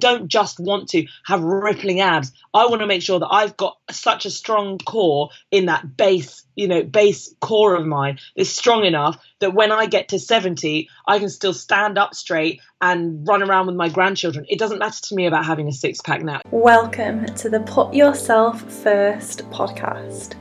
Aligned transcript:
don't 0.00 0.28
just 0.28 0.58
want 0.58 0.88
to 0.90 1.06
have 1.24 1.42
rippling 1.42 2.00
abs. 2.00 2.32
I 2.52 2.66
want 2.66 2.80
to 2.80 2.86
make 2.86 3.02
sure 3.02 3.20
that 3.20 3.28
I've 3.30 3.56
got 3.56 3.76
such 3.90 4.26
a 4.26 4.30
strong 4.30 4.78
core 4.78 5.30
in 5.50 5.66
that 5.66 5.96
base, 5.96 6.44
you 6.56 6.66
know, 6.66 6.82
base 6.82 7.32
core 7.40 7.76
of 7.76 7.86
mine 7.86 8.18
that's 8.36 8.50
strong 8.50 8.84
enough 8.84 9.22
that 9.40 9.54
when 9.54 9.70
I 9.70 9.86
get 9.86 10.08
to 10.08 10.18
70, 10.18 10.88
I 11.06 11.18
can 11.18 11.28
still 11.28 11.54
stand 11.54 11.98
up 11.98 12.14
straight 12.14 12.60
and 12.80 13.26
run 13.28 13.42
around 13.42 13.66
with 13.66 13.76
my 13.76 13.88
grandchildren. 13.88 14.46
It 14.48 14.58
doesn't 14.58 14.78
matter 14.78 15.00
to 15.02 15.14
me 15.14 15.26
about 15.26 15.44
having 15.44 15.68
a 15.68 15.72
six 15.72 16.00
pack 16.00 16.22
now. 16.22 16.40
Welcome 16.50 17.26
to 17.26 17.48
the 17.48 17.60
Put 17.60 17.94
Yourself 17.94 18.62
First 18.62 19.48
podcast. 19.50 20.34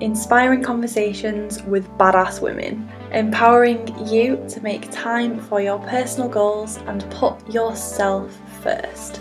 Inspiring 0.00 0.62
conversations 0.62 1.62
with 1.64 1.86
badass 1.98 2.40
women, 2.40 2.90
empowering 3.12 4.06
you 4.06 4.42
to 4.48 4.60
make 4.62 4.90
time 4.90 5.38
for 5.38 5.60
your 5.60 5.78
personal 5.80 6.26
goals 6.26 6.78
and 6.86 7.08
put 7.10 7.46
yourself 7.52 8.34
first. 8.62 9.20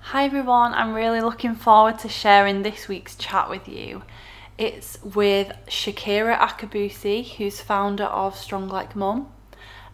Hi 0.00 0.24
everyone, 0.24 0.72
I'm 0.74 0.94
really 0.94 1.20
looking 1.20 1.56
forward 1.56 1.98
to 2.00 2.08
sharing 2.08 2.62
this 2.62 2.88
week's 2.88 3.16
chat 3.16 3.50
with 3.50 3.68
you. 3.68 4.02
It's 4.56 5.02
with 5.02 5.52
Shakira 5.66 6.38
Akabusi, 6.38 7.36
who's 7.36 7.60
founder 7.60 8.04
of 8.04 8.36
Strong 8.36 8.68
Like 8.68 8.94
Mum. 8.94 9.30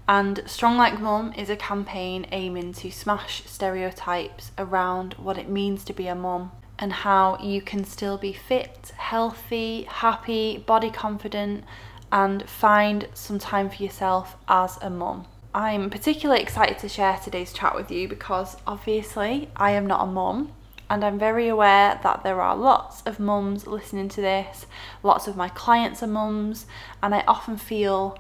And 0.07 0.43
Strong 0.47 0.77
Like 0.77 1.01
Mum 1.01 1.33
is 1.37 1.49
a 1.49 1.57
campaign 1.57 2.27
aiming 2.31 2.75
to 2.75 2.91
smash 2.91 3.45
stereotypes 3.47 4.53
around 4.59 5.15
what 5.15 5.39
it 5.39 5.49
means 5.49 5.85
to 5.85 5.93
be 5.93 6.07
a 6.07 6.15
mum 6.15 6.53
and 6.79 6.93
how 6.93 7.39
you 7.39 7.63
can 7.63 7.85
still 7.85 8.19
be 8.19 8.33
fit, 8.33 8.93
healthy, 8.97 9.85
happy, 9.85 10.59
body 10.59 10.91
confident, 10.91 11.65
and 12.13 12.49
find 12.49 13.09
some 13.15 13.39
time 13.41 13.71
for 13.71 13.83
yourself 13.83 14.37
as 14.47 14.79
a 14.83 14.91
mum. 14.91 15.27
I'm 15.55 15.91
particularly 15.91 16.43
excited 16.43 16.79
to 16.79 16.89
share 16.89 17.19
today's 17.19 17.53
chat 17.53 17.75
with 17.75 17.91
you 17.91 18.07
because 18.07 18.57
obviously 18.67 19.51
I 19.57 19.73
am 19.73 19.87
not 19.87 20.05
a 20.05 20.07
mum 20.07 20.53
and 20.93 21.05
I'm 21.05 21.19
very 21.19 21.49
aware 21.49 21.99
that 22.03 22.23
there 22.23 22.43
are 22.43 22.55
lots 22.55 23.01
of 23.03 23.19
mums 23.19 23.67
listening 23.67 24.11
to 24.11 24.21
this. 24.21 24.67
Lots 25.03 25.27
of 25.27 25.37
my 25.39 25.49
clients 25.49 26.03
are 26.03 26.07
mums, 26.07 26.67
and 27.03 27.15
I 27.15 27.25
often 27.27 27.57
feel 27.57 28.19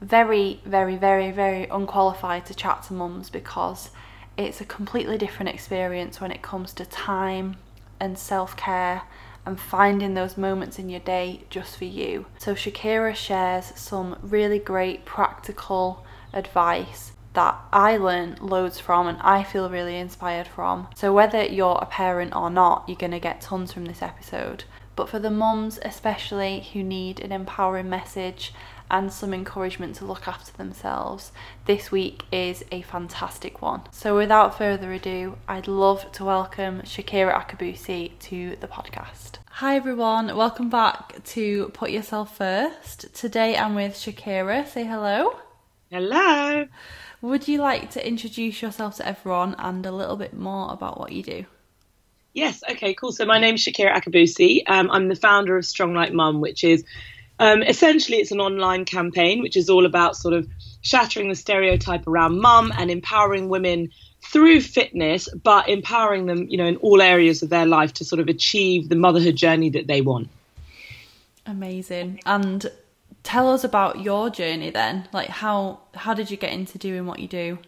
very, 0.00 0.60
very, 0.64 0.96
very, 0.96 1.32
very 1.32 1.66
unqualified 1.66 2.46
to 2.46 2.54
chat 2.54 2.84
to 2.84 2.92
mums 2.92 3.28
because 3.28 3.90
it's 4.36 4.60
a 4.60 4.64
completely 4.64 5.18
different 5.18 5.48
experience 5.48 6.20
when 6.20 6.30
it 6.30 6.42
comes 6.42 6.72
to 6.74 6.86
time 6.86 7.56
and 7.98 8.16
self 8.16 8.56
care 8.56 9.02
and 9.44 9.58
finding 9.58 10.14
those 10.14 10.36
moments 10.36 10.78
in 10.78 10.88
your 10.88 11.00
day 11.00 11.42
just 11.50 11.76
for 11.76 11.84
you. 11.84 12.26
So, 12.38 12.54
Shakira 12.54 13.14
shares 13.14 13.72
some 13.76 14.18
really 14.22 14.58
great 14.58 15.04
practical 15.04 16.04
advice 16.32 17.12
that 17.34 17.58
I 17.72 17.96
learned 17.96 18.40
loads 18.40 18.78
from 18.78 19.06
and 19.06 19.18
I 19.20 19.42
feel 19.42 19.68
really 19.70 19.96
inspired 19.96 20.46
from. 20.46 20.88
So, 20.94 21.12
whether 21.12 21.44
you're 21.44 21.78
a 21.80 21.86
parent 21.86 22.34
or 22.34 22.50
not, 22.50 22.84
you're 22.86 22.96
going 22.96 23.12
to 23.12 23.20
get 23.20 23.40
tons 23.40 23.72
from 23.72 23.86
this 23.86 24.02
episode. 24.02 24.64
But 24.94 25.08
for 25.08 25.18
the 25.18 25.30
mums, 25.30 25.78
especially 25.82 26.68
who 26.72 26.82
need 26.82 27.20
an 27.20 27.32
empowering 27.32 27.88
message 27.88 28.52
and 28.92 29.10
some 29.10 29.32
encouragement 29.32 29.96
to 29.96 30.04
look 30.04 30.28
after 30.28 30.52
themselves, 30.52 31.32
this 31.64 31.90
week 31.90 32.22
is 32.30 32.62
a 32.70 32.82
fantastic 32.82 33.62
one. 33.62 33.80
So, 33.90 34.16
without 34.16 34.58
further 34.58 34.92
ado, 34.92 35.38
I'd 35.48 35.66
love 35.66 36.12
to 36.12 36.24
welcome 36.24 36.82
Shakira 36.82 37.34
Akabusi 37.34 38.12
to 38.20 38.56
the 38.60 38.68
podcast. 38.68 39.38
Hi 39.48 39.76
everyone, 39.76 40.36
welcome 40.36 40.68
back 40.68 41.24
to 41.24 41.70
Put 41.70 41.90
Yourself 41.90 42.36
First. 42.36 43.12
Today 43.14 43.56
I'm 43.56 43.74
with 43.74 43.94
Shakira. 43.94 44.68
Say 44.68 44.84
hello. 44.84 45.36
Hello. 45.90 46.66
Would 47.22 47.48
you 47.48 47.58
like 47.58 47.92
to 47.92 48.06
introduce 48.06 48.60
yourself 48.60 48.96
to 48.96 49.06
everyone 49.08 49.54
and 49.58 49.86
a 49.86 49.92
little 49.92 50.16
bit 50.16 50.34
more 50.34 50.72
about 50.72 51.00
what 51.00 51.12
you 51.12 51.22
do? 51.22 51.46
Yes, 52.34 52.62
okay, 52.70 52.94
cool. 52.94 53.12
So 53.12 53.24
my 53.24 53.38
name's 53.38 53.64
Shakira 53.64 53.94
Akabusi. 53.94 54.62
Um, 54.66 54.90
I'm 54.90 55.08
the 55.08 55.14
founder 55.14 55.56
of 55.56 55.64
Strong 55.64 55.94
Like 55.94 56.12
Mum, 56.12 56.40
which 56.40 56.64
is 56.64 56.84
um, 57.42 57.62
essentially 57.64 58.18
it's 58.18 58.30
an 58.30 58.40
online 58.40 58.84
campaign 58.84 59.42
which 59.42 59.56
is 59.56 59.68
all 59.68 59.84
about 59.84 60.16
sort 60.16 60.32
of 60.32 60.48
shattering 60.82 61.28
the 61.28 61.34
stereotype 61.34 62.06
around 62.06 62.40
mum 62.40 62.72
and 62.78 62.88
empowering 62.88 63.48
women 63.48 63.90
through 64.20 64.60
fitness, 64.60 65.28
but 65.42 65.68
empowering 65.68 66.26
them, 66.26 66.46
you 66.48 66.56
know, 66.56 66.66
in 66.66 66.76
all 66.76 67.02
areas 67.02 67.42
of 67.42 67.48
their 67.50 67.66
life 67.66 67.92
to 67.94 68.04
sort 68.04 68.20
of 68.20 68.28
achieve 68.28 68.88
the 68.88 68.94
motherhood 68.94 69.34
journey 69.34 69.70
that 69.70 69.88
they 69.88 70.00
want. 70.00 70.28
Amazing. 71.44 72.20
And 72.24 72.70
tell 73.24 73.50
us 73.52 73.64
about 73.64 74.00
your 74.00 74.30
journey 74.30 74.70
then. 74.70 75.08
Like 75.12 75.28
how 75.28 75.80
how 75.94 76.14
did 76.14 76.30
you 76.30 76.36
get 76.36 76.52
into 76.52 76.78
doing 76.78 77.06
what 77.06 77.18
you 77.18 77.26
do? 77.26 77.58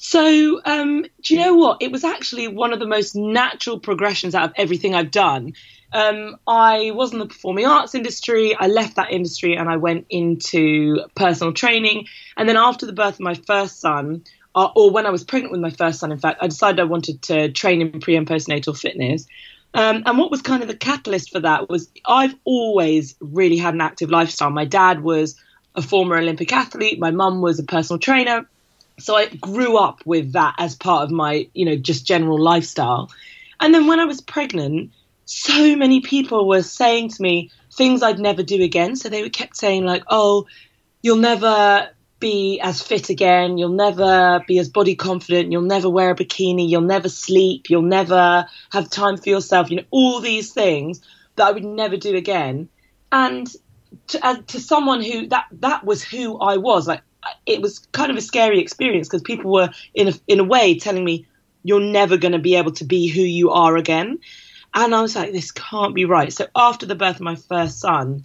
So, 0.00 0.60
um, 0.64 1.02
do 1.22 1.34
you 1.34 1.40
know 1.40 1.54
what? 1.54 1.82
It 1.82 1.90
was 1.90 2.04
actually 2.04 2.46
one 2.46 2.72
of 2.72 2.78
the 2.78 2.86
most 2.86 3.16
natural 3.16 3.80
progressions 3.80 4.32
out 4.32 4.44
of 4.44 4.52
everything 4.56 4.94
I've 4.94 5.10
done. 5.10 5.54
Um, 5.92 6.36
I 6.46 6.92
was 6.92 7.12
in 7.12 7.18
the 7.18 7.26
performing 7.26 7.66
arts 7.66 7.96
industry. 7.96 8.54
I 8.54 8.68
left 8.68 8.94
that 8.94 9.10
industry 9.10 9.56
and 9.56 9.68
I 9.68 9.76
went 9.76 10.06
into 10.08 11.00
personal 11.16 11.52
training. 11.52 12.06
And 12.36 12.48
then 12.48 12.56
after 12.56 12.86
the 12.86 12.92
birth 12.92 13.14
of 13.14 13.20
my 13.20 13.34
first 13.34 13.80
son, 13.80 14.22
uh, 14.54 14.68
or 14.76 14.92
when 14.92 15.04
I 15.04 15.10
was 15.10 15.24
pregnant 15.24 15.50
with 15.50 15.60
my 15.60 15.70
first 15.70 15.98
son, 15.98 16.12
in 16.12 16.18
fact, 16.18 16.38
I 16.40 16.46
decided 16.46 16.78
I 16.78 16.84
wanted 16.84 17.20
to 17.22 17.50
train 17.50 17.82
in 17.82 17.98
pre 17.98 18.14
and 18.14 18.26
postnatal 18.26 18.78
fitness. 18.78 19.26
Um, 19.74 20.04
and 20.06 20.16
what 20.16 20.30
was 20.30 20.42
kind 20.42 20.62
of 20.62 20.68
the 20.68 20.76
catalyst 20.76 21.32
for 21.32 21.40
that 21.40 21.68
was 21.68 21.90
I've 22.06 22.36
always 22.44 23.16
really 23.20 23.56
had 23.56 23.74
an 23.74 23.80
active 23.80 24.10
lifestyle. 24.10 24.50
My 24.50 24.64
dad 24.64 25.02
was 25.02 25.34
a 25.74 25.82
former 25.82 26.16
Olympic 26.16 26.52
athlete. 26.52 27.00
My 27.00 27.10
mum 27.10 27.40
was 27.40 27.58
a 27.58 27.64
personal 27.64 27.98
trainer. 27.98 28.48
So 29.00 29.16
I 29.16 29.26
grew 29.26 29.76
up 29.76 30.00
with 30.04 30.32
that 30.32 30.54
as 30.58 30.74
part 30.74 31.04
of 31.04 31.10
my, 31.10 31.48
you 31.54 31.64
know, 31.64 31.76
just 31.76 32.06
general 32.06 32.40
lifestyle. 32.40 33.10
And 33.60 33.74
then 33.74 33.86
when 33.86 34.00
I 34.00 34.04
was 34.04 34.20
pregnant, 34.20 34.92
so 35.24 35.76
many 35.76 36.00
people 36.00 36.48
were 36.48 36.62
saying 36.62 37.10
to 37.10 37.22
me 37.22 37.50
things 37.72 38.02
I'd 38.02 38.18
never 38.18 38.42
do 38.42 38.62
again. 38.62 38.96
So 38.96 39.08
they 39.08 39.28
kept 39.30 39.56
saying 39.56 39.84
like, 39.84 40.02
"Oh, 40.08 40.46
you'll 41.02 41.16
never 41.16 41.90
be 42.20 42.60
as 42.60 42.82
fit 42.82 43.10
again. 43.10 43.58
You'll 43.58 43.70
never 43.70 44.42
be 44.46 44.58
as 44.58 44.68
body 44.68 44.94
confident. 44.94 45.52
You'll 45.52 45.62
never 45.62 45.88
wear 45.88 46.10
a 46.10 46.14
bikini. 46.14 46.68
You'll 46.68 46.80
never 46.80 47.08
sleep. 47.08 47.70
You'll 47.70 47.82
never 47.82 48.46
have 48.70 48.90
time 48.90 49.16
for 49.16 49.28
yourself. 49.28 49.70
You 49.70 49.76
know, 49.76 49.84
all 49.90 50.20
these 50.20 50.52
things 50.52 51.00
that 51.36 51.46
I 51.46 51.52
would 51.52 51.64
never 51.64 51.96
do 51.96 52.16
again. 52.16 52.68
And 53.12 53.48
to, 54.08 54.26
uh, 54.26 54.36
to 54.48 54.60
someone 54.60 55.02
who 55.02 55.28
that 55.28 55.46
that 55.52 55.84
was 55.84 56.02
who 56.02 56.38
I 56.38 56.56
was, 56.56 56.88
like 56.88 57.02
it 57.46 57.60
was 57.60 57.80
kind 57.92 58.10
of 58.10 58.16
a 58.16 58.22
scary 58.22 58.60
experience 58.60 59.08
because 59.08 59.22
people 59.22 59.52
were 59.52 59.70
in 59.94 60.08
a, 60.08 60.12
in 60.26 60.40
a 60.40 60.44
way 60.44 60.78
telling 60.78 61.04
me 61.04 61.26
you're 61.62 61.80
never 61.80 62.16
going 62.16 62.32
to 62.32 62.38
be 62.38 62.56
able 62.56 62.72
to 62.72 62.84
be 62.84 63.08
who 63.08 63.22
you 63.22 63.50
are 63.50 63.76
again. 63.76 64.18
And 64.74 64.94
I 64.94 65.02
was 65.02 65.16
like, 65.16 65.32
this 65.32 65.50
can't 65.50 65.94
be 65.94 66.04
right. 66.04 66.32
So 66.32 66.46
after 66.54 66.86
the 66.86 66.94
birth 66.94 67.16
of 67.16 67.22
my 67.22 67.36
first 67.36 67.80
son, 67.80 68.22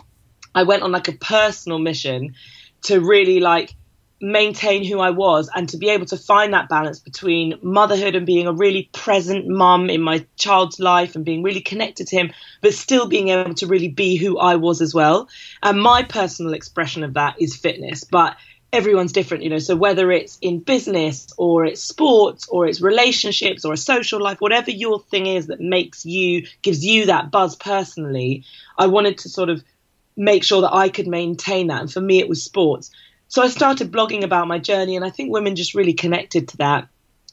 I 0.54 0.64
went 0.64 0.84
on 0.84 0.92
like 0.92 1.08
a 1.08 1.14
personal 1.14 1.80
mission 1.80 2.36
to 2.84 3.00
really 3.00 3.40
like 3.40 3.76
maintain 4.22 4.86
who 4.86 5.00
I 5.02 5.10
was 5.10 5.50
and 5.54 5.68
to 5.70 5.78
be 5.78 5.90
able 5.90 6.06
to 6.06 6.18
find 6.18 6.54
that 6.54 6.70
balance 6.70 7.00
between 7.00 7.60
motherhood 7.62 8.16
and 8.16 8.26
being 8.26 8.48
a 8.48 8.54
really 8.54 8.90
present 8.94 9.48
mum 9.48 9.90
in 9.90 10.02
my 10.02 10.26
child's 10.38 10.80
life 10.80 11.16
and 11.16 11.26
being 11.26 11.44
really 11.44 11.60
connected 11.60 12.08
to 12.08 12.18
him, 12.18 12.32
but 12.62 12.74
still 12.74 13.08
being 13.08 13.30
able 13.30 13.54
to 13.56 13.68
really 13.68 13.90
be 13.90 14.16
who 14.16 14.38
I 14.38 14.56
was 14.56 14.82
as 14.82 14.94
well. 14.94 15.28
And 15.62 15.82
my 15.82 16.04
personal 16.04 16.54
expression 16.54 17.04
of 17.04 17.16
that 17.16 17.36
is 17.42 17.58
fitness. 17.58 18.06
But 18.06 18.38
everyone's 18.74 19.12
different, 19.12 19.44
you 19.44 19.52
know. 19.52 19.60
So 19.60 19.76
whether 19.76 20.12
it's 20.12 20.38
in 20.42 20.60
business 20.60 21.28
or 21.38 21.66
it's 21.66 21.82
sports 21.82 22.48
or 22.50 22.68
it's 22.68 22.82
relationships 22.82 23.64
or 23.64 23.72
a 23.72 23.78
social 23.78 24.22
life, 24.22 24.42
whatever 24.42 24.72
your 24.72 25.00
thing 25.00 25.28
is 25.28 25.48
that 25.48 25.62
makes 25.62 26.06
you 26.06 26.48
gives 26.62 26.84
you 26.84 27.06
that 27.06 27.32
buzz 27.32 27.56
personally, 27.56 28.44
I 28.78 28.88
wanted 28.88 29.20
to 29.20 29.30
sort 29.30 29.50
of 29.50 29.64
make 30.18 30.44
sure 30.44 30.62
that 30.62 30.74
I 30.74 30.90
could 30.90 31.08
maintain 31.08 31.68
that. 31.68 31.82
And 31.82 31.92
for 31.94 32.02
me, 32.02 32.20
it 32.20 32.28
was 32.28 32.44
sports. 32.44 32.92
So 33.28 33.42
I 33.42 33.48
started 33.48 33.92
blogging 33.92 34.24
about 34.24 34.48
my 34.48 34.60
journey, 34.60 34.96
and 34.96 35.06
I 35.06 35.12
think 35.12 35.32
women 35.32 35.56
just 35.56 35.76
really 35.76 35.94
connected 35.94 36.50
to 36.50 36.58
that. 36.58 36.88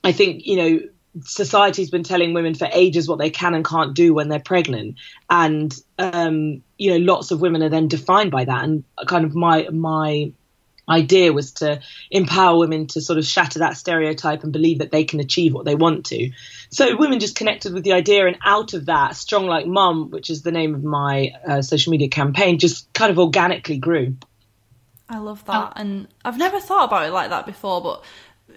I 0.05 0.13
think 0.13 0.47
you 0.47 0.57
know 0.57 0.81
society's 1.25 1.91
been 1.91 2.05
telling 2.05 2.35
women 2.35 2.55
for 2.55 2.69
ages 2.73 3.09
what 3.09 3.19
they 3.19 3.31
can 3.31 3.55
and 3.55 3.65
can't 3.65 3.95
do 3.95 4.15
when 4.15 4.29
they're 4.29 4.39
pregnant 4.39 4.95
and 5.29 5.77
um, 5.99 6.63
you 6.79 6.93
know 6.93 6.99
lots 6.99 7.33
of 7.33 7.41
women 7.41 7.65
are 7.65 7.69
then 7.69 7.89
defined 7.89 8.31
by 8.31 8.45
that 8.45 8.63
and 8.63 8.85
kind 9.09 9.25
of 9.25 9.35
my 9.35 9.67
my 9.73 10.33
idea 10.91 11.33
was 11.33 11.53
to 11.53 11.81
empower 12.11 12.59
women 12.59 12.87
to 12.89 13.01
sort 13.01 13.19
of 13.19 13.25
shatter 13.25 13.61
that 13.61 13.77
stereotype 13.77 14.43
and 14.43 14.53
believe 14.53 14.79
that 14.79 14.91
they 14.91 15.05
can 15.05 15.21
achieve 15.21 15.55
what 15.55 15.65
they 15.65 15.75
want 15.75 16.07
to. 16.07 16.31
So 16.71 16.97
women 16.97 17.21
just 17.21 17.37
connected 17.37 17.73
with 17.73 17.85
the 17.85 17.93
idea, 17.93 18.27
and 18.27 18.37
out 18.45 18.75
of 18.75 18.87
that, 18.87 19.17
Strong 19.17 19.47
Like 19.47 19.67
Mum, 19.67 20.11
which 20.11 20.31
is 20.31 20.43
the 20.43 20.53
name 20.53 20.75
of 20.75 20.85
my 20.85 21.33
uh, 21.47 21.63
social 21.63 21.91
media 21.91 22.09
campaign, 22.09 22.59
just 22.59 22.93
kind 22.93 23.11
of 23.11 23.19
organically 23.19 23.79
grew. 23.79 24.17
I 25.09 25.19
love 25.19 25.45
that, 25.47 25.73
and 25.77 26.07
I've 26.25 26.39
never 26.39 26.61
thought 26.61 26.85
about 26.85 27.07
it 27.07 27.13
like 27.13 27.31
that 27.31 27.47
before, 27.47 27.83
but 27.83 28.05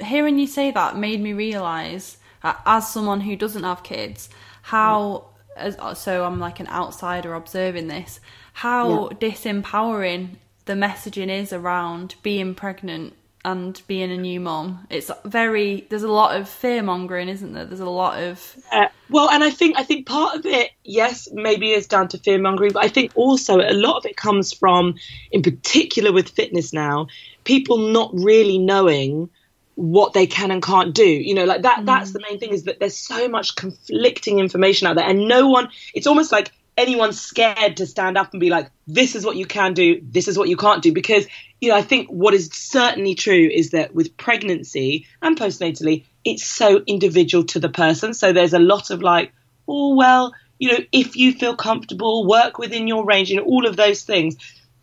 hearing 0.06 0.38
you 0.38 0.48
say 0.48 0.72
that 0.72 0.98
made 0.98 1.20
me 1.22 1.34
realise, 1.34 2.18
uh, 2.44 2.54
as 2.66 2.92
someone 2.92 3.22
who 3.22 3.36
doesn't 3.36 3.64
have 3.64 3.84
kids, 3.84 4.30
how 4.62 5.26
as, 5.56 5.78
so 6.00 6.24
I'm 6.24 6.40
like 6.40 6.60
an 6.60 6.68
outsider 6.68 7.34
observing 7.34 7.88
this, 7.88 8.20
how 8.54 9.10
yeah. 9.10 9.18
disempowering 9.18 10.38
the 10.66 10.74
messaging 10.74 11.30
is 11.30 11.54
around 11.54 12.16
being 12.24 12.56
pregnant 12.56 13.14
and 13.46 13.82
being 13.88 14.12
a 14.12 14.18
new 14.18 14.40
mom. 14.40 14.88
It's 14.90 15.12
very 15.26 15.86
there's 15.90 16.04
a 16.04 16.12
lot 16.12 16.40
of 16.40 16.48
fear 16.48 16.82
mongering, 16.82 17.28
isn't 17.28 17.54
there? 17.54 17.66
There's 17.66 17.82
a 17.82 17.90
lot 17.90 18.22
of 18.24 18.56
uh, 18.72 18.88
well, 19.10 19.30
and 19.30 19.44
I 19.44 19.50
think 19.50 19.78
I 19.78 19.84
think 19.84 20.08
part 20.08 20.36
of 20.36 20.46
it, 20.46 20.72
yes, 20.84 21.28
maybe 21.32 21.72
is 21.72 21.88
down 21.88 22.08
to 22.10 22.18
fear 22.18 22.40
mongering, 22.40 22.72
but 22.72 22.84
I 22.84 22.88
think 22.88 23.12
also 23.16 23.60
a 23.60 23.74
lot 23.74 23.98
of 23.98 24.06
it 24.06 24.16
comes 24.16 24.54
from, 24.54 24.96
in 25.32 25.42
particular 25.42 26.14
with 26.14 26.30
fitness 26.30 26.72
now, 26.72 27.08
people 27.44 27.78
not 27.78 28.12
really 28.14 28.58
knowing 28.58 29.30
what 29.76 30.14
they 30.14 30.28
can 30.28 30.52
and 30.52 30.62
can't 30.62 30.94
do 30.94 31.04
you 31.04 31.34
know 31.34 31.46
like 31.46 31.64
that 31.64 31.80
mm. 31.80 31.86
that's 31.88 32.12
the 32.12 32.20
main 32.30 32.38
thing 32.38 32.52
is 32.52 32.66
that 32.66 32.80
there's 32.80 32.96
so 32.96 33.28
much 33.28 33.56
conflicting 33.56 34.38
information 34.38 34.86
out 34.86 34.96
there 34.96 35.08
and 35.08 35.28
no 35.28 35.50
one 35.50 35.68
it's 35.96 36.06
almost 36.06 36.32
like 36.32 36.52
anyone's 36.78 37.20
scared 37.20 37.78
to 37.78 37.86
stand 37.86 38.18
up 38.18 38.32
and 38.34 38.40
be 38.40 38.50
like 38.50 38.70
this 38.88 39.16
is 39.16 39.26
what 39.26 39.36
you 39.36 39.46
can 39.46 39.74
do 39.74 40.02
this 40.04 40.28
is 40.28 40.38
what 40.38 40.50
you 40.50 40.58
can't 40.58 40.82
do 40.82 40.92
because 40.92 41.28
you 41.62 41.70
know 41.70 41.76
i 41.76 41.82
think 41.82 42.08
what 42.10 42.34
is 42.34 42.50
certainly 42.52 43.16
true 43.16 43.50
is 43.52 43.72
that 43.72 43.94
with 43.94 44.18
pregnancy 44.18 45.06
and 45.22 45.38
postnatally 45.38 46.04
it's 46.26 46.46
so 46.46 46.82
individual 46.88 47.44
to 47.44 47.60
the 47.60 47.70
person 47.70 48.14
so 48.14 48.34
there's 48.34 48.54
a 48.54 48.60
lot 48.60 48.90
of 48.90 49.02
like 49.02 49.32
oh 49.68 49.96
well 49.96 50.34
you 50.58 50.72
know 50.72 50.80
if 50.92 51.16
you 51.16 51.34
feel 51.34 51.56
comfortable 51.56 52.26
work 52.28 52.58
within 52.58 52.88
your 52.88 53.06
range 53.06 53.30
you 53.30 53.38
know 53.38 53.44
all 53.44 53.68
of 53.68 53.76
those 53.76 54.04
things 54.04 54.36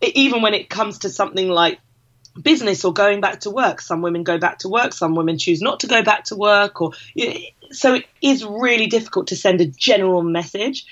even 0.03 0.43
when 0.43 0.55
it 0.55 0.71
comes 0.71 0.99
to 0.99 1.11
something 1.11 1.49
like 1.49 1.79
business 2.41 2.85
or 2.85 2.93
going 2.93 3.21
back 3.21 3.41
to 3.41 3.51
work. 3.51 3.81
Some 3.81 4.03
women 4.03 4.23
go 4.23 4.39
back 4.39 4.59
to 4.61 4.69
work, 4.69 4.93
some 4.93 5.15
women 5.15 5.39
choose 5.39 5.61
not 5.61 5.81
to 5.81 5.87
go 5.87 6.03
back 6.03 6.25
to 6.25 6.37
work, 6.37 6.81
or 6.81 6.93
so 7.71 7.95
it 7.95 8.07
is 8.23 8.45
really 8.45 8.87
difficult 8.87 9.29
to 9.29 9.37
send 9.37 9.61
a 9.61 9.67
general 9.67 10.23
message. 10.23 10.87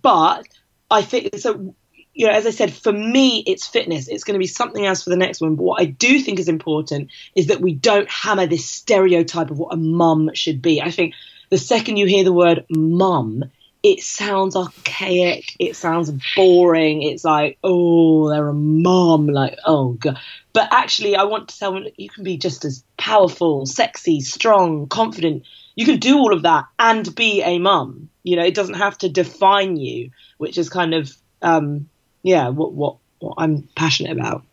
But 0.00 0.46
I 0.90 1.02
think 1.02 1.36
so. 1.38 1.74
You 2.14 2.26
know, 2.26 2.32
as 2.32 2.46
I 2.46 2.50
said, 2.50 2.72
for 2.72 2.92
me, 2.92 3.42
it's 3.46 3.66
fitness. 3.66 4.06
It's 4.08 4.24
going 4.24 4.34
to 4.34 4.38
be 4.38 4.46
something 4.46 4.84
else 4.84 5.02
for 5.02 5.10
the 5.10 5.16
next 5.16 5.40
one. 5.40 5.56
But 5.56 5.62
what 5.62 5.80
I 5.80 5.86
do 5.86 6.20
think 6.20 6.38
is 6.38 6.48
important 6.48 7.10
is 7.34 7.46
that 7.46 7.60
we 7.60 7.74
don't 7.74 8.08
hammer 8.10 8.46
this 8.46 8.68
stereotype 8.68 9.50
of 9.50 9.58
what 9.58 9.72
a 9.72 9.78
mum 9.78 10.30
should 10.34 10.60
be. 10.60 10.82
I 10.82 10.90
think 10.90 11.14
the 11.48 11.56
second 11.56 11.96
you 11.96 12.06
hear 12.06 12.24
the 12.24 12.32
word 12.32 12.66
mum, 12.70 13.44
it 13.82 14.00
sounds 14.00 14.56
archaic. 14.56 15.56
It 15.58 15.74
sounds 15.74 16.12
boring. 16.36 17.02
It's 17.02 17.24
like, 17.24 17.58
oh, 17.64 18.28
they're 18.28 18.48
a 18.48 18.54
mom. 18.54 19.26
Like, 19.26 19.58
oh 19.64 19.94
god. 19.94 20.18
But 20.52 20.68
actually, 20.70 21.16
I 21.16 21.24
want 21.24 21.48
to 21.48 21.58
tell 21.58 21.72
them 21.72 21.86
you 21.96 22.10
can 22.10 22.24
be 22.24 22.36
just 22.36 22.64
as 22.64 22.84
powerful, 22.98 23.64
sexy, 23.66 24.20
strong, 24.20 24.86
confident. 24.86 25.44
You 25.74 25.86
can 25.86 25.98
do 25.98 26.18
all 26.18 26.34
of 26.34 26.42
that 26.42 26.66
and 26.78 27.14
be 27.14 27.42
a 27.42 27.58
mum. 27.58 28.10
You 28.22 28.36
know, 28.36 28.44
it 28.44 28.54
doesn't 28.54 28.76
have 28.76 28.98
to 28.98 29.08
define 29.08 29.76
you, 29.76 30.10
which 30.38 30.58
is 30.58 30.68
kind 30.68 30.94
of, 30.94 31.12
um, 31.40 31.88
yeah, 32.22 32.48
what 32.48 32.72
what 32.72 32.96
what 33.18 33.34
I'm 33.38 33.68
passionate 33.74 34.12
about. 34.12 34.44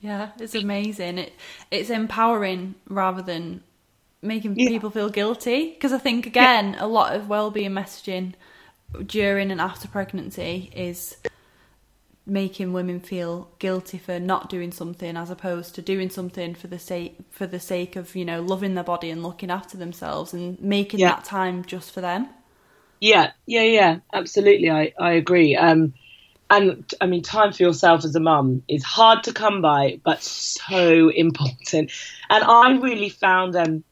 Yeah, 0.00 0.30
it's 0.38 0.54
amazing. 0.54 1.18
It 1.18 1.32
it's 1.70 1.90
empowering 1.90 2.74
rather 2.88 3.22
than 3.22 3.62
making 4.22 4.58
yeah. 4.58 4.68
people 4.68 4.90
feel 4.90 5.08
guilty 5.08 5.70
because 5.70 5.92
I 5.92 5.98
think 5.98 6.26
again 6.26 6.72
yeah. 6.72 6.84
a 6.84 6.86
lot 6.86 7.14
of 7.14 7.28
well-being 7.28 7.70
messaging 7.70 8.34
during 9.04 9.50
and 9.50 9.60
after 9.60 9.88
pregnancy 9.88 10.70
is 10.74 11.16
making 12.26 12.72
women 12.72 12.98
feel 12.98 13.48
guilty 13.58 13.98
for 13.98 14.18
not 14.18 14.48
doing 14.48 14.72
something 14.72 15.16
as 15.16 15.30
opposed 15.30 15.74
to 15.76 15.82
doing 15.82 16.10
something 16.10 16.54
for 16.54 16.66
the 16.66 16.78
sake 16.78 17.16
for 17.30 17.46
the 17.46 17.60
sake 17.60 17.94
of 17.94 18.16
you 18.16 18.24
know 18.24 18.42
loving 18.42 18.74
their 18.74 18.84
body 18.84 19.10
and 19.10 19.22
looking 19.22 19.50
after 19.50 19.76
themselves 19.76 20.32
and 20.32 20.60
making 20.60 20.98
yeah. 20.98 21.10
that 21.10 21.24
time 21.24 21.64
just 21.64 21.92
for 21.92 22.00
them 22.00 22.28
yeah 23.00 23.32
yeah 23.46 23.62
yeah 23.62 23.98
absolutely 24.12 24.70
i 24.70 24.92
i 24.98 25.12
agree 25.12 25.56
um 25.56 25.92
and 26.50 26.94
i 27.00 27.06
mean 27.06 27.22
time 27.22 27.52
for 27.52 27.62
yourself 27.62 28.04
as 28.04 28.14
a 28.14 28.20
mum 28.20 28.62
is 28.68 28.84
hard 28.84 29.24
to 29.24 29.32
come 29.32 29.60
by 29.60 30.00
but 30.04 30.22
so 30.22 31.08
important 31.14 31.90
and 32.30 32.44
i 32.44 32.72
really 32.78 33.08
found 33.08 33.56
um 33.56 33.84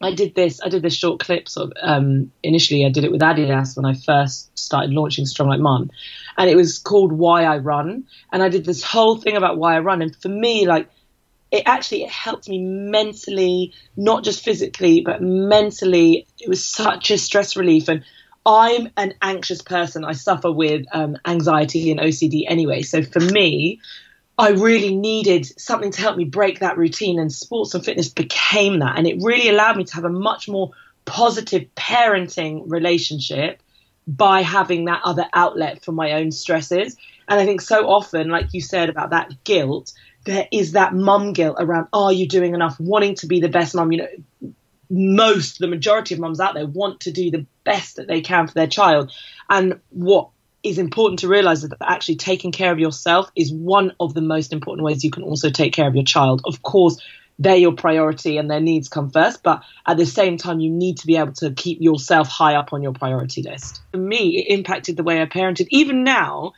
I 0.00 0.14
did 0.14 0.34
this. 0.34 0.60
I 0.62 0.68
did 0.68 0.82
this 0.82 0.94
short 0.94 1.20
clip. 1.20 1.48
Sort 1.48 1.72
of 1.72 1.76
um, 1.82 2.30
initially, 2.42 2.84
I 2.84 2.90
did 2.90 3.04
it 3.04 3.10
with 3.10 3.20
Adidas 3.20 3.76
when 3.76 3.84
I 3.84 3.94
first 3.94 4.56
started 4.56 4.92
launching 4.92 5.26
Strong 5.26 5.48
Like 5.48 5.60
Mum, 5.60 5.90
and 6.36 6.48
it 6.48 6.56
was 6.56 6.78
called 6.78 7.12
Why 7.12 7.44
I 7.44 7.58
Run. 7.58 8.04
And 8.32 8.42
I 8.42 8.48
did 8.48 8.64
this 8.64 8.82
whole 8.82 9.16
thing 9.16 9.36
about 9.36 9.58
why 9.58 9.74
I 9.74 9.80
run. 9.80 10.02
And 10.02 10.14
for 10.14 10.28
me, 10.28 10.66
like, 10.66 10.88
it 11.50 11.64
actually 11.66 12.04
it 12.04 12.10
helped 12.10 12.48
me 12.48 12.60
mentally, 12.60 13.72
not 13.96 14.22
just 14.22 14.44
physically, 14.44 15.00
but 15.00 15.20
mentally. 15.20 16.26
It 16.38 16.48
was 16.48 16.64
such 16.64 17.10
a 17.10 17.18
stress 17.18 17.56
relief. 17.56 17.88
And 17.88 18.04
I'm 18.48 18.88
an 18.96 19.12
anxious 19.20 19.60
person. 19.60 20.06
I 20.06 20.12
suffer 20.12 20.50
with 20.50 20.86
um, 20.92 21.18
anxiety 21.26 21.90
and 21.90 22.00
OCD 22.00 22.44
anyway. 22.48 22.80
So 22.80 23.02
for 23.02 23.20
me, 23.20 23.80
I 24.38 24.50
really 24.52 24.96
needed 24.96 25.44
something 25.60 25.90
to 25.90 26.00
help 26.00 26.16
me 26.16 26.24
break 26.24 26.60
that 26.60 26.78
routine, 26.78 27.18
and 27.18 27.30
sports 27.30 27.74
and 27.74 27.84
fitness 27.84 28.08
became 28.08 28.78
that. 28.78 28.96
And 28.96 29.06
it 29.06 29.18
really 29.20 29.50
allowed 29.50 29.76
me 29.76 29.84
to 29.84 29.94
have 29.96 30.06
a 30.06 30.10
much 30.10 30.48
more 30.48 30.70
positive 31.04 31.66
parenting 31.76 32.62
relationship 32.66 33.60
by 34.06 34.40
having 34.40 34.86
that 34.86 35.02
other 35.04 35.26
outlet 35.34 35.84
for 35.84 35.92
my 35.92 36.12
own 36.12 36.32
stresses. 36.32 36.96
And 37.28 37.38
I 37.38 37.44
think 37.44 37.60
so 37.60 37.86
often, 37.86 38.30
like 38.30 38.54
you 38.54 38.62
said 38.62 38.88
about 38.88 39.10
that 39.10 39.44
guilt, 39.44 39.92
there 40.24 40.48
is 40.50 40.72
that 40.72 40.94
mum 40.94 41.34
guilt 41.34 41.56
around, 41.58 41.88
are 41.92 42.12
you 42.12 42.26
doing 42.26 42.54
enough? 42.54 42.80
Wanting 42.80 43.16
to 43.16 43.26
be 43.26 43.40
the 43.40 43.50
best 43.50 43.74
mum. 43.74 43.92
You 43.92 43.98
know, 43.98 44.52
most, 44.90 45.58
the 45.58 45.66
majority 45.66 46.14
of 46.14 46.20
mums 46.20 46.40
out 46.40 46.54
there 46.54 46.66
want 46.66 47.00
to 47.00 47.12
do 47.12 47.30
the 47.30 47.46
best 47.64 47.96
that 47.96 48.08
they 48.08 48.20
can 48.20 48.46
for 48.46 48.54
their 48.54 48.66
child. 48.66 49.12
And 49.48 49.80
what 49.90 50.30
is 50.62 50.78
important 50.78 51.20
to 51.20 51.28
realize 51.28 51.62
is 51.62 51.70
that 51.70 51.78
actually 51.80 52.16
taking 52.16 52.52
care 52.52 52.72
of 52.72 52.78
yourself 52.78 53.30
is 53.36 53.52
one 53.52 53.92
of 54.00 54.14
the 54.14 54.20
most 54.20 54.52
important 54.52 54.84
ways 54.84 55.04
you 55.04 55.10
can 55.10 55.22
also 55.22 55.50
take 55.50 55.72
care 55.72 55.86
of 55.86 55.94
your 55.94 56.04
child. 56.04 56.42
Of 56.44 56.62
course, 56.62 57.00
they're 57.38 57.56
your 57.56 57.72
priority 57.72 58.36
and 58.36 58.50
their 58.50 58.60
needs 58.60 58.88
come 58.88 59.10
first, 59.10 59.42
but 59.42 59.62
at 59.86 59.96
the 59.96 60.06
same 60.06 60.36
time, 60.38 60.58
you 60.58 60.70
need 60.70 60.98
to 60.98 61.06
be 61.06 61.16
able 61.16 61.34
to 61.34 61.52
keep 61.52 61.78
yourself 61.80 62.28
high 62.28 62.56
up 62.56 62.72
on 62.72 62.82
your 62.82 62.92
priority 62.92 63.42
list. 63.42 63.80
For 63.92 63.98
me, 63.98 64.38
it 64.38 64.52
impacted 64.52 64.96
the 64.96 65.04
way 65.04 65.22
I 65.22 65.26
parented. 65.26 65.68
Even 65.70 66.02
now, 66.02 66.54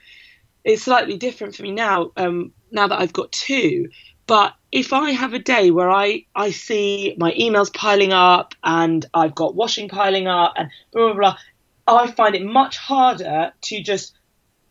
it's 0.65 0.82
slightly 0.82 1.19
different 1.19 1.55
for 1.55 1.62
me 1.62 1.73
now, 1.73 2.12
um, 2.17 2.53
now 2.71 2.87
that 2.88 2.99
I've 2.99 3.12
got 3.12 3.31
two. 3.31 3.91
But 4.31 4.55
if 4.71 4.93
I 4.93 5.11
have 5.11 5.35
a 5.35 5.41
day 5.41 5.73
where 5.73 5.91
I, 5.91 6.25
I 6.37 6.53
see 6.53 7.17
my 7.19 7.32
emails 7.32 7.75
piling 7.75 8.12
up 8.12 8.55
and 8.62 9.05
I've 9.12 9.35
got 9.35 9.56
washing 9.56 9.88
piling 9.88 10.29
up 10.29 10.53
and 10.55 10.71
blah, 10.93 11.06
blah, 11.06 11.15
blah, 11.15 11.37
I 11.88 12.12
find 12.12 12.37
it 12.37 12.44
much 12.44 12.77
harder 12.77 13.53
to 13.61 13.82
just 13.82 14.12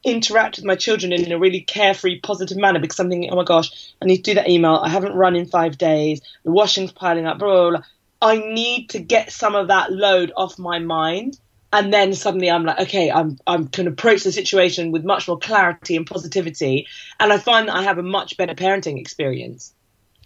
interact 0.05 0.55
with 0.55 0.63
my 0.63 0.75
children 0.75 1.11
in 1.11 1.29
a 1.33 1.37
really 1.37 1.59
carefree, 1.59 2.21
positive 2.21 2.57
manner 2.57 2.79
because 2.79 3.01
I'm 3.01 3.09
thinking, 3.09 3.31
oh 3.31 3.35
my 3.35 3.43
gosh, 3.43 3.93
I 4.01 4.05
need 4.05 4.23
to 4.23 4.31
do 4.31 4.35
that 4.35 4.49
email. 4.49 4.75
I 4.75 4.87
haven't 4.87 5.13
run 5.13 5.35
in 5.35 5.45
five 5.45 5.77
days. 5.77 6.21
The 6.45 6.51
washing's 6.51 6.93
piling 6.93 7.25
up. 7.25 7.37
Blah, 7.39 7.69
blah, 7.69 7.69
blah. 7.71 7.85
I 8.21 8.37
need 8.37 8.91
to 8.91 8.99
get 8.99 9.29
some 9.29 9.55
of 9.55 9.67
that 9.67 9.91
load 9.91 10.31
off 10.37 10.57
my 10.57 10.79
mind. 10.79 11.37
And 11.71 11.93
then 11.93 12.13
suddenly 12.13 12.49
I'm 12.49 12.65
like, 12.65 12.79
okay, 12.79 13.11
I'm 13.11 13.37
I'm 13.45 13.67
can 13.67 13.87
approach 13.87 14.23
the 14.23 14.31
situation 14.31 14.91
with 14.91 15.03
much 15.03 15.27
more 15.27 15.37
clarity 15.37 15.95
and 15.95 16.05
positivity. 16.05 16.87
And 17.19 17.31
I 17.31 17.37
find 17.37 17.67
that 17.67 17.75
I 17.75 17.83
have 17.83 17.99
a 17.99 18.03
much 18.03 18.37
better 18.37 18.55
parenting 18.55 18.99
experience. 18.99 19.73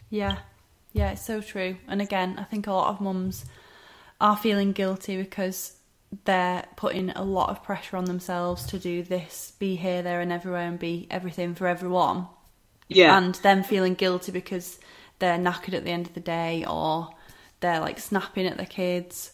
Yeah. 0.10 0.38
Yeah, 0.94 1.12
it's 1.12 1.26
so 1.26 1.42
true. 1.42 1.78
And 1.88 2.02
again, 2.02 2.36
I 2.38 2.44
think 2.44 2.68
a 2.68 2.72
lot 2.72 2.90
of 2.90 3.02
mums 3.02 3.46
are 4.22 4.38
feeling 4.38 4.72
guilty 4.72 5.18
because 5.18 5.76
they're 6.26 6.66
putting 6.76 7.10
a 7.12 7.24
lot 7.24 7.50
of 7.50 7.64
pressure 7.64 7.98
on 7.98 8.06
themselves 8.06 8.66
to 8.68 8.80
do 8.80 9.04
this, 9.04 9.54
be 9.60 9.76
here, 9.76 10.02
there, 10.02 10.22
and 10.22 10.32
everywhere, 10.32 10.68
and 10.68 10.80
be 10.80 11.08
everything 11.10 11.56
for 11.56 11.68
everyone. 11.68 12.28
Yeah. 12.88 13.18
And 13.18 13.36
them 13.36 13.64
feeling 13.64 13.96
guilty 13.96 14.32
because 14.32 14.80
they're 15.20 15.38
knackered 15.38 15.74
at 15.74 15.84
the 15.84 15.90
end 15.90 16.08
of 16.08 16.14
the 16.14 16.20
day 16.20 16.64
or 16.68 17.10
they're 17.60 17.80
like 17.80 18.00
snapping 18.00 18.46
at 18.46 18.58
their 18.58 18.66
kids. 18.66 19.33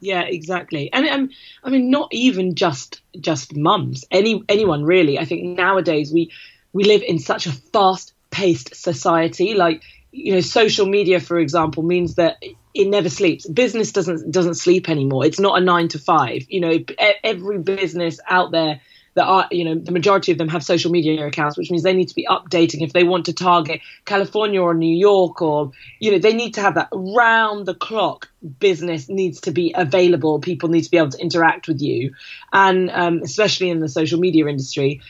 Yeah, 0.00 0.22
exactly. 0.22 0.90
And 0.92 1.06
um, 1.06 1.30
I 1.62 1.70
mean, 1.70 1.90
not 1.90 2.08
even 2.12 2.54
just 2.54 3.00
just 3.20 3.54
mums. 3.54 4.04
Any 4.10 4.42
anyone 4.48 4.82
really. 4.84 5.18
I 5.18 5.24
think 5.24 5.56
nowadays 5.56 6.12
we 6.12 6.32
we 6.72 6.84
live 6.84 7.02
in 7.02 7.18
such 7.18 7.46
a 7.46 7.52
fast 7.52 8.14
paced 8.30 8.74
society. 8.74 9.54
Like 9.54 9.82
you 10.10 10.34
know, 10.34 10.40
social 10.40 10.86
media, 10.86 11.20
for 11.20 11.38
example, 11.38 11.82
means 11.82 12.14
that 12.16 12.42
it 12.74 12.88
never 12.88 13.10
sleeps. 13.10 13.46
Business 13.46 13.92
doesn't 13.92 14.30
doesn't 14.30 14.54
sleep 14.54 14.88
anymore. 14.88 15.26
It's 15.26 15.40
not 15.40 15.60
a 15.60 15.64
nine 15.64 15.88
to 15.88 15.98
five. 15.98 16.46
You 16.48 16.60
know, 16.60 16.78
every 17.22 17.58
business 17.58 18.20
out 18.28 18.52
there 18.52 18.80
that 19.14 19.24
are, 19.24 19.48
you 19.50 19.64
know, 19.64 19.74
the 19.74 19.92
majority 19.92 20.32
of 20.32 20.38
them 20.38 20.48
have 20.48 20.62
social 20.62 20.90
media 20.90 21.26
accounts, 21.26 21.58
which 21.58 21.70
means 21.70 21.82
they 21.82 21.94
need 21.94 22.08
to 22.08 22.14
be 22.14 22.26
updating 22.28 22.82
if 22.82 22.92
they 22.92 23.04
want 23.04 23.26
to 23.26 23.32
target 23.32 23.80
California 24.04 24.60
or 24.60 24.74
New 24.74 24.96
York 24.96 25.42
or, 25.42 25.72
you 25.98 26.12
know, 26.12 26.18
they 26.18 26.32
need 26.32 26.54
to 26.54 26.60
have 26.60 26.76
that 26.76 26.88
round 26.92 27.66
the 27.66 27.74
clock 27.74 28.30
business 28.58 29.08
needs 29.08 29.40
to 29.42 29.50
be 29.50 29.74
available. 29.76 30.38
People 30.40 30.68
need 30.68 30.82
to 30.82 30.90
be 30.90 30.98
able 30.98 31.10
to 31.10 31.20
interact 31.20 31.66
with 31.68 31.80
you, 31.80 32.14
and 32.52 32.90
um, 32.90 33.20
especially 33.22 33.70
in 33.70 33.80
the 33.80 33.88
social 33.88 34.20
media 34.20 34.46
industry. 34.46 35.00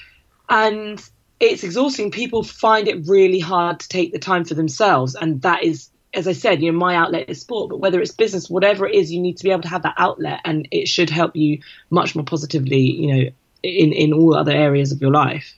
And 0.49 1.03
it's 1.39 1.63
exhausting. 1.63 2.11
People 2.11 2.43
find 2.43 2.89
it 2.89 3.07
really 3.07 3.39
hard 3.39 3.81
to 3.81 3.89
take 3.89 4.13
the 4.13 4.19
time 4.19 4.45
for 4.45 4.55
themselves, 4.55 5.15
and 5.15 5.43
that 5.43 5.63
is 5.63 5.91
as 6.13 6.27
I 6.27 6.33
said, 6.33 6.61
you 6.61 6.73
know, 6.73 6.79
my 6.79 6.97
outlet 6.97 7.31
is 7.31 7.41
sport, 7.41 7.71
but 7.71 7.79
whether 7.79 8.01
it's 8.01 8.13
business, 8.13 8.51
whatever 8.51 8.87
it 8.87 8.95
is, 8.95 9.13
you 9.13 9.21
need 9.21 9.37
to 9.37 9.45
be 9.45 9.51
able 9.51 9.63
to 9.63 9.69
have 9.69 9.83
that 9.83 9.95
outlet, 9.97 10.41
and 10.45 10.67
it 10.71 10.89
should 10.89 11.11
help 11.11 11.37
you 11.37 11.61
much 11.89 12.17
more 12.17 12.25
positively, 12.25 12.81
you 12.81 13.15
know, 13.15 13.31
in 13.63 13.93
in 13.93 14.13
all 14.13 14.35
other 14.35 14.53
areas 14.53 14.93
of 14.93 15.01
your 15.01 15.11
life. 15.13 15.55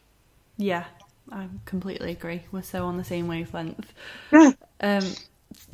Yeah, 0.57 0.85
I 1.31 1.49
completely 1.65 2.13
agree. 2.13 2.43
We're 2.53 2.63
so 2.63 2.85
on 2.85 2.97
the 2.97 3.05
same 3.05 3.29
wavelength. 3.29 3.93
Yeah. 4.33 4.53
Um, 4.81 5.05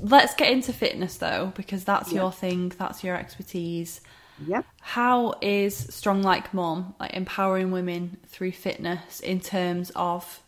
let's 0.00 0.34
get 0.34 0.52
into 0.52 0.72
fitness 0.72 1.16
though, 1.16 1.52
because 1.56 1.84
that's 1.84 2.12
Yeah. 2.12 2.20
your 2.22 2.32
thing, 2.32 2.72
that's 2.78 3.02
your 3.04 3.16
expertise. 3.16 4.00
Yep. 4.46 4.66
How 4.80 5.34
is 5.40 5.76
Strong 5.76 6.22
Like 6.22 6.54
Mom 6.54 6.94
like 7.00 7.12
empowering 7.14 7.70
women 7.70 8.18
through 8.26 8.52
fitness 8.52 9.20
in 9.20 9.40
terms 9.40 9.90
of 9.96 10.42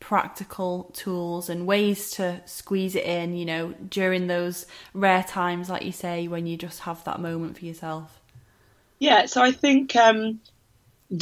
practical 0.00 0.90
tools 0.92 1.48
and 1.48 1.66
ways 1.66 2.10
to 2.12 2.40
squeeze 2.46 2.94
it 2.94 3.04
in, 3.04 3.34
you 3.36 3.44
know, 3.44 3.74
during 3.88 4.26
those 4.26 4.66
rare 4.92 5.22
times, 5.24 5.70
like 5.70 5.82
you 5.82 5.92
say, 5.92 6.28
when 6.28 6.46
you 6.46 6.56
just 6.56 6.80
have 6.80 7.02
that 7.04 7.20
moment 7.20 7.58
for 7.58 7.64
yourself? 7.64 8.20
Yeah, 8.98 9.26
so 9.26 9.42
I 9.42 9.52
think 9.52 9.94
um, 9.96 10.40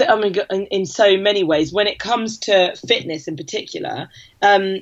I 0.09 0.17
mean, 0.17 0.35
in, 0.51 0.67
in 0.67 0.87
so 0.87 1.17
many 1.17 1.45
ways, 1.45 1.73
when 1.73 1.87
it 1.87 1.99
comes 1.99 2.39
to 2.41 2.75
fitness 2.77 3.29
in 3.29 3.37
particular, 3.37 4.09
um, 4.41 4.81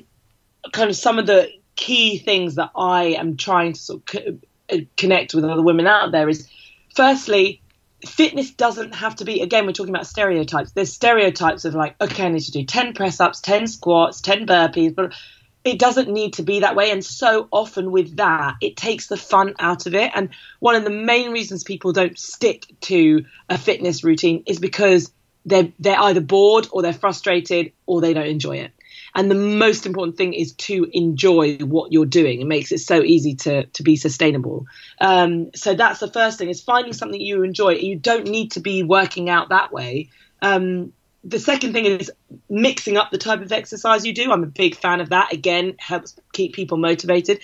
kind 0.71 0.89
of 0.89 0.95
some 0.95 1.19
of 1.19 1.25
the 1.25 1.49
key 1.75 2.17
things 2.17 2.55
that 2.55 2.71
I 2.75 3.15
am 3.19 3.37
trying 3.37 3.73
to 3.73 3.79
sort 3.79 3.99
of 3.99 4.05
co- 4.05 4.37
uh, 4.71 4.77
connect 4.97 5.33
with 5.33 5.43
other 5.43 5.63
women 5.63 5.87
out 5.87 6.11
there 6.11 6.29
is, 6.29 6.47
firstly, 6.95 7.61
fitness 8.05 8.51
doesn't 8.51 8.95
have 8.95 9.15
to 9.17 9.25
be. 9.25 9.41
Again, 9.41 9.65
we're 9.65 9.73
talking 9.73 9.93
about 9.93 10.07
stereotypes. 10.07 10.71
There's 10.71 10.93
stereotypes 10.93 11.65
of 11.65 11.75
like, 11.75 11.95
okay, 12.01 12.25
I 12.25 12.29
need 12.29 12.41
to 12.41 12.51
do 12.51 12.63
ten 12.63 12.93
press 12.93 13.19
ups, 13.19 13.41
ten 13.41 13.67
squats, 13.67 14.21
ten 14.21 14.45
burpees, 14.45 14.93
but 14.93 15.13
it 15.63 15.77
doesn't 15.77 16.09
need 16.09 16.33
to 16.33 16.43
be 16.43 16.61
that 16.61 16.75
way. 16.75 16.91
And 16.91 17.05
so 17.05 17.47
often 17.51 17.91
with 17.91 18.17
that, 18.17 18.55
it 18.61 18.75
takes 18.75 19.07
the 19.07 19.17
fun 19.17 19.53
out 19.59 19.85
of 19.85 19.93
it. 19.93 20.11
And 20.15 20.29
one 20.59 20.75
of 20.75 20.83
the 20.83 20.89
main 20.89 21.31
reasons 21.31 21.63
people 21.63 21.93
don't 21.93 22.17
stick 22.17 22.65
to 22.81 23.25
a 23.49 23.57
fitness 23.57 24.03
routine 24.03 24.43
is 24.47 24.59
because 24.59 25.11
they're 25.45 25.71
they're 25.79 25.99
either 25.99 26.21
bored 26.21 26.67
or 26.71 26.81
they're 26.81 26.93
frustrated 26.93 27.73
or 27.85 28.01
they 28.01 28.13
don't 28.13 28.27
enjoy 28.27 28.57
it. 28.57 28.71
And 29.13 29.29
the 29.29 29.35
most 29.35 29.85
important 29.85 30.17
thing 30.17 30.33
is 30.33 30.53
to 30.53 30.87
enjoy 30.93 31.57
what 31.57 31.91
you're 31.91 32.05
doing. 32.05 32.41
It 32.41 32.47
makes 32.47 32.71
it 32.71 32.79
so 32.79 33.03
easy 33.03 33.35
to 33.35 33.65
to 33.65 33.83
be 33.83 33.95
sustainable. 33.95 34.65
Um, 34.99 35.51
so 35.53 35.73
that's 35.73 35.99
the 35.99 36.07
first 36.07 36.37
thing 36.37 36.49
is 36.49 36.61
finding 36.61 36.93
something 36.93 37.19
you 37.19 37.43
enjoy. 37.43 37.73
You 37.73 37.97
don't 37.97 38.27
need 38.27 38.51
to 38.53 38.61
be 38.61 38.83
working 38.83 39.29
out 39.29 39.49
that 39.49 39.71
way. 39.71 40.09
Um, 40.41 40.93
the 41.23 41.39
second 41.39 41.73
thing 41.73 41.85
is 41.85 42.11
mixing 42.49 42.97
up 42.97 43.11
the 43.11 43.17
type 43.17 43.41
of 43.41 43.51
exercise 43.51 44.05
you 44.05 44.13
do. 44.13 44.31
I'm 44.31 44.43
a 44.43 44.47
big 44.47 44.75
fan 44.75 45.01
of 45.01 45.09
that. 45.09 45.33
Again, 45.33 45.75
helps 45.77 46.15
keep 46.33 46.53
people 46.53 46.77
motivated. 46.77 47.39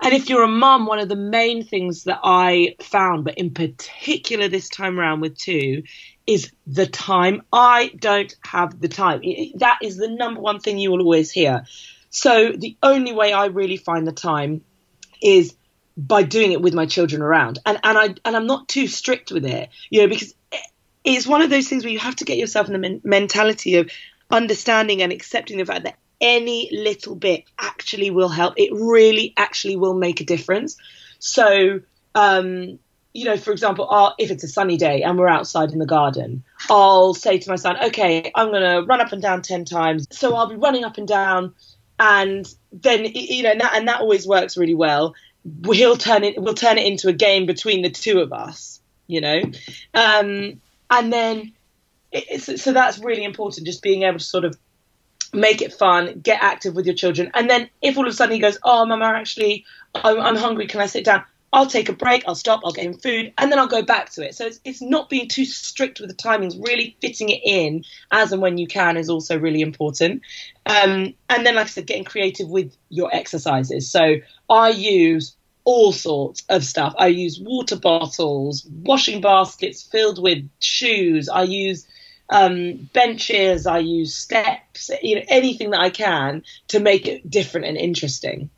And 0.00 0.12
if 0.12 0.28
you're 0.28 0.44
a 0.44 0.48
mum, 0.48 0.86
one 0.86 0.98
of 0.98 1.08
the 1.08 1.16
main 1.16 1.64
things 1.64 2.04
that 2.04 2.20
I 2.22 2.76
found, 2.80 3.24
but 3.24 3.38
in 3.38 3.50
particular 3.54 4.48
this 4.48 4.68
time 4.68 5.00
around 5.00 5.20
with 5.20 5.38
two, 5.38 5.84
is 6.26 6.52
the 6.66 6.86
time. 6.86 7.42
I 7.52 7.92
don't 7.98 8.34
have 8.44 8.80
the 8.80 8.88
time. 8.88 9.22
That 9.56 9.78
is 9.82 9.96
the 9.96 10.08
number 10.08 10.40
one 10.40 10.60
thing 10.60 10.78
you 10.78 10.90
will 10.90 11.00
always 11.00 11.30
hear. 11.30 11.64
So 12.10 12.52
the 12.52 12.76
only 12.82 13.12
way 13.12 13.32
I 13.32 13.46
really 13.46 13.76
find 13.76 14.06
the 14.06 14.12
time 14.12 14.62
is 15.22 15.54
by 15.96 16.22
doing 16.22 16.52
it 16.52 16.60
with 16.60 16.74
my 16.74 16.86
children 16.86 17.22
around. 17.22 17.58
And 17.64 17.78
and 17.82 17.98
I 17.98 18.14
and 18.24 18.36
I'm 18.36 18.46
not 18.46 18.68
too 18.68 18.86
strict 18.86 19.32
with 19.32 19.46
it, 19.46 19.70
you 19.88 20.02
know, 20.02 20.08
because 20.08 20.34
it's 21.06 21.26
one 21.26 21.40
of 21.40 21.50
those 21.50 21.68
things 21.68 21.84
where 21.84 21.92
you 21.92 22.00
have 22.00 22.16
to 22.16 22.24
get 22.24 22.36
yourself 22.36 22.66
in 22.66 22.72
the 22.72 22.78
men- 22.78 23.00
mentality 23.04 23.76
of 23.76 23.90
understanding 24.30 25.02
and 25.02 25.12
accepting 25.12 25.56
the 25.56 25.64
fact 25.64 25.84
that 25.84 25.96
any 26.20 26.68
little 26.72 27.14
bit 27.14 27.44
actually 27.58 28.10
will 28.10 28.28
help. 28.28 28.54
It 28.56 28.70
really 28.72 29.32
actually 29.36 29.76
will 29.76 29.94
make 29.94 30.20
a 30.20 30.24
difference. 30.24 30.76
So, 31.20 31.80
um, 32.14 32.78
you 33.14 33.24
know, 33.24 33.36
for 33.36 33.52
example, 33.52 33.86
I'll, 33.88 34.14
if 34.18 34.30
it's 34.30 34.42
a 34.42 34.48
sunny 34.48 34.76
day 34.76 35.02
and 35.02 35.16
we're 35.16 35.28
outside 35.28 35.70
in 35.70 35.78
the 35.78 35.86
garden, 35.86 36.42
I'll 36.68 37.14
say 37.14 37.38
to 37.38 37.50
my 37.50 37.56
son, 37.56 37.76
okay, 37.86 38.30
I'm 38.34 38.48
going 38.48 38.62
to 38.62 38.86
run 38.86 39.00
up 39.00 39.12
and 39.12 39.22
down 39.22 39.42
10 39.42 39.64
times. 39.64 40.08
So 40.10 40.34
I'll 40.34 40.48
be 40.48 40.56
running 40.56 40.84
up 40.84 40.98
and 40.98 41.06
down 41.06 41.54
and 42.00 42.46
then, 42.72 43.04
you 43.04 43.44
know, 43.44 43.52
and 43.52 43.60
that, 43.60 43.74
and 43.76 43.88
that 43.88 44.00
always 44.00 44.26
works 44.26 44.56
really 44.56 44.74
well. 44.74 45.14
He'll 45.72 45.96
turn 45.96 46.24
it, 46.24 46.34
we'll 46.36 46.54
turn 46.54 46.78
it 46.78 46.86
into 46.86 47.08
a 47.08 47.12
game 47.12 47.46
between 47.46 47.82
the 47.82 47.90
two 47.90 48.18
of 48.18 48.32
us, 48.32 48.80
you 49.06 49.20
know? 49.20 49.40
Um, 49.94 50.60
and 50.90 51.12
then, 51.12 51.52
so 52.38 52.72
that's 52.72 52.98
really 52.98 53.24
important, 53.24 53.66
just 53.66 53.82
being 53.82 54.02
able 54.02 54.18
to 54.18 54.24
sort 54.24 54.44
of 54.44 54.56
make 55.32 55.60
it 55.60 55.72
fun, 55.72 56.20
get 56.20 56.42
active 56.42 56.74
with 56.74 56.86
your 56.86 56.94
children. 56.94 57.30
And 57.34 57.50
then 57.50 57.68
if 57.82 57.96
all 57.98 58.06
of 58.06 58.12
a 58.12 58.16
sudden 58.16 58.34
he 58.34 58.40
goes, 58.40 58.58
oh, 58.62 58.86
mama, 58.86 59.06
actually, 59.06 59.64
I'm, 59.94 60.20
I'm 60.20 60.36
hungry, 60.36 60.66
can 60.66 60.80
I 60.80 60.86
sit 60.86 61.04
down? 61.04 61.24
I'll 61.52 61.66
take 61.66 61.88
a 61.88 61.92
break, 61.92 62.24
I'll 62.26 62.34
stop, 62.34 62.60
I'll 62.64 62.72
get 62.72 62.84
him 62.84 62.94
food, 62.94 63.32
and 63.38 63.50
then 63.50 63.58
I'll 63.58 63.68
go 63.68 63.82
back 63.82 64.10
to 64.12 64.26
it. 64.26 64.34
So 64.34 64.46
it's, 64.46 64.60
it's 64.64 64.82
not 64.82 65.08
being 65.08 65.28
too 65.28 65.44
strict 65.44 66.00
with 66.00 66.10
the 66.10 66.16
timings, 66.16 66.60
really 66.62 66.96
fitting 67.00 67.30
it 67.30 67.40
in 67.44 67.84
as 68.10 68.32
and 68.32 68.42
when 68.42 68.58
you 68.58 68.66
can 68.66 68.96
is 68.96 69.08
also 69.08 69.38
really 69.38 69.62
important. 69.62 70.22
Um, 70.66 71.14
and 71.30 71.46
then, 71.46 71.54
like 71.54 71.66
I 71.66 71.70
said, 71.70 71.86
getting 71.86 72.04
creative 72.04 72.48
with 72.48 72.76
your 72.90 73.14
exercises. 73.14 73.90
So 73.90 74.16
I 74.50 74.70
use 74.70 75.34
all 75.66 75.92
sorts 75.92 76.44
of 76.48 76.64
stuff. 76.64 76.94
I 76.96 77.08
use 77.08 77.40
water 77.40 77.76
bottles, 77.76 78.64
washing 78.70 79.20
baskets 79.20 79.82
filled 79.82 80.22
with 80.22 80.48
shoes. 80.60 81.28
I 81.28 81.42
use 81.42 81.86
um, 82.30 82.88
benches. 82.92 83.66
I 83.66 83.80
use 83.80 84.14
steps. 84.14 84.90
You 85.02 85.16
know, 85.16 85.22
anything 85.28 85.70
that 85.70 85.80
I 85.80 85.90
can 85.90 86.44
to 86.68 86.78
make 86.78 87.08
it 87.08 87.28
different 87.28 87.66
and 87.66 87.76
interesting. 87.76 88.48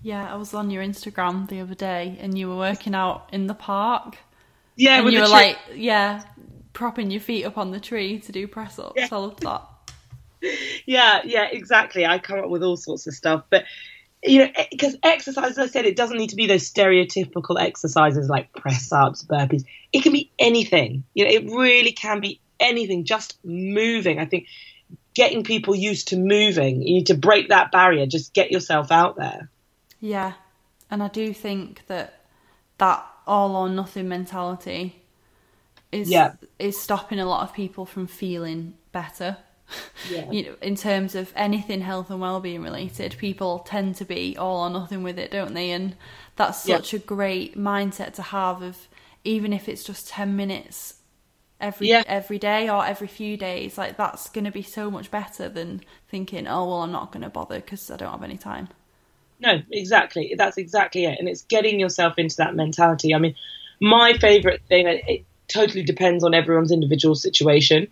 Yeah, 0.00 0.32
I 0.32 0.36
was 0.36 0.54
on 0.54 0.70
your 0.70 0.82
Instagram 0.82 1.48
the 1.48 1.60
other 1.60 1.74
day 1.74 2.16
and 2.18 2.36
you 2.36 2.48
were 2.48 2.56
working 2.56 2.94
out 2.94 3.28
in 3.30 3.46
the 3.46 3.54
park. 3.54 4.16
Yeah, 4.74 5.00
and 5.00 5.12
you 5.12 5.20
were 5.20 5.26
tree- 5.26 5.32
like, 5.32 5.58
yeah, 5.74 6.22
propping 6.72 7.10
your 7.10 7.20
feet 7.20 7.44
up 7.44 7.58
on 7.58 7.72
the 7.72 7.80
tree 7.80 8.20
to 8.20 8.32
do 8.32 8.48
press 8.48 8.78
ups. 8.78 8.94
Yeah. 8.96 9.08
I 9.12 9.16
love 9.16 9.38
that. 9.40 9.62
yeah, 10.86 11.20
yeah, 11.24 11.48
exactly. 11.50 12.06
I 12.06 12.18
come 12.20 12.38
up 12.38 12.48
with 12.48 12.62
all 12.62 12.78
sorts 12.78 13.06
of 13.06 13.12
stuff, 13.12 13.44
but 13.50 13.64
you 14.22 14.40
know, 14.40 14.50
eh, 14.54 14.66
because 14.70 14.96
exercise, 15.02 15.52
as 15.52 15.58
I 15.58 15.66
said, 15.66 15.84
it 15.84 15.96
doesn't 15.96 16.16
need 16.16 16.30
to 16.30 16.36
be 16.36 16.46
those 16.46 16.70
stereotypical 16.70 17.60
exercises 17.60 18.28
like 18.28 18.52
press 18.52 18.92
ups, 18.92 19.24
burpees. 19.24 19.64
It 19.92 20.02
can 20.02 20.12
be 20.12 20.30
anything. 20.38 21.04
You 21.14 21.24
know, 21.24 21.30
it 21.30 21.44
really 21.44 21.92
can 21.92 22.20
be 22.20 22.40
anything. 22.60 23.04
Just 23.04 23.38
moving. 23.44 24.18
I 24.18 24.26
think 24.26 24.46
getting 25.14 25.44
people 25.44 25.74
used 25.74 26.08
to 26.08 26.16
moving. 26.16 26.82
You 26.82 26.94
need 26.94 27.06
to 27.06 27.14
break 27.16 27.48
that 27.48 27.70
barrier. 27.72 28.06
Just 28.06 28.34
get 28.34 28.50
yourself 28.50 28.90
out 28.90 29.16
there. 29.16 29.50
Yeah, 30.00 30.34
and 30.90 31.02
I 31.02 31.08
do 31.08 31.32
think 31.32 31.86
that 31.86 32.20
that 32.78 33.04
all 33.26 33.56
or 33.56 33.68
nothing 33.68 34.08
mentality 34.08 35.02
is 35.92 36.10
Yeah. 36.10 36.34
is 36.58 36.80
stopping 36.80 37.18
a 37.18 37.26
lot 37.26 37.42
of 37.42 37.54
people 37.54 37.84
from 37.86 38.06
feeling 38.06 38.74
better. 38.92 39.38
Yeah. 40.02 40.24
You 40.30 40.42
know, 40.44 40.56
in 40.62 40.76
terms 40.76 41.14
of 41.14 41.32
anything 41.36 41.80
health 41.80 42.10
and 42.10 42.20
well-being 42.20 42.62
related, 42.62 43.16
people 43.18 43.60
tend 43.60 43.96
to 43.96 44.04
be 44.04 44.36
all 44.36 44.64
or 44.66 44.70
nothing 44.70 45.02
with 45.02 45.18
it, 45.18 45.30
don't 45.30 45.54
they? 45.54 45.70
And 45.72 45.96
that's 46.36 46.64
Yeah. 46.64 46.76
such 46.76 46.94
a 46.94 46.98
great 46.98 47.56
mindset 47.56 48.14
to 48.14 48.22
have 48.22 48.62
of 48.62 48.88
even 49.24 49.52
if 49.52 49.68
it's 49.68 49.84
just 49.84 50.08
10 50.08 50.36
minutes 50.36 50.94
every 51.60 51.88
Yeah. 51.88 52.02
every 52.06 52.38
day 52.38 52.68
or 52.68 52.84
every 52.86 53.08
few 53.08 53.36
days, 53.36 53.76
like 53.78 53.96
that's 53.96 54.28
going 54.30 54.44
to 54.44 54.50
be 54.52 54.62
so 54.62 54.90
much 54.90 55.10
better 55.10 55.48
than 55.48 55.82
thinking, 56.08 56.46
"Oh, 56.46 56.66
well, 56.66 56.82
I'm 56.82 56.92
not 56.92 57.12
going 57.12 57.22
to 57.22 57.28
bother 57.30 57.60
because 57.60 57.90
I 57.90 57.96
don't 57.96 58.12
have 58.12 58.22
any 58.22 58.38
time." 58.38 58.68
No, 59.40 59.60
exactly. 59.70 60.34
That's 60.36 60.56
exactly 60.58 61.04
it. 61.04 61.18
And 61.18 61.28
it's 61.28 61.42
getting 61.42 61.78
yourself 61.78 62.14
into 62.18 62.36
that 62.38 62.54
mentality. 62.56 63.14
I 63.14 63.18
mean, 63.18 63.34
my 63.80 64.14
favorite 64.14 64.62
thing, 64.68 64.86
it 64.88 65.24
totally 65.46 65.84
depends 65.84 66.24
on 66.24 66.34
everyone's 66.34 66.72
individual 66.72 67.14
situation. 67.14 67.88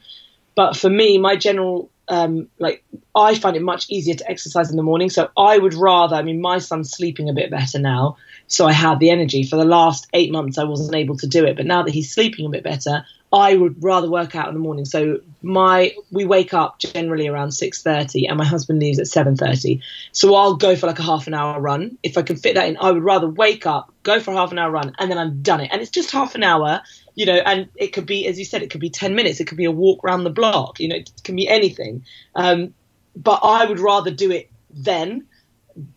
But 0.56 0.76
for 0.76 0.90
me, 0.90 1.18
my 1.18 1.36
general, 1.36 1.90
um, 2.08 2.48
like, 2.58 2.82
I 3.14 3.36
find 3.36 3.56
it 3.56 3.62
much 3.62 3.88
easier 3.88 4.14
to 4.14 4.28
exercise 4.28 4.70
in 4.70 4.76
the 4.76 4.82
morning. 4.82 5.10
So 5.10 5.28
I 5.36 5.56
would 5.56 5.74
rather, 5.74 6.16
I 6.16 6.22
mean, 6.22 6.40
my 6.40 6.58
son's 6.58 6.90
sleeping 6.90 7.28
a 7.28 7.34
bit 7.34 7.50
better 7.50 7.78
now. 7.78 8.16
So 8.48 8.66
I 8.66 8.72
have 8.72 8.98
the 8.98 9.10
energy. 9.10 9.44
For 9.44 9.56
the 9.56 9.64
last 9.64 10.08
eight 10.12 10.32
months, 10.32 10.58
I 10.58 10.64
wasn't 10.64 10.96
able 10.96 11.16
to 11.18 11.28
do 11.28 11.44
it. 11.44 11.56
But 11.56 11.66
now 11.66 11.84
that 11.84 11.92
he's 11.92 12.12
sleeping 12.12 12.46
a 12.46 12.48
bit 12.50 12.64
better, 12.64 13.04
I 13.32 13.54
would 13.54 13.82
rather 13.82 14.08
work 14.08 14.36
out 14.36 14.48
in 14.48 14.54
the 14.54 14.60
morning. 14.60 14.84
So 14.84 15.20
my 15.42 15.94
we 16.12 16.24
wake 16.24 16.54
up 16.54 16.78
generally 16.78 17.26
around 17.26 17.50
six 17.50 17.82
thirty, 17.82 18.26
and 18.26 18.38
my 18.38 18.44
husband 18.44 18.78
leaves 18.78 19.00
at 19.00 19.08
seven 19.08 19.36
thirty. 19.36 19.82
So 20.12 20.34
I'll 20.36 20.54
go 20.54 20.76
for 20.76 20.86
like 20.86 21.00
a 21.00 21.02
half 21.02 21.26
an 21.26 21.34
hour 21.34 21.60
run 21.60 21.98
if 22.04 22.16
I 22.16 22.22
can 22.22 22.36
fit 22.36 22.54
that 22.54 22.68
in. 22.68 22.76
I 22.80 22.92
would 22.92 23.02
rather 23.02 23.28
wake 23.28 23.66
up, 23.66 23.92
go 24.04 24.20
for 24.20 24.30
a 24.30 24.36
half 24.36 24.52
an 24.52 24.58
hour 24.58 24.70
run, 24.70 24.94
and 24.98 25.10
then 25.10 25.18
I'm 25.18 25.42
done 25.42 25.60
it. 25.60 25.70
And 25.72 25.82
it's 25.82 25.90
just 25.90 26.12
half 26.12 26.36
an 26.36 26.44
hour, 26.44 26.82
you 27.16 27.26
know. 27.26 27.34
And 27.34 27.68
it 27.74 27.88
could 27.88 28.06
be, 28.06 28.28
as 28.28 28.38
you 28.38 28.44
said, 28.44 28.62
it 28.62 28.70
could 28.70 28.80
be 28.80 28.90
ten 28.90 29.16
minutes. 29.16 29.40
It 29.40 29.46
could 29.46 29.58
be 29.58 29.64
a 29.64 29.72
walk 29.72 30.04
around 30.04 30.22
the 30.22 30.30
block. 30.30 30.78
You 30.78 30.88
know, 30.88 30.96
it 30.96 31.10
can 31.24 31.34
be 31.34 31.48
anything. 31.48 32.04
Um, 32.36 32.74
but 33.16 33.40
I 33.42 33.64
would 33.64 33.80
rather 33.80 34.12
do 34.12 34.30
it 34.30 34.50
then, 34.70 35.26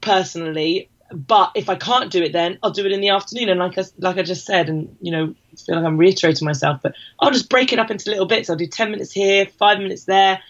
personally. 0.02 0.90
But 1.12 1.52
if 1.56 1.70
I 1.70 1.76
can't 1.76 2.12
do 2.12 2.24
it 2.24 2.34
then, 2.34 2.58
I'll 2.64 2.72
do 2.72 2.86
it 2.86 2.92
in 2.92 3.02
the 3.02 3.10
afternoon. 3.10 3.50
And 3.50 3.60
like 3.60 3.78
I, 3.78 3.84
like 3.98 4.18
I 4.18 4.24
just 4.24 4.46
said, 4.46 4.70
and 4.70 4.96
you 5.02 5.12
know, 5.12 5.36
I 5.54 5.56
feel 5.56 5.76
like 5.76 5.86
I'm 5.86 5.98
reiterating 5.98 6.46
myself, 6.46 6.80
but 6.82 6.96
I'll 7.20 7.32
just 7.32 7.50
break 7.50 7.74
it 7.74 7.80
up 7.80 7.92
into 7.92 8.10
little 8.10 8.28
bits. 8.28 8.50
I'll 8.50 8.56
do 8.56 8.68
10 8.68 8.92
minutes 8.92 9.12
here, 9.12 9.46
five 9.46 9.80
minutes 9.80 10.06
there. 10.06 10.42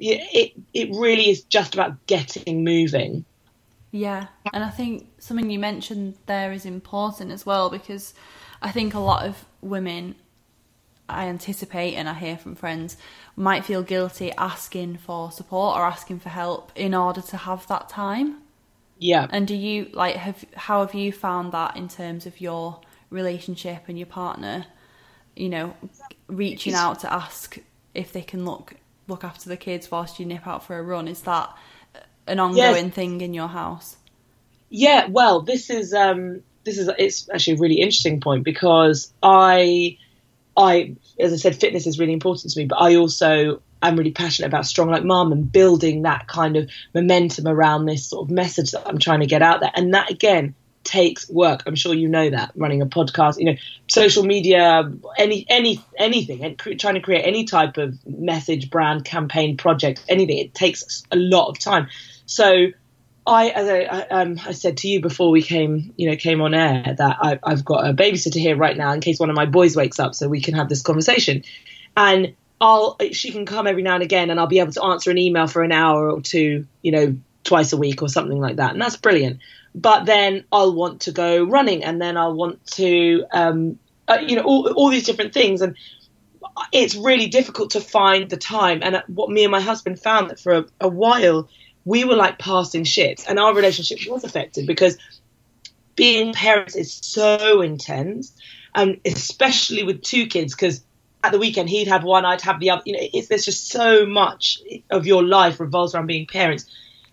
It, 0.00 0.52
it 0.72 0.90
really 0.96 1.28
is 1.28 1.42
just 1.42 1.74
about 1.74 2.06
getting 2.06 2.62
moving. 2.62 3.24
Yeah, 3.90 4.26
and 4.52 4.62
I 4.62 4.70
think 4.70 5.08
something 5.18 5.50
you 5.50 5.58
mentioned 5.58 6.16
there 6.26 6.52
is 6.52 6.66
important 6.66 7.32
as 7.32 7.46
well 7.46 7.70
because 7.70 8.12
I 8.60 8.70
think 8.70 8.94
a 8.94 8.98
lot 8.98 9.24
of 9.24 9.44
women 9.60 10.14
I 11.08 11.26
anticipate 11.26 11.94
and 11.94 12.08
I 12.08 12.14
hear 12.14 12.36
from 12.36 12.54
friends 12.54 12.96
might 13.34 13.64
feel 13.64 13.82
guilty 13.82 14.30
asking 14.32 14.98
for 14.98 15.32
support 15.32 15.76
or 15.78 15.86
asking 15.86 16.20
for 16.20 16.28
help 16.28 16.70
in 16.74 16.94
order 16.94 17.22
to 17.22 17.36
have 17.36 17.66
that 17.68 17.88
time. 17.88 18.42
Yeah. 18.98 19.26
And 19.30 19.46
do 19.46 19.54
you 19.54 19.88
like 19.92 20.16
have 20.16 20.44
how 20.54 20.84
have 20.84 20.94
you 20.94 21.12
found 21.12 21.52
that 21.52 21.76
in 21.76 21.88
terms 21.88 22.26
of 22.26 22.40
your 22.40 22.80
relationship 23.10 23.84
and 23.88 23.98
your 23.98 24.06
partner? 24.06 24.66
You 25.34 25.48
know, 25.48 25.76
reaching 26.26 26.74
out 26.74 27.00
to 27.00 27.12
ask 27.12 27.58
if 27.94 28.12
they 28.12 28.22
can 28.22 28.44
look 28.44 28.74
look 29.06 29.24
after 29.24 29.48
the 29.48 29.56
kids 29.56 29.90
whilst 29.90 30.20
you 30.20 30.26
nip 30.26 30.46
out 30.46 30.64
for 30.64 30.78
a 30.78 30.82
run. 30.82 31.08
Is 31.08 31.22
that 31.22 31.56
an 32.26 32.38
ongoing 32.38 32.86
yes. 32.86 32.94
thing 32.94 33.20
in 33.22 33.32
your 33.32 33.48
house? 33.48 33.96
Yeah, 34.68 35.06
well, 35.08 35.40
this 35.40 35.70
is 35.70 35.94
um 35.94 36.42
this 36.68 36.78
is 36.78 36.90
it's 36.98 37.28
actually 37.32 37.54
a 37.54 37.60
really 37.60 37.80
interesting 37.80 38.20
point 38.20 38.44
because 38.44 39.12
I 39.22 39.96
I 40.56 40.96
as 41.18 41.32
I 41.32 41.36
said 41.36 41.56
fitness 41.56 41.86
is 41.86 41.98
really 41.98 42.12
important 42.12 42.52
to 42.52 42.60
me, 42.60 42.66
but 42.66 42.76
I 42.76 42.96
also 42.96 43.62
am 43.80 43.96
really 43.96 44.10
passionate 44.10 44.48
about 44.48 44.66
strong 44.66 44.90
like 44.90 45.04
mom 45.04 45.32
and 45.32 45.50
building 45.50 46.02
that 46.02 46.26
kind 46.26 46.56
of 46.56 46.70
momentum 46.94 47.46
around 47.46 47.86
this 47.86 48.06
sort 48.06 48.26
of 48.26 48.30
message 48.30 48.72
that 48.72 48.86
I'm 48.86 48.98
trying 48.98 49.20
to 49.20 49.26
get 49.26 49.40
out 49.40 49.60
there. 49.60 49.70
And 49.74 49.94
that 49.94 50.10
again 50.10 50.54
takes 50.84 51.28
work. 51.30 51.62
I'm 51.66 51.74
sure 51.74 51.94
you 51.94 52.08
know 52.08 52.30
that 52.30 52.52
running 52.54 52.82
a 52.82 52.86
podcast, 52.86 53.38
you 53.38 53.46
know, 53.46 53.56
social 53.88 54.24
media, 54.24 54.92
any 55.16 55.46
any 55.48 55.82
anything, 55.96 56.44
and 56.44 56.58
trying 56.58 56.94
to 56.94 57.00
create 57.00 57.22
any 57.22 57.44
type 57.44 57.78
of 57.78 57.98
message, 58.06 58.70
brand, 58.70 59.04
campaign, 59.04 59.56
project, 59.56 60.04
anything. 60.08 60.38
It 60.38 60.54
takes 60.54 61.02
a 61.10 61.16
lot 61.16 61.48
of 61.48 61.58
time. 61.58 61.88
So 62.26 62.68
I, 63.28 63.48
as 63.48 63.68
I, 63.68 63.84
um, 63.84 64.40
I, 64.44 64.52
said 64.52 64.78
to 64.78 64.88
you 64.88 65.00
before 65.00 65.30
we 65.30 65.42
came, 65.42 65.92
you 65.96 66.10
know, 66.10 66.16
came 66.16 66.40
on 66.40 66.54
air, 66.54 66.94
that 66.96 67.16
I, 67.20 67.38
I've 67.42 67.64
got 67.64 67.86
a 67.86 67.92
babysitter 67.92 68.40
here 68.40 68.56
right 68.56 68.76
now 68.76 68.92
in 68.92 69.00
case 69.00 69.20
one 69.20 69.28
of 69.28 69.36
my 69.36 69.44
boys 69.44 69.76
wakes 69.76 70.00
up, 70.00 70.14
so 70.14 70.28
we 70.28 70.40
can 70.40 70.54
have 70.54 70.68
this 70.68 70.82
conversation. 70.82 71.44
And 71.96 72.34
I'll, 72.60 72.96
she 73.12 73.30
can 73.30 73.44
come 73.44 73.66
every 73.66 73.82
now 73.82 73.94
and 73.94 74.02
again, 74.02 74.30
and 74.30 74.40
I'll 74.40 74.46
be 74.46 74.60
able 74.60 74.72
to 74.72 74.82
answer 74.82 75.10
an 75.10 75.18
email 75.18 75.46
for 75.46 75.62
an 75.62 75.72
hour 75.72 76.10
or 76.10 76.22
two, 76.22 76.66
you 76.80 76.90
know, 76.90 77.16
twice 77.44 77.72
a 77.72 77.76
week 77.76 78.02
or 78.02 78.08
something 78.08 78.38
like 78.38 78.56
that, 78.56 78.72
and 78.72 78.80
that's 78.80 78.96
brilliant. 78.96 79.40
But 79.74 80.06
then 80.06 80.44
I'll 80.50 80.74
want 80.74 81.02
to 81.02 81.12
go 81.12 81.44
running, 81.44 81.84
and 81.84 82.00
then 82.00 82.16
I'll 82.16 82.34
want 82.34 82.64
to, 82.72 83.26
um, 83.30 83.78
uh, 84.08 84.18
you 84.26 84.36
know, 84.36 84.42
all, 84.42 84.72
all 84.72 84.88
these 84.88 85.04
different 85.04 85.34
things, 85.34 85.60
and 85.60 85.76
it's 86.72 86.94
really 86.94 87.28
difficult 87.28 87.72
to 87.72 87.80
find 87.80 88.30
the 88.30 88.36
time. 88.36 88.80
And 88.82 89.02
what 89.06 89.30
me 89.30 89.44
and 89.44 89.52
my 89.52 89.60
husband 89.60 90.00
found 90.00 90.30
that 90.30 90.40
for 90.40 90.52
a, 90.52 90.64
a 90.80 90.88
while 90.88 91.48
we 91.88 92.04
were 92.04 92.16
like 92.16 92.38
passing 92.38 92.84
ships, 92.84 93.24
and 93.26 93.38
our 93.38 93.54
relationship 93.54 93.98
was 94.10 94.22
affected 94.22 94.66
because 94.66 94.98
being 95.96 96.34
parents 96.34 96.76
is 96.76 96.92
so 96.92 97.62
intense, 97.62 98.32
and 98.74 99.00
especially 99.06 99.84
with 99.84 100.02
two 100.02 100.26
kids, 100.26 100.54
because 100.54 100.84
at 101.24 101.32
the 101.32 101.38
weekend 101.38 101.70
he'd 101.70 101.88
have 101.88 102.04
one, 102.04 102.26
I'd 102.26 102.42
have 102.42 102.60
the 102.60 102.70
other. 102.70 102.82
You 102.84 102.92
know, 102.92 103.00
it's, 103.14 103.28
there's 103.28 103.46
just 103.46 103.68
so 103.68 104.04
much 104.04 104.60
of 104.90 105.06
your 105.06 105.24
life 105.24 105.60
revolves 105.60 105.94
around 105.94 106.08
being 106.08 106.26
parents 106.26 106.66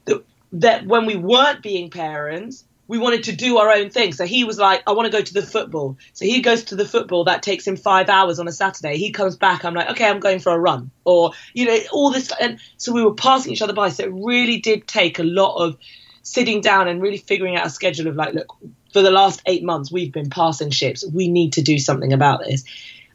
that, 0.04 0.26
that 0.52 0.86
when 0.86 1.06
we 1.06 1.16
weren't 1.16 1.64
being 1.64 1.90
parents, 1.90 2.66
we 2.88 2.98
wanted 2.98 3.24
to 3.26 3.36
do 3.36 3.58
our 3.58 3.72
own 3.72 3.90
thing. 3.90 4.14
So 4.14 4.26
he 4.26 4.44
was 4.44 4.58
like, 4.58 4.84
I 4.86 4.92
want 4.92 5.06
to 5.08 5.12
go 5.12 5.22
to 5.24 5.34
the 5.34 5.42
football. 5.42 5.98
So 6.14 6.26
he 6.26 6.42
goes 6.42 6.66
to 6.66 6.76
the 6.76 6.86
football. 6.86 7.24
That 7.24 7.42
takes 7.42 7.66
him 7.66 7.78
five 7.78 8.10
hours 8.10 8.40
on 8.40 8.48
a 8.48 8.52
Saturday. 8.52 8.98
He 8.98 9.12
comes 9.12 9.36
back. 9.38 9.66
I'm 9.66 9.74
like, 9.74 9.92
okay, 9.92 10.08
I'm 10.08 10.20
going 10.20 10.40
for 10.40 10.54
a 10.54 10.60
run. 10.60 10.92
Or, 11.04 11.32
you 11.54 11.66
know, 11.66 11.78
all 11.92 12.12
this. 12.12 12.32
And 12.40 12.60
so 12.78 12.92
we 12.92 13.04
were 13.04 13.14
passing 13.14 13.54
each 13.54 13.62
other 13.62 13.74
by. 13.74 13.90
So 13.90 14.04
it 14.04 14.14
really 14.14 14.60
did 14.60 14.88
take 14.88 15.20
a 15.20 15.24
lot 15.24 15.56
of 15.58 15.78
sitting 16.22 16.62
down 16.62 16.88
and 16.88 17.02
really 17.02 17.18
figuring 17.18 17.56
out 17.56 17.66
a 17.66 17.70
schedule 17.70 18.08
of 18.08 18.16
like, 18.16 18.34
look, 18.34 18.56
for 18.94 19.02
the 19.02 19.12
last 19.12 19.42
eight 19.46 19.64
months, 19.64 19.92
we've 19.92 20.14
been 20.14 20.30
passing 20.30 20.70
ships. 20.70 21.06
We 21.06 21.28
need 21.28 21.54
to 21.54 21.62
do 21.62 21.78
something 21.80 22.14
about 22.14 22.44
this. 22.44 22.64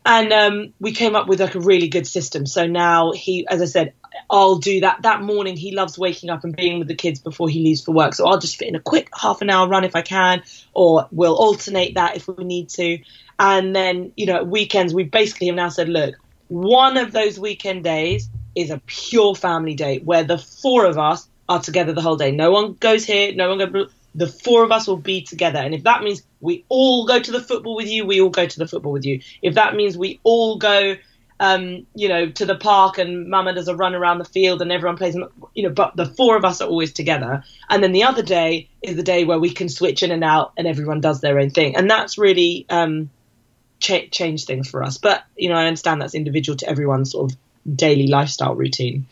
And 0.04 0.32
um, 0.32 0.74
we 0.80 0.92
came 0.92 1.14
up 1.14 1.28
with 1.28 1.40
like 1.40 1.54
a 1.54 1.60
really 1.60 1.88
good 1.88 2.06
system. 2.06 2.46
So 2.46 2.66
now 2.66 3.12
he, 3.12 3.46
as 3.46 3.60
I 3.60 3.66
said, 3.66 3.92
I'll 4.28 4.56
do 4.56 4.80
that. 4.80 5.02
That 5.02 5.22
morning, 5.22 5.56
he 5.56 5.74
loves 5.74 5.98
waking 5.98 6.30
up 6.30 6.44
and 6.44 6.54
being 6.54 6.78
with 6.78 6.88
the 6.88 6.94
kids 6.94 7.20
before 7.20 7.48
he 7.48 7.62
leaves 7.62 7.82
for 7.82 7.92
work. 7.92 8.14
So 8.14 8.26
I'll 8.26 8.38
just 8.38 8.56
fit 8.56 8.68
in 8.68 8.74
a 8.74 8.80
quick 8.80 9.08
half 9.14 9.42
an 9.42 9.50
hour 9.50 9.68
run 9.68 9.84
if 9.84 9.96
I 9.96 10.02
can, 10.02 10.42
or 10.72 11.08
we'll 11.10 11.36
alternate 11.36 11.94
that 11.94 12.16
if 12.16 12.28
we 12.28 12.44
need 12.44 12.68
to. 12.70 12.98
And 13.38 13.74
then, 13.74 14.12
you 14.16 14.26
know, 14.26 14.44
weekends, 14.44 14.92
we 14.92 15.04
basically 15.04 15.46
have 15.48 15.56
now 15.56 15.68
said, 15.68 15.88
look, 15.88 16.14
one 16.48 16.96
of 16.96 17.12
those 17.12 17.38
weekend 17.38 17.84
days 17.84 18.28
is 18.54 18.70
a 18.70 18.82
pure 18.86 19.34
family 19.34 19.74
day 19.74 20.00
where 20.00 20.24
the 20.24 20.38
four 20.38 20.84
of 20.84 20.98
us 20.98 21.28
are 21.48 21.60
together 21.60 21.92
the 21.92 22.02
whole 22.02 22.16
day. 22.16 22.32
No 22.32 22.50
one 22.50 22.74
goes 22.74 23.04
here, 23.04 23.34
no 23.34 23.48
one 23.54 23.58
goes. 23.58 23.92
The 24.14 24.26
four 24.26 24.64
of 24.64 24.72
us 24.72 24.88
will 24.88 24.96
be 24.96 25.22
together. 25.22 25.60
And 25.60 25.72
if 25.72 25.84
that 25.84 26.02
means 26.02 26.22
we 26.40 26.64
all 26.68 27.06
go 27.06 27.20
to 27.20 27.30
the 27.30 27.40
football 27.40 27.76
with 27.76 27.88
you, 27.88 28.04
we 28.04 28.20
all 28.20 28.30
go 28.30 28.46
to 28.46 28.58
the 28.58 28.66
football 28.66 28.92
with 28.92 29.04
you. 29.04 29.20
If 29.40 29.54
that 29.54 29.76
means 29.76 29.96
we 29.96 30.18
all 30.24 30.58
go 30.58 30.96
um, 31.40 31.86
you 31.94 32.06
know, 32.08 32.30
to 32.30 32.44
the 32.44 32.54
park 32.54 32.98
and 32.98 33.28
Mama 33.28 33.54
does 33.54 33.66
a 33.66 33.74
run 33.74 33.94
around 33.94 34.18
the 34.18 34.26
field 34.26 34.60
and 34.60 34.70
everyone 34.70 34.98
plays, 34.98 35.16
you 35.54 35.62
know, 35.62 35.70
but 35.70 35.96
the 35.96 36.04
four 36.04 36.36
of 36.36 36.44
us 36.44 36.60
are 36.60 36.68
always 36.68 36.92
together. 36.92 37.42
And 37.70 37.82
then 37.82 37.92
the 37.92 38.02
other 38.02 38.22
day 38.22 38.68
is 38.82 38.94
the 38.94 39.02
day 39.02 39.24
where 39.24 39.38
we 39.38 39.50
can 39.50 39.70
switch 39.70 40.02
in 40.02 40.10
and 40.10 40.22
out 40.22 40.52
and 40.58 40.68
everyone 40.68 41.00
does 41.00 41.22
their 41.22 41.38
own 41.38 41.48
thing. 41.48 41.76
And 41.76 41.90
that's 41.90 42.18
really 42.18 42.66
um, 42.68 43.08
cha- 43.78 44.06
changed 44.10 44.46
things 44.46 44.68
for 44.68 44.82
us. 44.82 44.98
But, 44.98 45.24
you 45.34 45.48
know, 45.48 45.54
I 45.54 45.66
understand 45.66 46.02
that's 46.02 46.14
individual 46.14 46.58
to 46.58 46.68
everyone's 46.68 47.12
sort 47.12 47.32
of 47.32 47.38
daily 47.74 48.06
lifestyle 48.06 48.54
routine. 48.54 49.06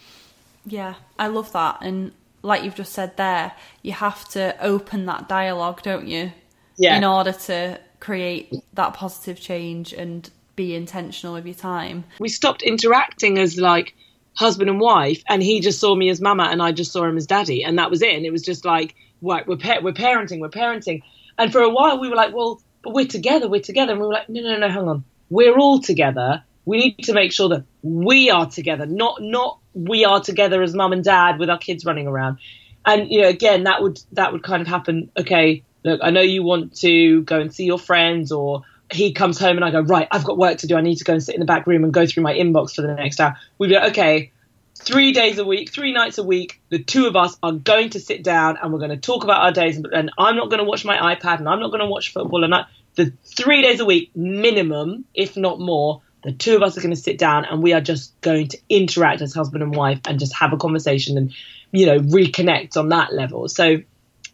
Yeah, 0.66 0.96
I 1.18 1.28
love 1.28 1.50
that. 1.52 1.78
And 1.80 2.12
like 2.42 2.62
you've 2.62 2.74
just 2.74 2.92
said 2.92 3.16
there, 3.16 3.52
you 3.80 3.92
have 3.92 4.28
to 4.30 4.54
open 4.62 5.06
that 5.06 5.30
dialogue, 5.30 5.80
don't 5.80 6.06
you? 6.06 6.32
Yeah. 6.76 6.98
In 6.98 7.04
order 7.04 7.32
to 7.32 7.80
create 8.00 8.52
that 8.74 8.92
positive 8.92 9.40
change 9.40 9.94
and 9.94 10.28
be 10.58 10.74
intentional 10.74 11.34
with 11.34 11.46
your 11.46 11.54
time. 11.54 12.04
We 12.18 12.28
stopped 12.28 12.62
interacting 12.62 13.38
as 13.38 13.56
like 13.56 13.94
husband 14.34 14.68
and 14.68 14.80
wife, 14.80 15.22
and 15.28 15.42
he 15.42 15.60
just 15.60 15.80
saw 15.80 15.94
me 15.94 16.10
as 16.10 16.20
mama, 16.20 16.48
and 16.50 16.60
I 16.60 16.72
just 16.72 16.92
saw 16.92 17.04
him 17.04 17.16
as 17.16 17.26
daddy, 17.26 17.62
and 17.64 17.78
that 17.78 17.90
was 17.90 18.02
it. 18.02 18.14
And 18.14 18.26
it 18.26 18.32
was 18.32 18.42
just 18.42 18.64
like, 18.64 18.94
right, 19.22 19.46
we're 19.46 19.56
pa- 19.56 19.80
we're 19.82 19.92
parenting, 19.92 20.40
we're 20.40 20.50
parenting. 20.50 21.02
And 21.38 21.52
for 21.52 21.60
a 21.60 21.70
while, 21.70 22.00
we 22.00 22.08
were 22.08 22.16
like, 22.16 22.34
well, 22.34 22.60
but 22.82 22.92
we're 22.92 23.06
together, 23.06 23.48
we're 23.48 23.62
together, 23.62 23.92
and 23.92 24.00
we 24.00 24.08
were 24.08 24.12
like, 24.12 24.28
no, 24.28 24.42
no, 24.42 24.58
no, 24.58 24.68
hang 24.68 24.88
on, 24.88 25.04
we're 25.30 25.56
all 25.56 25.80
together. 25.80 26.42
We 26.64 26.78
need 26.78 27.04
to 27.04 27.14
make 27.14 27.32
sure 27.32 27.48
that 27.50 27.64
we 27.82 28.28
are 28.28 28.50
together, 28.50 28.84
not 28.84 29.22
not 29.22 29.60
we 29.72 30.04
are 30.04 30.20
together 30.20 30.60
as 30.60 30.74
mum 30.74 30.92
and 30.92 31.04
dad 31.04 31.38
with 31.38 31.48
our 31.48 31.58
kids 31.58 31.84
running 31.84 32.08
around. 32.08 32.38
And 32.84 33.10
you 33.10 33.22
know, 33.22 33.28
again, 33.28 33.64
that 33.64 33.80
would 33.80 34.00
that 34.12 34.32
would 34.32 34.42
kind 34.42 34.60
of 34.60 34.66
happen. 34.66 35.10
Okay, 35.16 35.62
look, 35.84 36.00
I 36.02 36.10
know 36.10 36.20
you 36.20 36.42
want 36.42 36.76
to 36.80 37.22
go 37.22 37.38
and 37.38 37.54
see 37.54 37.64
your 37.64 37.78
friends 37.78 38.32
or 38.32 38.62
he 38.90 39.12
comes 39.12 39.38
home 39.38 39.56
and 39.56 39.64
I 39.64 39.70
go, 39.70 39.80
right, 39.80 40.08
I've 40.10 40.24
got 40.24 40.38
work 40.38 40.58
to 40.58 40.66
do. 40.66 40.76
I 40.76 40.80
need 40.80 40.96
to 40.96 41.04
go 41.04 41.12
and 41.12 41.22
sit 41.22 41.34
in 41.34 41.40
the 41.40 41.46
back 41.46 41.66
room 41.66 41.84
and 41.84 41.92
go 41.92 42.06
through 42.06 42.22
my 42.22 42.34
inbox 42.34 42.74
for 42.74 42.82
the 42.82 42.94
next 42.94 43.20
hour. 43.20 43.36
We'd 43.58 43.68
be 43.68 43.74
like, 43.74 43.90
okay, 43.90 44.32
three 44.74 45.12
days 45.12 45.38
a 45.38 45.44
week, 45.44 45.72
three 45.72 45.92
nights 45.92 46.18
a 46.18 46.22
week, 46.22 46.60
the 46.70 46.82
two 46.82 47.06
of 47.06 47.16
us 47.16 47.36
are 47.42 47.52
going 47.52 47.90
to 47.90 48.00
sit 48.00 48.22
down 48.22 48.56
and 48.60 48.72
we're 48.72 48.78
going 48.78 48.90
to 48.90 48.96
talk 48.96 49.24
about 49.24 49.42
our 49.42 49.52
days. 49.52 49.76
And 49.76 50.10
I'm 50.18 50.36
not 50.36 50.48
going 50.50 50.58
to 50.58 50.64
watch 50.64 50.84
my 50.84 51.14
iPad 51.14 51.38
and 51.38 51.48
I'm 51.48 51.60
not 51.60 51.68
going 51.68 51.80
to 51.80 51.86
watch 51.86 52.12
football. 52.12 52.44
And 52.44 52.54
I, 52.54 52.64
the 52.94 53.12
three 53.24 53.62
days 53.62 53.80
a 53.80 53.84
week, 53.84 54.10
minimum, 54.16 55.04
if 55.14 55.36
not 55.36 55.60
more, 55.60 56.00
the 56.24 56.32
two 56.32 56.56
of 56.56 56.62
us 56.62 56.76
are 56.76 56.80
going 56.80 56.94
to 56.94 57.00
sit 57.00 57.18
down 57.18 57.44
and 57.44 57.62
we 57.62 57.72
are 57.72 57.80
just 57.80 58.18
going 58.22 58.48
to 58.48 58.58
interact 58.68 59.20
as 59.20 59.34
husband 59.34 59.62
and 59.62 59.74
wife 59.74 60.00
and 60.06 60.18
just 60.18 60.34
have 60.34 60.52
a 60.52 60.56
conversation 60.56 61.16
and, 61.16 61.34
you 61.72 61.86
know, 61.86 61.98
reconnect 61.98 62.76
on 62.76 62.88
that 62.88 63.12
level. 63.12 63.48
So 63.48 63.78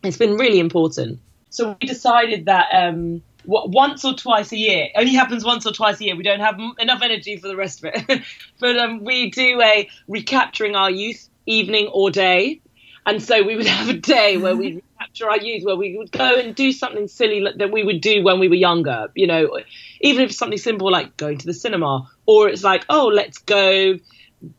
it's 0.03 0.17
been 0.17 0.37
really 0.37 0.61
important. 0.61 1.21
So 1.51 1.77
we 1.81 1.87
decided 1.87 2.47
that, 2.47 2.69
um, 2.73 3.23
once 3.47 4.05
or 4.05 4.15
twice 4.15 4.53
a 4.53 4.57
year. 4.57 4.85
It 4.87 4.93
only 4.97 5.15
happens 5.15 5.45
once 5.45 5.67
or 5.67 5.73
twice 5.73 6.01
a 6.01 6.05
year. 6.05 6.17
We 6.17 6.23
don't 6.23 6.41
have 6.41 6.59
enough 6.79 7.03
energy 7.03 7.37
for 7.37 7.49
the 7.49 7.57
rest 7.57 7.85
of 7.85 7.93
it. 7.95 8.23
but 8.61 8.79
um, 8.79 9.05
we 9.05 9.31
do 9.31 9.61
a 9.61 9.89
recapturing 10.09 10.75
our 10.75 10.91
youth 10.91 11.29
evening 11.47 11.89
or 11.93 12.11
day. 12.11 12.61
And 13.07 13.23
so 13.23 13.43
we 13.43 13.57
would 13.57 13.67
have 13.79 13.89
a 13.89 13.95
day 13.99 14.37
where 14.37 14.57
we 14.57 14.83
recapture 14.99 15.31
our 15.31 15.39
youth, 15.39 15.65
where 15.65 15.77
we 15.77 15.97
would 15.97 16.11
go 16.11 16.39
and 16.39 16.55
do 16.55 16.73
something 16.73 17.09
silly 17.09 17.47
that 17.57 17.71
we 17.71 17.83
would 17.83 18.01
do 18.01 18.23
when 18.23 18.39
we 18.39 18.49
were 18.49 18.55
younger. 18.55 19.09
You 19.15 19.27
know, 19.27 19.59
even 20.01 20.25
if 20.25 20.31
it's 20.31 20.39
something 20.39 20.59
simple 20.59 20.91
like 20.91 21.17
going 21.17 21.39
to 21.39 21.47
the 21.47 21.55
cinema, 21.55 22.09
or 22.27 22.49
it's 22.49 22.65
like, 22.65 22.85
oh, 22.89 23.07
let's 23.07 23.39
go 23.39 23.99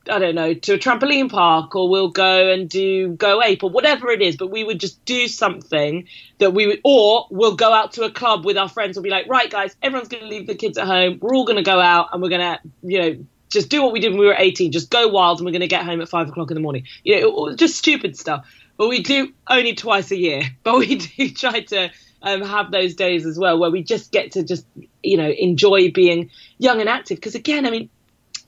I 0.10 0.20
don't 0.20 0.36
know, 0.36 0.54
to 0.54 0.74
a 0.74 0.78
trampoline 0.78 1.30
park 1.30 1.76
or 1.76 1.90
we'll 1.90 2.10
go 2.10 2.52
and 2.52 2.70
do 2.70 3.10
Go 3.10 3.42
Ape 3.42 3.64
or 3.64 3.70
whatever 3.70 4.10
it 4.10 4.22
is, 4.22 4.38
but 4.38 4.48
we 4.48 4.64
would 4.64 4.80
just 4.80 5.04
do 5.06 5.28
something 5.28 6.08
that 6.40 6.54
we 6.54 6.68
would, 6.68 6.82
or 6.84 7.28
we'll 7.30 7.56
go 7.56 7.74
out 7.74 7.94
to 7.94 8.04
a 8.04 8.12
club 8.12 8.46
with 8.46 8.58
our 8.58 8.70
friends. 8.70 8.96
We'll 8.96 9.04
be 9.04 9.10
like, 9.10 9.28
right, 9.28 9.50
guys, 9.50 9.76
everyone's 9.82 10.10
going 10.10 10.24
to 10.24 10.30
leave 10.30 10.48
the 10.48 10.56
kids 10.56 10.78
at 10.78 10.88
home. 10.88 11.20
We're 11.22 11.36
all 11.36 11.46
going 11.46 11.58
to 11.58 11.64
go 11.64 11.80
out 11.80 12.10
and 12.14 12.22
we're 12.22 12.30
going 12.30 12.42
to, 12.42 12.60
you 12.84 13.02
know, 13.02 13.26
just 13.50 13.70
do 13.70 13.82
what 13.82 13.94
we 13.94 14.00
did 14.00 14.12
when 14.12 14.20
we 14.20 14.26
were 14.26 14.36
18, 14.38 14.72
just 14.72 14.90
go 14.90 15.08
wild 15.08 15.40
and 15.40 15.46
we're 15.46 15.52
going 15.52 15.62
to 15.62 15.68
get 15.68 15.86
home 15.86 16.02
at 16.02 16.10
five 16.10 16.30
o'clock 16.30 16.52
in 16.52 16.56
the 16.56 16.62
morning. 16.62 16.86
You 17.04 17.22
know, 17.22 17.56
just 17.56 17.78
stupid 17.78 18.18
stuff. 18.18 18.46
But 18.78 18.90
we 18.90 19.02
do 19.02 19.34
only 19.50 19.74
twice 19.74 20.12
a 20.12 20.18
year, 20.18 20.44
but 20.64 20.78
we 20.78 20.96
do 21.18 21.30
try 21.30 21.62
to 21.62 21.92
um, 22.22 22.42
have 22.42 22.72
those 22.72 22.96
days 22.96 23.26
as 23.26 23.38
well 23.38 23.58
where 23.60 23.72
we 23.72 23.84
just 23.84 24.12
get 24.12 24.34
to 24.34 24.44
just, 24.44 24.66
you 25.04 25.18
know, 25.18 25.30
enjoy 25.30 25.92
being 25.92 26.32
young 26.58 26.80
and 26.80 26.90
active. 26.90 27.18
Because 27.18 27.36
again, 27.36 27.66
I 27.66 27.72
mean, 27.72 27.90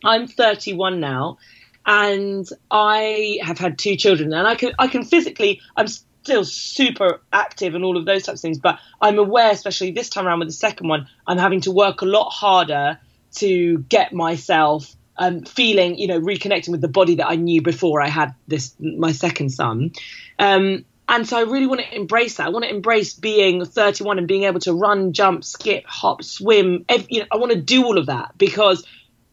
I'm 0.03 0.27
31 0.27 0.99
now, 0.99 1.37
and 1.85 2.47
I 2.69 3.39
have 3.41 3.57
had 3.57 3.77
two 3.77 3.95
children, 3.95 4.33
and 4.33 4.47
I 4.47 4.55
can 4.55 4.73
I 4.77 4.87
can 4.87 5.03
physically 5.03 5.61
I'm 5.75 5.87
still 5.87 6.43
super 6.43 7.21
active 7.31 7.73
and 7.73 7.85
all 7.85 7.95
of 7.95 8.05
those 8.05 8.23
types 8.23 8.39
of 8.39 8.41
things, 8.41 8.59
but 8.59 8.79
I'm 9.01 9.17
aware, 9.17 9.49
especially 9.51 9.91
this 9.91 10.09
time 10.09 10.27
around 10.27 10.39
with 10.39 10.49
the 10.49 10.53
second 10.53 10.89
one, 10.89 11.07
I'm 11.25 11.37
having 11.37 11.61
to 11.61 11.71
work 11.71 12.01
a 12.01 12.05
lot 12.05 12.29
harder 12.31 12.99
to 13.35 13.77
get 13.89 14.11
myself 14.11 14.93
um, 15.17 15.43
feeling, 15.43 15.97
you 15.97 16.07
know, 16.07 16.19
reconnecting 16.19 16.69
with 16.69 16.81
the 16.81 16.89
body 16.89 17.15
that 17.15 17.29
I 17.29 17.35
knew 17.35 17.61
before 17.61 18.01
I 18.01 18.09
had 18.09 18.35
this 18.47 18.75
my 18.79 19.13
second 19.13 19.51
son. 19.51 19.91
Um, 20.37 20.83
and 21.09 21.25
so 21.25 21.37
I 21.37 21.43
really 21.43 21.67
want 21.67 21.79
to 21.79 21.95
embrace 21.95 22.35
that. 22.35 22.47
I 22.47 22.49
want 22.49 22.65
to 22.65 22.71
embrace 22.71 23.13
being 23.13 23.63
31 23.63 24.17
and 24.17 24.27
being 24.27 24.43
able 24.43 24.59
to 24.61 24.73
run, 24.73 25.13
jump, 25.13 25.45
skip, 25.45 25.85
hop, 25.85 26.23
swim. 26.23 26.83
Every, 26.89 27.07
you 27.09 27.19
know, 27.21 27.27
I 27.31 27.37
want 27.37 27.53
to 27.53 27.61
do 27.61 27.85
all 27.85 27.97
of 27.97 28.07
that 28.07 28.37
because 28.37 28.85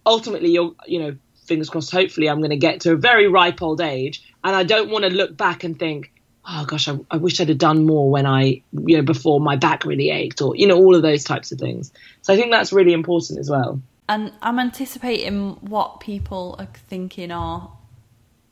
ultimately, 0.06 0.50
you're, 0.50 0.74
you 0.86 1.00
know, 1.00 1.16
fingers 1.46 1.70
crossed. 1.70 1.92
Hopefully, 1.92 2.28
I'm 2.28 2.38
going 2.38 2.50
to 2.50 2.56
get 2.56 2.80
to 2.82 2.92
a 2.92 2.96
very 2.96 3.28
ripe 3.28 3.62
old 3.62 3.80
age, 3.80 4.22
and 4.42 4.54
I 4.54 4.62
don't 4.62 4.90
want 4.90 5.04
to 5.04 5.10
look 5.10 5.36
back 5.36 5.64
and 5.64 5.78
think, 5.78 6.12
oh 6.46 6.64
gosh, 6.66 6.88
I, 6.88 6.98
I 7.10 7.16
wish 7.16 7.40
I'd 7.40 7.48
have 7.48 7.58
done 7.58 7.86
more 7.86 8.10
when 8.10 8.26
I, 8.26 8.62
you 8.72 8.96
know, 8.96 9.02
before 9.02 9.40
my 9.40 9.56
back 9.56 9.84
really 9.84 10.10
ached, 10.10 10.42
or 10.42 10.56
you 10.56 10.66
know, 10.66 10.76
all 10.76 10.94
of 10.94 11.02
those 11.02 11.24
types 11.24 11.52
of 11.52 11.58
things. 11.58 11.92
So 12.22 12.32
I 12.32 12.36
think 12.36 12.50
that's 12.50 12.72
really 12.72 12.92
important 12.92 13.38
as 13.38 13.50
well. 13.50 13.80
And 14.08 14.32
I'm 14.42 14.58
anticipating 14.58 15.52
what 15.62 16.00
people 16.00 16.56
are 16.58 16.68
thinking 16.74 17.32
or 17.32 17.72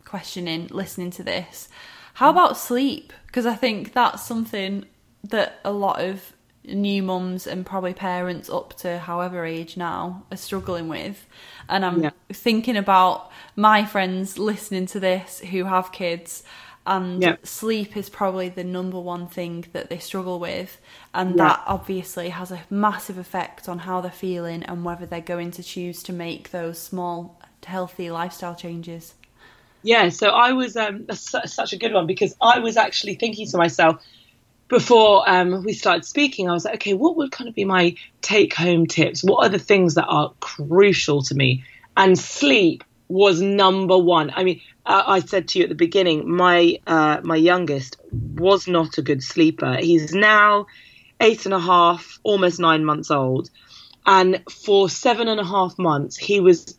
questioning 0.04 0.68
listening 0.70 1.10
to 1.10 1.22
this. 1.22 1.68
How 2.14 2.30
about 2.30 2.56
sleep? 2.56 3.12
Because 3.26 3.46
I 3.46 3.54
think 3.54 3.92
that's 3.92 4.22
something 4.22 4.86
that 5.24 5.60
a 5.64 5.72
lot 5.72 6.00
of 6.00 6.32
new 6.64 7.02
mums 7.02 7.46
and 7.46 7.66
probably 7.66 7.94
parents 7.94 8.48
up 8.48 8.74
to 8.74 8.98
however 8.98 9.44
age 9.44 9.76
now 9.76 10.24
are 10.30 10.36
struggling 10.36 10.88
with. 10.88 11.26
And 11.68 11.84
I'm 11.84 12.02
yeah. 12.02 12.10
thinking 12.32 12.76
about 12.76 13.30
my 13.56 13.84
friends 13.84 14.38
listening 14.38 14.86
to 14.86 15.00
this 15.00 15.40
who 15.40 15.64
have 15.64 15.92
kids 15.92 16.42
and 16.86 17.22
yeah. 17.22 17.36
sleep 17.44 17.96
is 17.96 18.08
probably 18.08 18.48
the 18.48 18.64
number 18.64 18.98
one 18.98 19.28
thing 19.28 19.64
that 19.72 19.88
they 19.88 19.98
struggle 19.98 20.40
with 20.40 20.80
and 21.14 21.30
yeah. 21.30 21.48
that 21.48 21.62
obviously 21.66 22.30
has 22.30 22.50
a 22.50 22.60
massive 22.70 23.18
effect 23.18 23.68
on 23.68 23.78
how 23.78 24.00
they're 24.00 24.10
feeling 24.10 24.62
and 24.64 24.84
whether 24.84 25.06
they're 25.06 25.20
going 25.20 25.50
to 25.52 25.62
choose 25.62 26.02
to 26.02 26.12
make 26.12 26.50
those 26.50 26.78
small 26.78 27.40
healthy 27.64 28.10
lifestyle 28.10 28.56
changes 28.56 29.14
yeah 29.84 30.08
so 30.08 30.30
i 30.30 30.52
was 30.52 30.76
um, 30.76 31.06
such 31.14 31.72
a 31.72 31.76
good 31.76 31.92
one 31.92 32.06
because 32.06 32.34
i 32.40 32.58
was 32.58 32.76
actually 32.76 33.14
thinking 33.14 33.46
to 33.46 33.56
myself 33.56 34.02
before 34.72 35.28
um, 35.30 35.62
we 35.62 35.72
started 35.72 36.04
speaking 36.04 36.48
i 36.48 36.52
was 36.52 36.64
like 36.64 36.74
okay 36.74 36.94
what 36.94 37.16
would 37.16 37.30
kind 37.30 37.48
of 37.48 37.54
be 37.54 37.64
my 37.64 37.94
take 38.22 38.54
home 38.54 38.86
tips 38.86 39.22
what 39.22 39.46
are 39.46 39.48
the 39.48 39.58
things 39.58 39.94
that 39.94 40.06
are 40.06 40.32
crucial 40.40 41.22
to 41.22 41.34
me 41.34 41.62
and 41.96 42.18
sleep 42.18 42.82
was 43.08 43.40
number 43.40 43.98
one 43.98 44.30
i 44.34 44.42
mean 44.42 44.60
uh, 44.84 45.02
I 45.06 45.20
said 45.20 45.48
to 45.48 45.58
you 45.58 45.64
at 45.64 45.68
the 45.68 45.76
beginning, 45.76 46.28
my 46.28 46.78
uh, 46.86 47.20
my 47.22 47.36
youngest 47.36 47.96
was 48.10 48.66
not 48.66 48.98
a 48.98 49.02
good 49.02 49.22
sleeper. 49.22 49.76
He's 49.76 50.12
now 50.12 50.66
eight 51.20 51.44
and 51.44 51.54
a 51.54 51.60
half, 51.60 52.18
almost 52.24 52.58
nine 52.58 52.84
months 52.84 53.10
old, 53.10 53.50
and 54.06 54.42
for 54.50 54.88
seven 54.88 55.28
and 55.28 55.38
a 55.38 55.44
half 55.44 55.78
months, 55.78 56.16
he 56.16 56.40
was. 56.40 56.76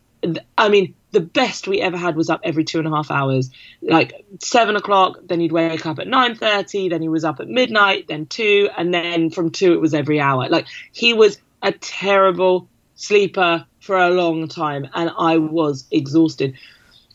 I 0.56 0.68
mean, 0.68 0.94
the 1.12 1.20
best 1.20 1.68
we 1.68 1.80
ever 1.80 1.96
had 1.96 2.16
was 2.16 2.30
up 2.30 2.40
every 2.44 2.64
two 2.64 2.78
and 2.78 2.88
a 2.88 2.90
half 2.90 3.10
hours, 3.10 3.50
like 3.82 4.24
seven 4.40 4.76
o'clock. 4.76 5.18
Then 5.24 5.40
he'd 5.40 5.52
wake 5.52 5.86
up 5.86 5.98
at 5.98 6.06
nine 6.06 6.34
thirty. 6.34 6.88
Then 6.88 7.02
he 7.02 7.08
was 7.08 7.24
up 7.24 7.40
at 7.40 7.48
midnight. 7.48 8.08
Then 8.08 8.26
two, 8.26 8.68
and 8.76 8.92
then 8.92 9.30
from 9.30 9.50
two 9.50 9.72
it 9.72 9.80
was 9.80 9.94
every 9.94 10.20
hour. 10.20 10.48
Like 10.48 10.66
he 10.92 11.14
was 11.14 11.38
a 11.62 11.72
terrible 11.72 12.68
sleeper 12.96 13.66
for 13.80 13.98
a 13.98 14.10
long 14.10 14.48
time, 14.48 14.88
and 14.94 15.10
I 15.16 15.38
was 15.38 15.86
exhausted 15.90 16.56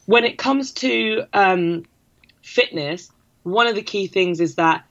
when 0.09 0.25
it 0.25 0.39
comes 0.39 0.71
to 0.71 1.23
um, 1.33 1.85
fitness, 2.41 3.11
one 3.43 3.67
of 3.67 3.75
the 3.75 3.83
key 3.83 4.07
things 4.07 4.39
is 4.39 4.55
that 4.55 4.83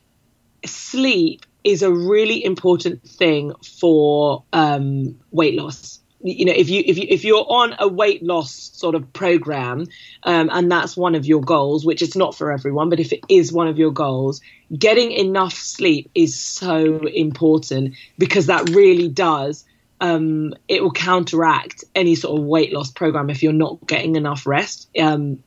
sleep 0.65 1.45
is 1.65 1.83
a 1.83 1.91
really 1.91 2.45
important 2.45 3.03
thing 3.03 3.53
for 3.81 4.45
um, 4.53 5.19
weight 5.33 5.57
loss. 5.57 5.99
You 6.21 6.47
know, 6.47 6.53
if 6.55 6.69
you 6.69 6.83
if 6.85 6.99
you 6.99 7.07
if 7.09 7.25
you're 7.25 7.47
on 7.49 7.77
a 7.79 7.87
weight 7.87 8.23
loss 8.23 8.53
sort 8.75 8.95
of 8.95 9.13
program, 9.13 9.87
um, 10.25 10.51
and 10.53 10.71
that's 10.71 10.97
one 10.97 11.15
of 11.15 11.27
your 11.27 11.41
goals, 11.41 11.87
which 11.87 12.03
it's 12.03 12.17
not 12.17 12.35
for 12.35 12.51
everyone, 12.51 12.89
but 12.89 12.99
if 12.99 13.13
it 13.13 13.21
is 13.29 13.53
one 13.53 13.69
of 13.69 13.79
your 13.79 13.93
goals, 13.93 14.41
getting 14.77 15.13
enough 15.13 15.55
sleep 15.55 16.11
is 16.15 16.39
so 16.39 16.99
important 17.07 17.95
because 18.19 18.47
that 18.47 18.69
really 18.71 19.09
does 19.09 19.65
um, 20.01 20.55
it 20.69 20.83
will 20.83 20.93
counteract 20.93 21.85
any 21.95 22.15
sort 22.15 22.39
of 22.39 22.45
weight 22.45 22.73
loss 22.73 22.91
program 22.91 23.31
if 23.31 23.43
you're 23.43 23.53
not 23.53 23.87
getting 23.87 24.17
enough 24.17 24.47
rest. 24.47 24.89
Um, 24.99 25.43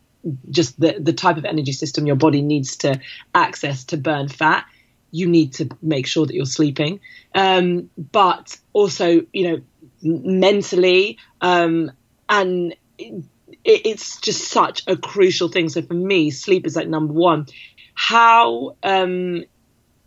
just 0.49 0.79
the 0.79 0.97
the 0.99 1.13
type 1.13 1.37
of 1.37 1.45
energy 1.45 1.71
system 1.71 2.05
your 2.05 2.15
body 2.15 2.41
needs 2.41 2.77
to 2.77 2.99
access 3.33 3.85
to 3.85 3.97
burn 3.97 4.27
fat, 4.27 4.65
you 5.09 5.27
need 5.27 5.53
to 5.53 5.69
make 5.81 6.05
sure 6.05 6.25
that 6.25 6.35
you're 6.35 6.45
sleeping. 6.45 6.99
Um, 7.33 7.89
but 7.97 8.57
also, 8.73 9.25
you 9.33 9.49
know, 9.49 9.61
mentally, 10.03 11.17
um, 11.41 11.91
and 12.29 12.75
it, 12.97 13.23
it's 13.63 14.19
just 14.21 14.49
such 14.49 14.83
a 14.87 14.95
crucial 14.95 15.49
thing. 15.49 15.69
So 15.69 15.81
for 15.81 15.93
me, 15.93 16.31
sleep 16.31 16.65
is 16.65 16.75
like 16.75 16.87
number 16.87 17.13
one. 17.13 17.47
How 17.93 18.77
um, 18.83 19.43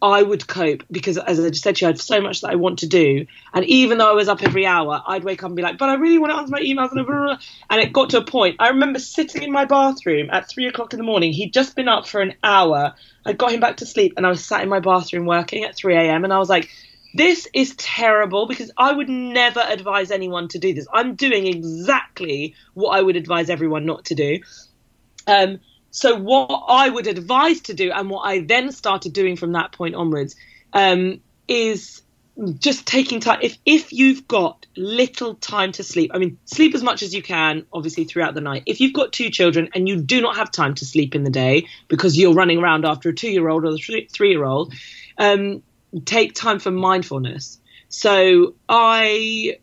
I 0.04 0.22
would 0.22 0.46
cope 0.46 0.83
because, 0.90 1.16
as 1.16 1.40
I 1.40 1.48
just 1.48 1.62
said 1.62 1.76
to 1.76 1.85
you, 1.85 1.88
I 1.88 1.92
have 1.92 2.00
so 2.00 2.20
much 2.20 2.42
that 2.42 2.50
I 2.50 2.57
want 2.57 2.80
to 2.80 2.87
do. 2.87 3.26
And 3.54 3.64
even 3.64 3.96
though 3.98 4.11
I 4.11 4.14
was 4.14 4.28
up 4.28 4.42
every 4.42 4.66
hour, 4.66 5.02
I'd 5.07 5.24
wake 5.24 5.42
up 5.42 5.48
and 5.48 5.57
be 5.57 5.62
like, 5.62 5.78
but 5.78 5.88
I 5.88 5.94
really 5.94 6.18
want 6.18 6.33
to 6.33 6.37
answer 6.37 6.50
my 6.50 6.61
emails. 6.61 6.92
And, 6.92 7.07
blah, 7.07 7.16
blah, 7.16 7.24
blah. 7.24 7.38
and 7.70 7.80
it 7.80 7.92
got 7.92 8.11
to 8.11 8.18
a 8.18 8.24
point. 8.24 8.57
I 8.59 8.68
remember 8.68 8.98
sitting 8.98 9.42
in 9.42 9.50
my 9.50 9.64
bathroom 9.64 10.28
at 10.30 10.48
three 10.48 10.66
o'clock 10.66 10.92
in 10.92 10.98
the 10.98 11.04
morning. 11.04 11.33
He'd 11.33 11.54
just 11.54 11.74
been 11.74 11.88
up 11.88 12.07
for 12.07 12.20
an 12.20 12.35
hour. 12.42 12.94
I 13.24 13.33
got 13.33 13.52
him 13.52 13.61
back 13.61 13.78
to 13.78 13.87
sleep 13.87 14.14
and 14.18 14.26
I 14.26 14.28
was 14.28 14.44
sat 14.44 14.62
in 14.62 14.68
my 14.68 14.80
bathroom 14.80 15.24
working 15.24 15.64
at 15.64 15.74
3 15.74 15.96
a.m. 15.96 16.24
And 16.24 16.33
I 16.33 16.38
was 16.38 16.50
like, 16.50 16.68
this 17.14 17.46
is 17.55 17.74
terrible 17.77 18.46
because 18.46 18.72
I 18.77 18.92
would 18.92 19.09
never 19.09 19.61
advise 19.61 20.11
anyone 20.11 20.48
to 20.48 20.59
do 20.59 20.74
this. 20.74 20.87
I'm 20.92 21.14
doing 21.14 21.46
exactly 21.46 22.55
what 22.74 22.90
I 22.90 23.00
would 23.00 23.16
advise 23.16 23.48
everyone 23.48 23.87
not 23.87 24.07
to 24.07 24.14
do. 24.16 24.40
Um, 25.27 25.61
so 25.90 26.16
what 26.16 26.64
I 26.68 26.88
would 26.88 27.07
advise 27.07 27.61
to 27.62 27.74
do, 27.74 27.92
and 27.92 28.11
what 28.11 28.22
I 28.22 28.40
then 28.40 28.72
started 28.72 29.12
doing 29.12 29.37
from 29.37 29.53
that 29.53 29.70
point 29.70 29.94
onwards, 29.94 30.35
um, 30.72 31.20
is 31.46 32.03
just 32.59 32.85
taking 32.85 33.20
time. 33.20 33.38
If 33.42 33.59
if 33.64 33.92
you've 33.92 34.27
got 34.27 34.66
little 34.77 35.37
time 35.37 35.70
to 35.72 35.85
sleep, 35.85 36.11
I 36.12 36.18
mean, 36.18 36.38
sleep 36.46 36.74
as 36.74 36.83
much 36.83 37.03
as 37.03 37.14
you 37.14 37.22
can, 37.22 37.64
obviously 37.72 38.05
throughout 38.05 38.35
the 38.35 38.40
night. 38.40 38.64
If 38.66 38.81
you've 38.81 38.92
got 38.92 39.12
two 39.12 39.31
children 39.31 39.68
and 39.72 39.88
you 39.88 40.03
do 40.03 40.20
not 40.20 40.37
have 40.37 40.50
time 40.50 40.74
to 40.74 40.85
sleep 40.85 41.14
in 41.14 41.22
the 41.22 41.31
day 41.31 41.68
because 41.87 42.18
you're 42.18 42.35
running 42.35 42.59
around 42.59 42.85
after 42.85 43.11
a 43.11 43.14
two-year-old 43.14 43.64
or 43.64 43.68
a 43.68 44.09
three-year-old, 44.09 44.74
um, 45.16 45.62
take 46.04 46.35
time 46.35 46.59
for 46.59 46.70
mindfulness. 46.70 47.61
So 47.88 48.54
I 48.68 49.59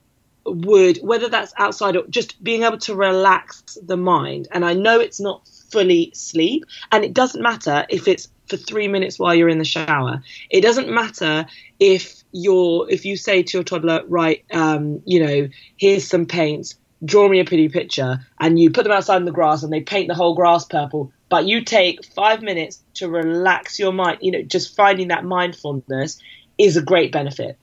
would, 0.45 0.97
whether 0.97 1.29
that's 1.29 1.53
outside 1.57 1.95
or 1.95 2.07
just 2.07 2.41
being 2.43 2.63
able 2.63 2.79
to 2.79 2.95
relax 2.95 3.77
the 3.83 3.97
mind. 3.97 4.47
And 4.51 4.65
I 4.65 4.73
know 4.73 4.99
it's 4.99 5.19
not 5.19 5.47
fully 5.71 6.11
sleep. 6.13 6.65
And 6.91 7.03
it 7.03 7.13
doesn't 7.13 7.41
matter 7.41 7.85
if 7.89 8.07
it's 8.07 8.27
for 8.47 8.57
three 8.57 8.87
minutes 8.87 9.17
while 9.17 9.33
you're 9.33 9.49
in 9.49 9.59
the 9.59 9.65
shower. 9.65 10.23
It 10.49 10.61
doesn't 10.61 10.89
matter 10.89 11.45
if 11.79 12.23
you're 12.31 12.89
if 12.89 13.05
you 13.05 13.17
say 13.17 13.43
to 13.43 13.57
your 13.57 13.63
toddler, 13.63 14.03
right, 14.07 14.43
um, 14.51 15.01
you 15.05 15.25
know, 15.25 15.49
here's 15.77 16.07
some 16.07 16.25
paints, 16.25 16.75
draw 17.03 17.27
me 17.27 17.39
a 17.39 17.45
pretty 17.45 17.69
picture, 17.69 18.19
and 18.39 18.59
you 18.59 18.71
put 18.71 18.83
them 18.83 18.91
outside 18.91 19.17
in 19.17 19.25
the 19.25 19.31
grass 19.31 19.63
and 19.63 19.71
they 19.71 19.81
paint 19.81 20.07
the 20.07 20.15
whole 20.15 20.35
grass 20.35 20.65
purple. 20.65 21.11
But 21.29 21.45
you 21.45 21.63
take 21.63 22.05
five 22.05 22.41
minutes 22.41 22.81
to 22.95 23.09
relax 23.09 23.79
your 23.79 23.93
mind. 23.93 24.19
You 24.21 24.31
know, 24.31 24.41
just 24.41 24.75
finding 24.75 25.09
that 25.09 25.23
mindfulness 25.23 26.19
is 26.57 26.77
a 26.77 26.81
great 26.81 27.11
benefit. 27.11 27.57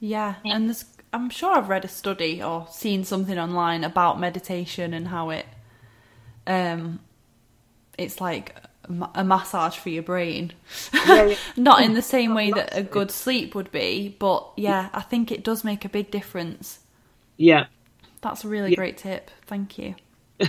Yeah, 0.00 0.34
and 0.44 0.68
there's, 0.68 0.84
I'm 1.12 1.30
sure 1.30 1.56
I've 1.56 1.68
read 1.68 1.84
a 1.84 1.88
study 1.88 2.42
or 2.42 2.66
seen 2.70 3.04
something 3.04 3.38
online 3.38 3.84
about 3.84 4.18
meditation 4.18 4.92
and 4.92 5.08
how 5.08 5.30
it 5.30 5.46
um, 6.46 7.00
it's 7.96 8.20
like 8.20 8.56
a 9.14 9.24
massage 9.24 9.76
for 9.76 9.90
your 9.90 10.02
brain. 10.02 10.52
Yeah, 10.92 11.26
yeah. 11.26 11.36
Not 11.56 11.82
in 11.82 11.94
the 11.94 12.02
same 12.02 12.34
way 12.34 12.50
that 12.50 12.76
a 12.76 12.82
good 12.82 13.10
sleep 13.10 13.54
would 13.54 13.70
be, 13.70 14.16
but 14.18 14.50
yeah, 14.56 14.88
I 14.92 15.02
think 15.02 15.30
it 15.30 15.44
does 15.44 15.64
make 15.64 15.84
a 15.84 15.88
big 15.88 16.10
difference. 16.10 16.80
Yeah. 17.36 17.66
That's 18.22 18.44
a 18.44 18.48
really 18.48 18.70
yeah. 18.70 18.76
great 18.76 18.96
tip. 18.96 19.30
Thank 19.46 19.78
you. 19.78 19.94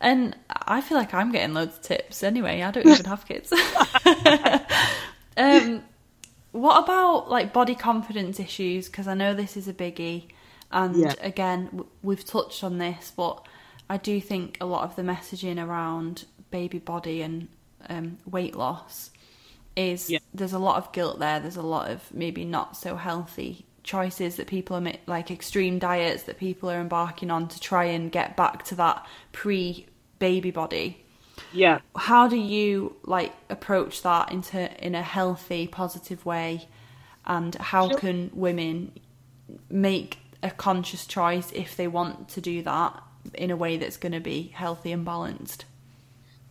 and 0.00 0.36
I 0.50 0.80
feel 0.80 0.96
like 0.96 1.12
I'm 1.12 1.32
getting 1.32 1.54
loads 1.54 1.76
of 1.76 1.82
tips 1.82 2.22
anyway. 2.22 2.62
I 2.62 2.70
don't 2.70 2.86
even 2.86 3.06
have 3.06 3.26
kids. 3.26 3.52
um, 5.36 5.82
what 6.52 6.84
about 6.84 7.30
like 7.30 7.52
body 7.52 7.74
confidence 7.74 8.38
issues? 8.38 8.86
Because 8.86 9.08
I 9.08 9.14
know 9.14 9.34
this 9.34 9.56
is 9.56 9.66
a 9.66 9.74
biggie. 9.74 10.28
And 10.70 10.96
yeah. 10.96 11.14
again, 11.20 11.84
we've 12.02 12.24
touched 12.24 12.62
on 12.62 12.78
this, 12.78 13.12
but 13.16 13.46
I 13.88 13.96
do 13.96 14.20
think 14.20 14.58
a 14.60 14.66
lot 14.66 14.84
of 14.84 14.96
the 14.96 15.02
messaging 15.02 15.64
around 15.64 16.24
baby 16.50 16.78
body 16.78 17.22
and 17.22 17.48
um, 17.88 18.18
weight 18.26 18.56
loss 18.56 19.10
is 19.76 20.10
yeah. 20.10 20.18
there's 20.34 20.52
a 20.52 20.58
lot 20.58 20.76
of 20.76 20.92
guilt 20.92 21.18
there. 21.18 21.40
There's 21.40 21.56
a 21.56 21.62
lot 21.62 21.90
of 21.90 22.12
maybe 22.12 22.44
not 22.44 22.76
so 22.76 22.96
healthy 22.96 23.64
choices 23.86 24.36
that 24.36 24.46
people 24.46 24.76
are 24.76 24.92
like 25.06 25.30
extreme 25.30 25.78
diets 25.78 26.24
that 26.24 26.38
people 26.38 26.70
are 26.70 26.80
embarking 26.80 27.30
on 27.30 27.48
to 27.48 27.60
try 27.60 27.84
and 27.84 28.12
get 28.12 28.36
back 28.36 28.64
to 28.66 28.74
that 28.74 29.06
pre 29.32 29.86
baby 30.18 30.50
body. 30.50 31.02
Yeah. 31.52 31.78
How 31.94 32.28
do 32.28 32.36
you 32.36 32.96
like 33.04 33.32
approach 33.48 34.02
that 34.02 34.32
into 34.32 34.84
in 34.84 34.94
a 34.94 35.02
healthy, 35.02 35.66
positive 35.66 36.26
way? 36.26 36.68
And 37.24 37.54
how 37.56 37.88
can 37.88 38.30
women 38.34 38.92
make 39.70 40.18
a 40.42 40.50
conscious 40.50 41.06
choice 41.06 41.50
if 41.52 41.76
they 41.76 41.88
want 41.88 42.28
to 42.30 42.40
do 42.40 42.62
that 42.62 43.02
in 43.34 43.50
a 43.50 43.56
way 43.56 43.76
that's 43.76 43.96
going 43.96 44.12
to 44.12 44.20
be 44.20 44.52
healthy 44.54 44.92
and 44.92 45.04
balanced? 45.04 45.64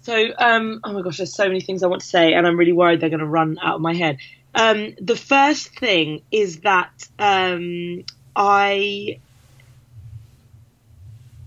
So, 0.02 0.32
um, 0.38 0.82
oh 0.84 0.94
my 0.94 1.02
gosh, 1.02 1.18
there's 1.18 1.36
so 1.36 1.48
many 1.48 1.62
things 1.62 1.82
I 1.82 1.88
want 1.88 2.02
to 2.02 2.08
say, 2.08 2.34
and 2.34 2.46
I'm 2.46 2.58
really 2.58 2.74
worried 2.74 3.00
they're 3.00 3.10
going 3.10 3.22
to 3.22 3.26
run 3.26 3.58
out 3.62 3.76
of 3.76 3.82
my 3.82 3.96
head. 3.96 4.18
Um, 4.56 4.94
the 5.02 5.18
first 5.18 5.78
thing 5.78 6.22
is 6.32 6.62
that 6.62 7.08
um, 7.20 8.06
I 8.36 9.20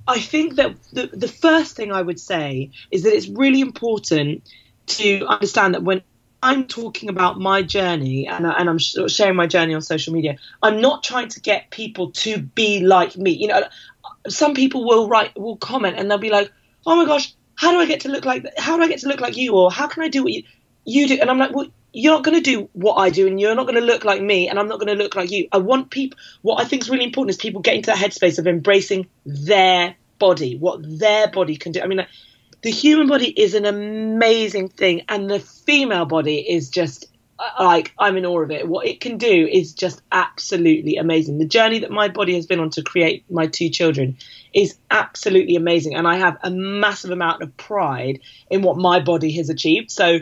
I 0.06 0.20
think 0.20 0.56
that 0.56 0.76
the, 0.92 1.06
the 1.06 1.28
first 1.28 1.74
thing 1.74 1.90
I 1.90 2.02
would 2.02 2.20
say 2.20 2.70
is 2.90 3.02
that 3.02 3.14
it's 3.14 3.28
really 3.28 3.60
important 3.60 4.42
to 4.86 5.26
understand 5.26 5.74
that 5.74 5.82
when 5.82 6.02
I'm 6.42 6.66
talking 6.66 7.08
about 7.08 7.38
my 7.38 7.62
journey 7.62 8.26
and, 8.26 8.46
and 8.46 8.70
I'm 8.70 8.78
sharing 8.78 9.36
my 9.36 9.46
journey 9.46 9.74
on 9.74 9.82
social 9.82 10.14
media, 10.14 10.36
I'm 10.62 10.80
not 10.80 11.02
trying 11.02 11.28
to 11.28 11.40
get 11.40 11.70
people 11.70 12.12
to 12.12 12.38
be 12.38 12.80
like 12.80 13.16
me. 13.16 13.32
You 13.32 13.48
know, 13.48 13.62
some 14.28 14.54
people 14.54 14.86
will 14.86 15.08
write, 15.08 15.38
will 15.38 15.56
comment, 15.56 15.96
and 15.98 16.10
they'll 16.10 16.18
be 16.18 16.30
like, 16.30 16.52
"Oh 16.86 16.96
my 16.96 17.06
gosh, 17.06 17.34
how 17.54 17.72
do 17.72 17.78
I 17.78 17.86
get 17.86 18.00
to 18.00 18.08
look 18.08 18.24
like? 18.24 18.46
How 18.58 18.76
do 18.76 18.82
I 18.82 18.88
get 18.88 19.00
to 19.00 19.08
look 19.08 19.20
like 19.20 19.36
you? 19.36 19.54
Or 19.56 19.70
how 19.70 19.88
can 19.88 20.02
I 20.02 20.08
do 20.08 20.22
what 20.22 20.32
you 20.32 20.42
you 20.84 21.08
do?" 21.08 21.18
And 21.20 21.30
I'm 21.30 21.38
like, 21.38 21.54
"Well, 21.54 21.68
you're 21.92 22.12
not 22.12 22.24
going 22.24 22.36
to 22.36 22.50
do 22.50 22.68
what 22.72 22.94
I 22.94 23.10
do, 23.10 23.26
and 23.26 23.40
you're 23.40 23.54
not 23.54 23.64
going 23.64 23.80
to 23.80 23.80
look 23.80 24.04
like 24.04 24.22
me, 24.22 24.48
and 24.48 24.58
I'm 24.58 24.68
not 24.68 24.78
going 24.78 24.96
to 24.96 25.02
look 25.02 25.16
like 25.16 25.30
you. 25.30 25.48
I 25.52 25.58
want 25.58 25.90
people. 25.90 26.18
What 26.42 26.60
I 26.60 26.64
think 26.64 26.82
is 26.82 26.90
really 26.90 27.04
important 27.04 27.30
is 27.30 27.36
people 27.36 27.60
get 27.60 27.74
into 27.74 27.86
that 27.86 27.98
headspace 27.98 28.38
of 28.38 28.46
embracing 28.46 29.08
their 29.24 29.96
body, 30.18 30.56
what 30.56 30.80
their 30.82 31.28
body 31.28 31.56
can 31.56 31.72
do. 31.72 31.80
I 31.80 31.86
mean, 31.86 31.98
like, 31.98 32.08
the 32.62 32.70
human 32.70 33.06
body 33.06 33.28
is 33.28 33.54
an 33.54 33.64
amazing 33.64 34.68
thing, 34.68 35.02
and 35.08 35.30
the 35.30 35.40
female 35.40 36.04
body 36.04 36.38
is 36.38 36.70
just 36.70 37.06
uh, 37.38 37.64
like 37.64 37.94
I'm 37.98 38.16
in 38.16 38.26
awe 38.26 38.42
of 38.42 38.50
it. 38.50 38.68
What 38.68 38.86
it 38.86 39.00
can 39.00 39.16
do 39.16 39.48
is 39.50 39.72
just 39.72 40.02
absolutely 40.10 40.96
amazing. 40.96 41.38
The 41.38 41.46
journey 41.46 41.78
that 41.80 41.90
my 41.90 42.08
body 42.08 42.34
has 42.34 42.46
been 42.46 42.58
on 42.58 42.70
to 42.70 42.82
create 42.82 43.24
my 43.30 43.46
two 43.46 43.68
children 43.68 44.18
is 44.52 44.76
absolutely 44.90 45.54
amazing, 45.54 45.94
and 45.94 46.06
I 46.06 46.16
have 46.16 46.36
a 46.42 46.50
massive 46.50 47.12
amount 47.12 47.42
of 47.42 47.56
pride 47.56 48.20
in 48.50 48.62
what 48.62 48.76
my 48.76 49.00
body 49.00 49.32
has 49.32 49.50
achieved. 49.50 49.90
So 49.90 50.18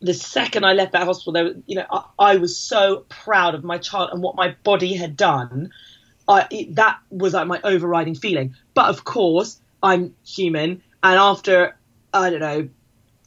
the 0.00 0.14
second 0.14 0.64
I 0.64 0.74
left 0.74 0.92
that 0.92 1.04
hospital, 1.04 1.32
there, 1.32 1.54
you 1.66 1.76
know, 1.76 1.86
I, 1.90 2.04
I, 2.18 2.36
was 2.36 2.56
so 2.56 3.06
proud 3.08 3.54
of 3.54 3.64
my 3.64 3.78
child 3.78 4.10
and 4.12 4.22
what 4.22 4.36
my 4.36 4.54
body 4.62 4.94
had 4.94 5.16
done. 5.16 5.70
I, 6.28 6.46
it, 6.50 6.74
that 6.76 6.98
was 7.10 7.34
like 7.34 7.46
my 7.46 7.60
overriding 7.62 8.14
feeling. 8.14 8.54
But 8.74 8.86
of 8.90 9.04
course, 9.04 9.60
I'm 9.82 10.14
human 10.24 10.82
and 11.02 11.18
after, 11.18 11.76
I 12.12 12.30
don't 12.30 12.40
know, 12.40 12.68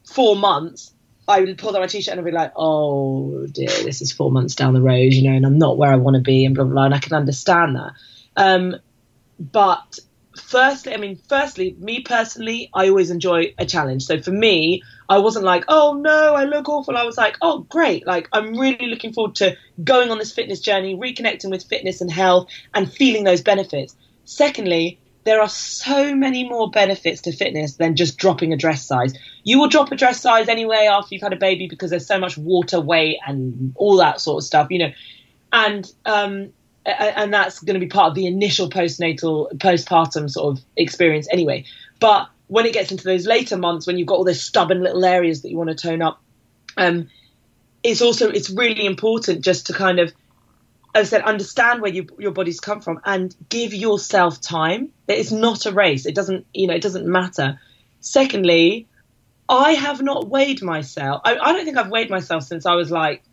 four 0.06 0.36
months, 0.36 0.94
I 1.28 1.42
would 1.42 1.58
pull 1.58 1.72
down 1.72 1.82
my 1.82 1.88
t-shirt 1.88 2.12
and 2.12 2.20
I'd 2.20 2.26
be 2.26 2.32
like, 2.32 2.54
"Oh 2.56 3.46
dear, 3.46 3.68
this 3.68 4.02
is 4.02 4.12
four 4.12 4.32
months 4.32 4.56
down 4.56 4.74
the 4.74 4.82
road, 4.82 5.14
you 5.14 5.30
know, 5.30 5.36
and 5.36 5.46
I'm 5.46 5.60
not 5.60 5.78
where 5.78 5.92
I 5.92 5.96
want 5.96 6.16
to 6.16 6.22
be, 6.22 6.44
and 6.44 6.56
blah 6.56 6.64
blah 6.64 6.74
blah." 6.74 6.86
And 6.86 6.96
I 6.96 7.00
can 7.00 7.14
understand 7.14 7.76
that. 7.76 7.92
Um, 8.36 8.76
but 9.40 10.00
firstly, 10.36 10.94
I 10.94 10.98
mean, 10.98 11.20
firstly, 11.30 11.76
me 11.80 12.02
personally, 12.02 12.70
I 12.74 12.90
always 12.90 13.12
enjoy 13.12 13.54
a 13.58 13.66
challenge. 13.66 14.04
So 14.04 14.20
for 14.20 14.32
me, 14.32 14.82
I 15.10 15.18
wasn't 15.18 15.44
like, 15.44 15.66
"Oh 15.68 15.94
no, 15.94 16.36
I 16.36 16.46
look 16.46 16.70
awful." 16.70 16.96
I 16.96 17.04
was 17.04 17.18
like, 17.18 17.36
"Oh 17.42 17.60
great!" 17.68 18.06
Like 18.06 18.30
I'm 18.32 18.56
really 18.58 18.88
looking 18.88 19.12
forward 19.12 19.36
to 19.36 19.58
going 19.84 20.12
on 20.12 20.20
this 20.20 20.32
fitness 20.32 20.60
journey, 20.60 20.96
reconnecting 20.96 21.50
with 21.50 21.64
fitness 21.64 22.00
and 22.00 22.12
health, 22.12 22.48
and 22.74 22.92
feeling 22.92 23.24
those 23.24 23.42
benefits. 23.42 23.96
Secondly, 24.26 25.00
there 25.24 25.42
are 25.42 25.50
so 25.50 26.16
many 26.16 26.48
more 26.48 26.70
benefits 26.70 27.22
to 27.22 27.32
fitness 27.32 27.76
than 27.76 27.96
just 27.96 28.18
dropping 28.18 28.54
a 28.54 28.58
dress 28.58 28.86
size. 28.86 29.14
You 29.44 29.60
will 29.60 29.68
drop 29.68 29.92
a 29.92 29.96
dress 29.96 30.22
size 30.22 30.48
anyway 30.48 30.88
after 30.90 31.16
you've 31.16 31.24
had 31.24 31.34
a 31.34 31.38
baby 31.38 31.68
because 31.68 31.90
there's 31.90 32.08
so 32.08 32.20
much 32.20 32.38
water 32.38 32.80
weight 32.80 33.18
and 33.26 33.74
all 33.76 33.98
that 33.98 34.22
sort 34.22 34.42
of 34.42 34.46
stuff, 34.46 34.68
you 34.70 34.80
know. 34.80 34.92
And 35.52 35.92
um, 36.06 36.54
and 36.86 37.34
that's 37.34 37.60
going 37.60 37.74
to 37.74 37.80
be 37.80 37.90
part 37.90 38.10
of 38.10 38.16
the 38.16 38.28
initial 38.28 38.70
postnatal 38.70 39.52
postpartum 39.58 40.30
sort 40.30 40.58
of 40.58 40.64
experience 40.78 41.28
anyway. 41.32 41.66
But 42.00 42.30
when 42.50 42.66
it 42.66 42.74
gets 42.74 42.92
into 42.92 43.04
those 43.04 43.26
later 43.26 43.58
months 43.58 43.88
when 43.88 43.98
you've 43.98 44.08
got 44.08 44.16
all 44.16 44.26
those 44.26 44.42
stubborn 44.42 44.82
little 44.82 45.06
areas 45.06 45.44
that 45.44 45.50
you 45.50 45.58
want 45.58 45.70
to 45.70 45.76
tone 45.76 46.02
up, 46.02 46.22
um, 46.76 47.10
it's 47.84 48.02
also 48.02 48.30
it's 48.30 48.50
really 48.50 48.86
important 48.86 49.44
just 49.44 49.68
to 49.68 49.74
kind 49.74 50.00
of 50.00 50.12
as 50.96 51.14
I 51.14 51.18
said, 51.18 51.22
understand 51.26 51.82
where 51.82 51.92
you, 51.92 52.08
your 52.18 52.32
body's 52.32 52.60
come 52.60 52.82
from 52.82 53.00
and 53.06 53.36
give 53.50 53.74
yourself 53.76 54.42
time. 54.42 54.90
It's 55.08 55.32
not 55.32 55.68
a 55.68 55.72
race. 55.72 56.08
It 56.08 56.16
doesn't, 56.16 56.48
you 56.52 56.66
know, 56.68 56.74
it 56.74 56.82
doesn't 56.82 57.06
matter. 57.06 57.60
Secondly, 58.00 58.88
I 59.48 59.74
have 59.74 60.02
not 60.02 60.30
weighed 60.30 60.64
myself. 60.64 61.22
I, 61.26 61.38
I 61.38 61.52
don't 61.52 61.66
think 61.66 61.78
I've 61.78 61.92
weighed 61.92 62.10
myself 62.10 62.44
since 62.44 62.66
I 62.66 62.74
was 62.74 62.90
like 62.90 63.24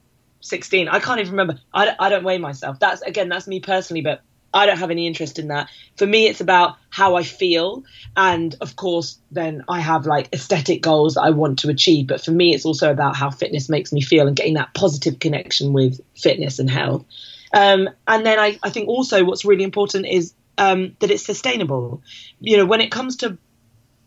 16. 0.40 0.88
I 0.88 1.00
can't 1.00 1.20
even 1.20 1.32
remember. 1.32 1.58
I, 1.72 1.94
I 1.98 2.10
don't 2.10 2.24
weigh 2.24 2.38
myself. 2.38 2.78
That's 2.78 3.00
again, 3.00 3.30
that's 3.30 3.46
me 3.46 3.60
personally, 3.60 4.02
but 4.02 4.20
I 4.56 4.64
don't 4.64 4.78
have 4.78 4.90
any 4.90 5.06
interest 5.06 5.38
in 5.38 5.48
that. 5.48 5.68
For 5.96 6.06
me, 6.06 6.26
it's 6.26 6.40
about 6.40 6.76
how 6.88 7.14
I 7.14 7.24
feel. 7.24 7.84
And 8.16 8.54
of 8.62 8.74
course, 8.74 9.18
then 9.30 9.62
I 9.68 9.80
have 9.80 10.06
like 10.06 10.30
aesthetic 10.32 10.80
goals 10.80 11.14
that 11.14 11.20
I 11.20 11.30
want 11.30 11.58
to 11.58 11.68
achieve. 11.68 12.06
But 12.06 12.24
for 12.24 12.30
me, 12.30 12.54
it's 12.54 12.64
also 12.64 12.90
about 12.90 13.16
how 13.16 13.28
fitness 13.28 13.68
makes 13.68 13.92
me 13.92 14.00
feel 14.00 14.26
and 14.26 14.34
getting 14.34 14.54
that 14.54 14.72
positive 14.72 15.18
connection 15.18 15.74
with 15.74 16.00
fitness 16.16 16.58
and 16.58 16.70
health. 16.70 17.04
Um, 17.52 17.90
and 18.08 18.24
then 18.24 18.38
I, 18.38 18.58
I, 18.62 18.70
think 18.70 18.88
also 18.88 19.24
what's 19.24 19.44
really 19.44 19.62
important 19.62 20.06
is 20.06 20.32
um, 20.56 20.96
that 21.00 21.10
it's 21.10 21.26
sustainable. 21.26 22.02
You 22.40 22.56
know, 22.56 22.66
when 22.66 22.80
it 22.80 22.90
comes 22.90 23.16
to 23.16 23.36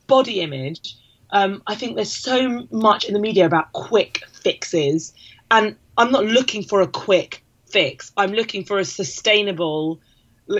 body 0.07 0.41
image, 0.41 0.95
um, 1.29 1.61
I 1.67 1.75
think 1.75 1.95
there's 1.95 2.15
so 2.15 2.67
much 2.71 3.05
in 3.05 3.13
the 3.13 3.19
media 3.19 3.45
about 3.45 3.71
quick 3.71 4.23
fixes, 4.43 5.13
and 5.51 5.75
I'm 5.95 6.11
not 6.11 6.25
looking 6.25 6.63
for 6.63 6.81
a 6.81 6.87
quick 6.87 7.43
fix. 7.67 8.11
I'm 8.17 8.31
looking 8.31 8.65
for 8.65 8.79
a 8.79 8.85
sustainable 8.85 9.99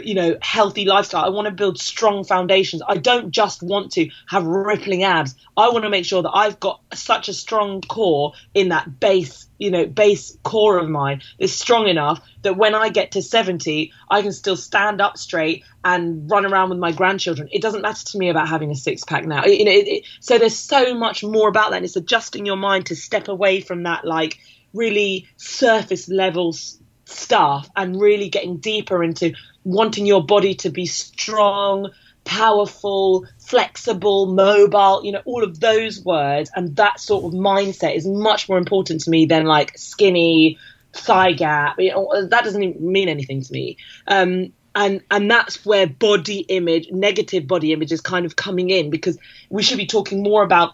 you 0.03 0.13
know 0.13 0.37
healthy 0.41 0.85
lifestyle. 0.85 1.25
I 1.25 1.29
want 1.29 1.45
to 1.45 1.51
build 1.51 1.79
strong 1.79 2.23
foundations. 2.23 2.81
I 2.87 2.97
don't 2.97 3.31
just 3.31 3.63
want 3.63 3.91
to 3.93 4.09
have 4.27 4.45
rippling 4.45 5.03
abs. 5.03 5.35
I 5.57 5.69
want 5.69 5.83
to 5.83 5.89
make 5.89 6.05
sure 6.05 6.21
that 6.23 6.31
i've 6.33 6.59
got 6.59 6.81
such 6.93 7.27
a 7.27 7.33
strong 7.33 7.81
core 7.81 8.33
in 8.53 8.69
that 8.69 8.99
base 8.99 9.47
you 9.57 9.71
know 9.71 9.85
base 9.85 10.37
core 10.43 10.77
of 10.77 10.89
mine 10.89 11.21
is 11.37 11.53
strong 11.53 11.87
enough 11.87 12.21
that 12.43 12.55
when 12.55 12.73
i 12.75 12.89
get 12.89 13.11
to 13.11 13.21
70 13.21 13.91
i 14.09 14.21
can 14.21 14.31
still 14.31 14.55
stand 14.55 15.01
up 15.01 15.17
straight 15.17 15.63
and 15.83 16.29
run 16.29 16.45
around 16.45 16.69
with 16.69 16.77
my 16.77 16.91
grandchildren. 16.91 17.47
It 17.53 17.61
doesn't 17.61 17.81
matter 17.81 18.05
to 18.05 18.17
me 18.17 18.29
about 18.29 18.49
having 18.49 18.69
a 18.71 18.75
six 18.75 19.03
pack 19.03 19.25
now 19.25 19.45
you 19.45 19.65
know 19.65 19.71
it, 19.71 19.87
it, 19.87 20.03
so 20.19 20.37
there's 20.37 20.57
so 20.57 20.93
much 20.95 21.23
more 21.23 21.49
about 21.49 21.71
that 21.71 21.77
and 21.77 21.85
it's 21.85 21.95
adjusting 21.95 22.45
your 22.45 22.57
mind 22.57 22.87
to 22.87 22.95
step 22.95 23.27
away 23.27 23.61
from 23.61 23.83
that 23.83 24.05
like 24.05 24.37
really 24.73 25.27
surface 25.37 26.07
levels 26.09 26.79
stuff 27.09 27.69
and 27.75 27.99
really 27.99 28.29
getting 28.29 28.57
deeper 28.57 29.03
into 29.03 29.33
wanting 29.63 30.05
your 30.05 30.23
body 30.23 30.55
to 30.55 30.69
be 30.69 30.85
strong, 30.85 31.91
powerful, 32.23 33.25
flexible, 33.39 34.27
mobile, 34.27 35.03
you 35.03 35.11
know, 35.11 35.21
all 35.25 35.43
of 35.43 35.59
those 35.59 36.03
words 36.03 36.51
and 36.55 36.75
that 36.75 36.99
sort 36.99 37.25
of 37.25 37.31
mindset 37.39 37.95
is 37.95 38.07
much 38.07 38.47
more 38.47 38.57
important 38.57 39.01
to 39.01 39.09
me 39.09 39.25
than 39.25 39.45
like 39.45 39.77
skinny, 39.77 40.57
thigh 40.93 41.31
gap. 41.31 41.79
You 41.79 41.91
know, 41.91 42.27
that 42.27 42.43
doesn't 42.43 42.81
mean 42.81 43.09
anything 43.09 43.41
to 43.41 43.51
me. 43.51 43.77
Um, 44.07 44.53
and 44.75 45.01
and 45.09 45.29
that's 45.29 45.65
where 45.65 45.87
body 45.87 46.39
image, 46.41 46.91
negative 46.91 47.47
body 47.47 47.73
image, 47.73 47.91
is 47.91 48.01
kind 48.01 48.25
of 48.25 48.35
coming 48.35 48.69
in 48.69 48.89
because 48.89 49.17
we 49.49 49.63
should 49.63 49.77
be 49.77 49.87
talking 49.87 50.21
more 50.21 50.43
about 50.43 50.73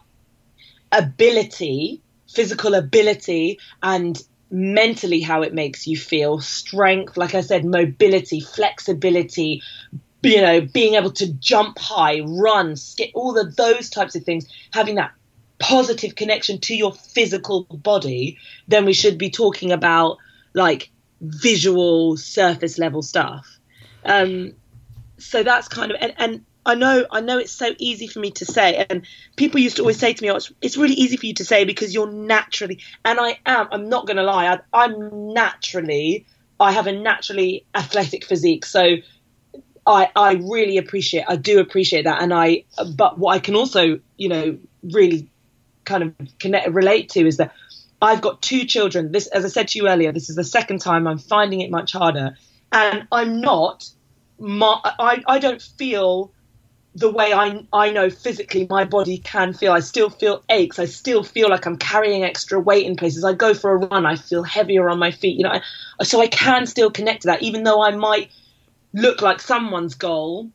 ability, 0.91 2.01
physical 2.27 2.73
ability, 2.73 3.59
and 3.81 4.21
mentally 4.49 5.21
how 5.21 5.41
it 5.41 5.53
makes 5.53 5.87
you 5.87 5.97
feel. 5.97 6.39
Strength 6.39 7.17
like 7.17 7.35
i 7.35 7.41
said 7.41 7.65
mobility 7.65 8.39
flexibility 8.39 9.61
you 10.21 10.41
know 10.41 10.61
being 10.61 10.95
able 10.95 11.11
to 11.11 11.31
jump 11.33 11.77
high 11.77 12.21
run 12.21 12.75
skip 12.75 13.11
all 13.13 13.37
of 13.37 13.55
those 13.55 13.89
types 13.89 14.15
of 14.15 14.23
things 14.23 14.47
having 14.71 14.95
that 14.95 15.11
positive 15.59 16.15
connection 16.15 16.59
to 16.59 16.75
your 16.75 16.93
physical 16.93 17.63
body. 17.63 18.37
Then 18.67 18.85
we 18.85 18.93
should 18.93 19.17
be 19.17 19.29
talking 19.29 19.71
about 19.71 20.17
like 20.53 20.89
visual 21.21 22.17
surface 22.17 22.77
level 22.77 23.01
stuff. 23.01 23.47
Um 24.03 24.53
so 25.17 25.43
that's 25.43 25.67
kind 25.67 25.91
of 25.91 25.97
and, 26.01 26.13
and 26.17 26.45
I 26.65 26.75
know, 26.75 27.05
I 27.11 27.21
know 27.21 27.37
it's 27.37 27.51
so 27.51 27.75
easy 27.77 28.07
for 28.07 28.19
me 28.19 28.31
to 28.31 28.45
say, 28.45 28.85
and 28.89 29.05
people 29.35 29.59
used 29.59 29.75
to 29.75 29.83
always 29.83 29.99
say 29.99 30.13
to 30.13 30.23
me, 30.23 30.31
"Oh, 30.31 30.37
it's, 30.37 30.51
it's 30.61 30.77
really 30.77 30.95
easy 30.95 31.17
for 31.17 31.27
you 31.27 31.33
to 31.35 31.45
say 31.45 31.63
because 31.63 31.93
you're 31.93 32.11
naturally," 32.11 32.79
and 33.03 33.19
I 33.19 33.39
am. 33.45 33.67
I'm 33.71 33.89
not 33.89 34.07
going 34.07 34.17
to 34.17 34.23
lie. 34.23 34.47
I, 34.47 34.59
I'm 34.73 35.33
naturally, 35.33 36.25
I 36.59 36.71
have 36.71 36.87
a 36.87 36.91
naturally 36.91 37.65
athletic 37.75 38.25
physique, 38.25 38.65
so 38.65 38.97
I, 39.85 40.09
I 40.15 40.33
really 40.33 40.77
appreciate, 40.77 41.25
I 41.27 41.35
do 41.35 41.59
appreciate 41.59 42.05
that, 42.05 42.21
and 42.21 42.33
I, 42.33 42.63
but 42.95 43.19
what 43.19 43.35
I 43.35 43.39
can 43.39 43.55
also, 43.55 43.99
you 44.17 44.29
know, 44.29 44.57
really 44.83 45.29
kind 45.83 46.03
of 46.03 46.13
connect, 46.39 46.69
relate 46.69 47.09
to 47.09 47.27
is 47.27 47.37
that 47.37 47.53
I've 48.01 48.21
got 48.21 48.41
two 48.41 48.65
children. 48.65 49.11
This, 49.11 49.27
as 49.27 49.45
I 49.45 49.49
said 49.49 49.67
to 49.69 49.79
you 49.79 49.87
earlier, 49.87 50.11
this 50.11 50.29
is 50.29 50.35
the 50.35 50.43
second 50.43 50.79
time 50.79 51.05
I'm 51.07 51.19
finding 51.19 51.61
it 51.61 51.69
much 51.69 51.93
harder, 51.93 52.35
and 52.71 53.07
I'm 53.11 53.41
not. 53.41 53.87
My, 54.37 54.79
I, 54.83 55.23
I 55.27 55.39
don't 55.39 55.61
feel 55.61 56.31
the 56.95 57.11
way 57.11 57.33
I, 57.33 57.65
I 57.73 57.91
know 57.91 58.09
physically 58.09 58.65
my 58.69 58.85
body 58.85 59.17
can 59.17 59.53
feel. 59.53 59.73
I 59.73 59.81
still 59.81 60.09
feel 60.09 60.43
aches. 60.49 60.79
I 60.79 60.85
still 60.85 61.23
feel 61.23 61.49
like 61.49 61.65
I'm 61.65 61.77
carrying 61.77 62.23
extra 62.23 62.57
weight 62.57 62.85
in 62.85 62.95
places. 62.95 63.25
I 63.25 63.33
go 63.33 63.53
for 63.53 63.73
a 63.73 63.77
run, 63.77 64.05
I 64.05 64.15
feel 64.15 64.43
heavier 64.43 64.89
on 64.89 64.97
my 64.97 65.11
feet. 65.11 65.37
You 65.37 65.43
know, 65.43 65.59
so 66.01 66.21
I 66.21 66.27
can 66.27 66.65
still 66.65 66.89
connect 66.89 67.23
to 67.23 67.27
that, 67.27 67.43
even 67.43 67.63
though 67.63 67.83
I 67.83 67.91
might 67.91 68.31
look 68.93 69.21
like 69.21 69.41
someone's 69.41 69.95
goal 69.95 70.49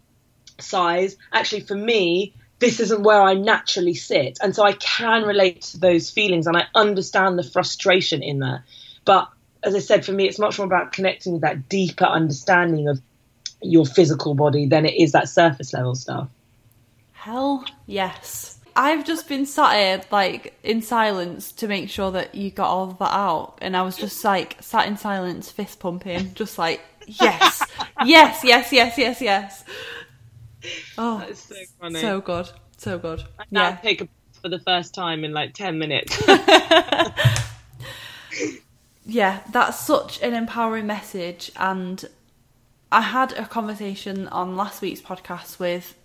size. 0.59 1.16
Actually, 1.33 1.61
for 1.61 1.74
me, 1.74 2.35
this 2.59 2.81
isn't 2.81 3.03
where 3.03 3.20
I 3.20 3.35
naturally 3.35 3.94
sit. 3.94 4.38
And 4.42 4.55
so 4.55 4.62
I 4.64 4.72
can 4.72 5.24
relate 5.24 5.62
to 5.62 5.79
those 5.79 6.11
feelings 6.11 6.46
and 6.46 6.57
I 6.57 6.66
understand 6.74 7.38
the 7.38 7.42
frustration 7.42 8.22
in 8.22 8.38
that. 8.38 8.62
But 9.05 9.29
as 9.62 9.74
I 9.74 9.79
said, 9.81 10.07
for 10.07 10.12
me, 10.12 10.26
it's 10.26 10.38
much 10.38 10.59
more 10.59 10.66
about 10.66 10.92
connecting 10.92 11.35
with 11.35 11.42
that 11.42 11.68
deeper 11.68 12.07
understanding 12.07 12.88
of 12.88 13.00
your 13.62 13.87
physical 13.87 14.35
body 14.35 14.66
than 14.66 14.87
it 14.87 14.94
is 14.94 15.12
that 15.12 15.29
surface 15.29 15.73
level 15.73 15.94
stuff. 15.94 16.29
Hell 17.12 17.64
yes. 17.87 18.59
I've 18.77 19.05
just 19.05 19.29
been 19.29 19.46
sat 19.46 19.75
here 19.75 20.03
like 20.11 20.55
in 20.62 20.81
silence 20.81 21.53
to 21.53 21.68
make 21.68 21.90
sure 21.90 22.11
that 22.12 22.35
you 22.35 22.51
got 22.51 22.68
all 22.68 22.90
of 22.90 22.99
that 22.99 23.12
out, 23.12 23.59
and 23.61 23.77
I 23.77 23.83
was 23.83 23.96
just 23.96 24.25
like 24.25 24.57
sat 24.61 24.87
in 24.87 24.96
silence, 24.96 25.51
fist 25.51 25.81
pumping, 25.81 26.33
just 26.35 26.57
like 26.57 26.81
yes, 27.07 27.62
yes, 28.05 28.40
yes, 28.44 28.73
yes, 28.73 28.96
yes, 28.96 29.20
yes. 29.20 29.64
Oh, 30.96 31.18
That's 31.18 31.40
so 31.40 31.55
funny. 31.81 32.01
so 32.01 32.20
good, 32.20 32.49
so 32.77 32.99
good. 32.99 33.23
I 33.38 33.44
now 33.51 33.68
Yeah, 33.70 33.77
take 33.77 34.03
a 34.03 34.09
for 34.40 34.49
the 34.49 34.61
first 34.61 34.94
time 34.94 35.25
in 35.25 35.33
like 35.33 35.55
10 35.55 35.79
minutes. 35.79 36.16
yeah, 39.07 39.40
that's 39.53 39.79
such 39.79 40.20
an 40.23 40.35
empowering 40.35 40.87
message. 40.87 41.53
And 41.57 42.05
I 42.92 43.03
had 43.03 43.33
a 43.33 43.46
conversation 43.46 44.26
on 44.29 44.57
last 44.57 44.83
week's 44.83 45.00
podcast 45.00 45.59
with 45.59 45.96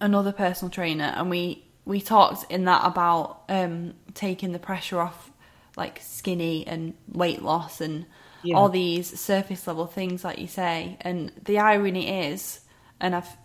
another 0.00 0.32
personal 0.32 0.70
trainer, 0.70 1.12
and 1.16 1.30
we 1.30 1.64
we 1.84 2.00
talked 2.00 2.50
in 2.50 2.64
that 2.66 2.82
about 2.84 3.42
um, 3.48 3.94
taking 4.14 4.52
the 4.52 4.58
pressure 4.58 5.00
off 5.00 5.30
like 5.76 6.00
skinny 6.02 6.66
and 6.66 6.94
weight 7.08 7.42
loss 7.42 7.80
and 7.80 8.06
Yeah. 8.44 8.56
all 8.56 8.68
these 8.68 9.18
surface 9.20 9.66
level 9.66 9.86
things, 9.86 10.22
like 10.22 10.38
you 10.38 10.46
say. 10.46 10.96
And 11.00 11.32
the 11.44 11.58
irony 11.58 12.28
is, 12.28 12.60
and 13.00 13.14
I've 13.16 13.36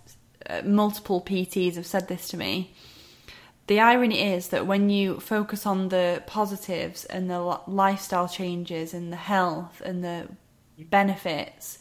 uh, 0.50 0.62
multiple 0.66 1.22
PTs 1.22 1.76
have 1.76 1.86
said 1.86 2.08
this 2.08 2.28
to 2.30 2.38
me. 2.38 2.74
The 3.68 3.80
irony 3.82 4.22
is 4.34 4.50
that 4.50 4.66
when 4.68 4.90
you 4.90 5.20
focus 5.20 5.66
on 5.66 5.90
the 5.90 6.22
positives 6.26 7.04
and 7.06 7.30
the 7.30 7.40
lifestyle 7.68 8.28
changes 8.30 8.94
and 8.94 9.12
the 9.12 9.18
health 9.18 9.82
and 9.84 10.04
the 10.04 10.28
benefits, 10.78 11.80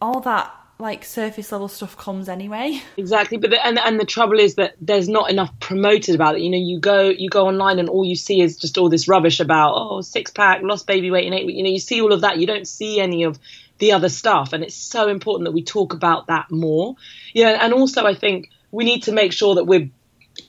all 0.00 0.20
that 0.20 0.52
like 0.78 1.04
surface 1.04 1.52
level 1.52 1.68
stuff 1.68 1.96
comes 1.96 2.28
anyway. 2.28 2.80
Exactly, 2.98 3.38
but 3.38 3.50
the, 3.50 3.64
and 3.64 3.78
and 3.78 4.00
the 4.00 4.04
trouble 4.04 4.38
is 4.38 4.56
that 4.56 4.74
there's 4.80 5.08
not 5.08 5.30
enough 5.30 5.58
promoted 5.60 6.14
about 6.14 6.36
it. 6.36 6.42
You 6.42 6.50
know, 6.50 6.58
you 6.58 6.80
go 6.80 7.08
you 7.08 7.28
go 7.28 7.46
online 7.46 7.78
and 7.78 7.88
all 7.88 8.04
you 8.04 8.16
see 8.16 8.40
is 8.40 8.56
just 8.56 8.78
all 8.78 8.88
this 8.88 9.08
rubbish 9.08 9.40
about 9.40 9.74
oh 9.76 10.00
six 10.00 10.30
pack, 10.30 10.62
lost 10.62 10.86
baby 10.86 11.10
weight 11.10 11.26
in 11.26 11.32
eight 11.32 11.46
weeks. 11.46 11.56
You 11.56 11.64
know, 11.64 11.70
you 11.70 11.78
see 11.78 12.00
all 12.00 12.12
of 12.12 12.22
that. 12.22 12.38
You 12.38 12.46
don't 12.46 12.66
see 12.66 13.00
any 13.00 13.24
of 13.24 13.38
the 13.78 13.92
other 13.92 14.08
stuff, 14.08 14.52
and 14.52 14.64
it's 14.64 14.74
so 14.74 15.08
important 15.08 15.46
that 15.46 15.52
we 15.52 15.62
talk 15.62 15.92
about 15.92 16.26
that 16.28 16.50
more. 16.50 16.96
Know, 17.34 17.48
and 17.48 17.72
also 17.72 18.04
I 18.04 18.14
think 18.14 18.50
we 18.70 18.84
need 18.84 19.04
to 19.04 19.12
make 19.12 19.32
sure 19.32 19.56
that 19.56 19.64
we're 19.64 19.90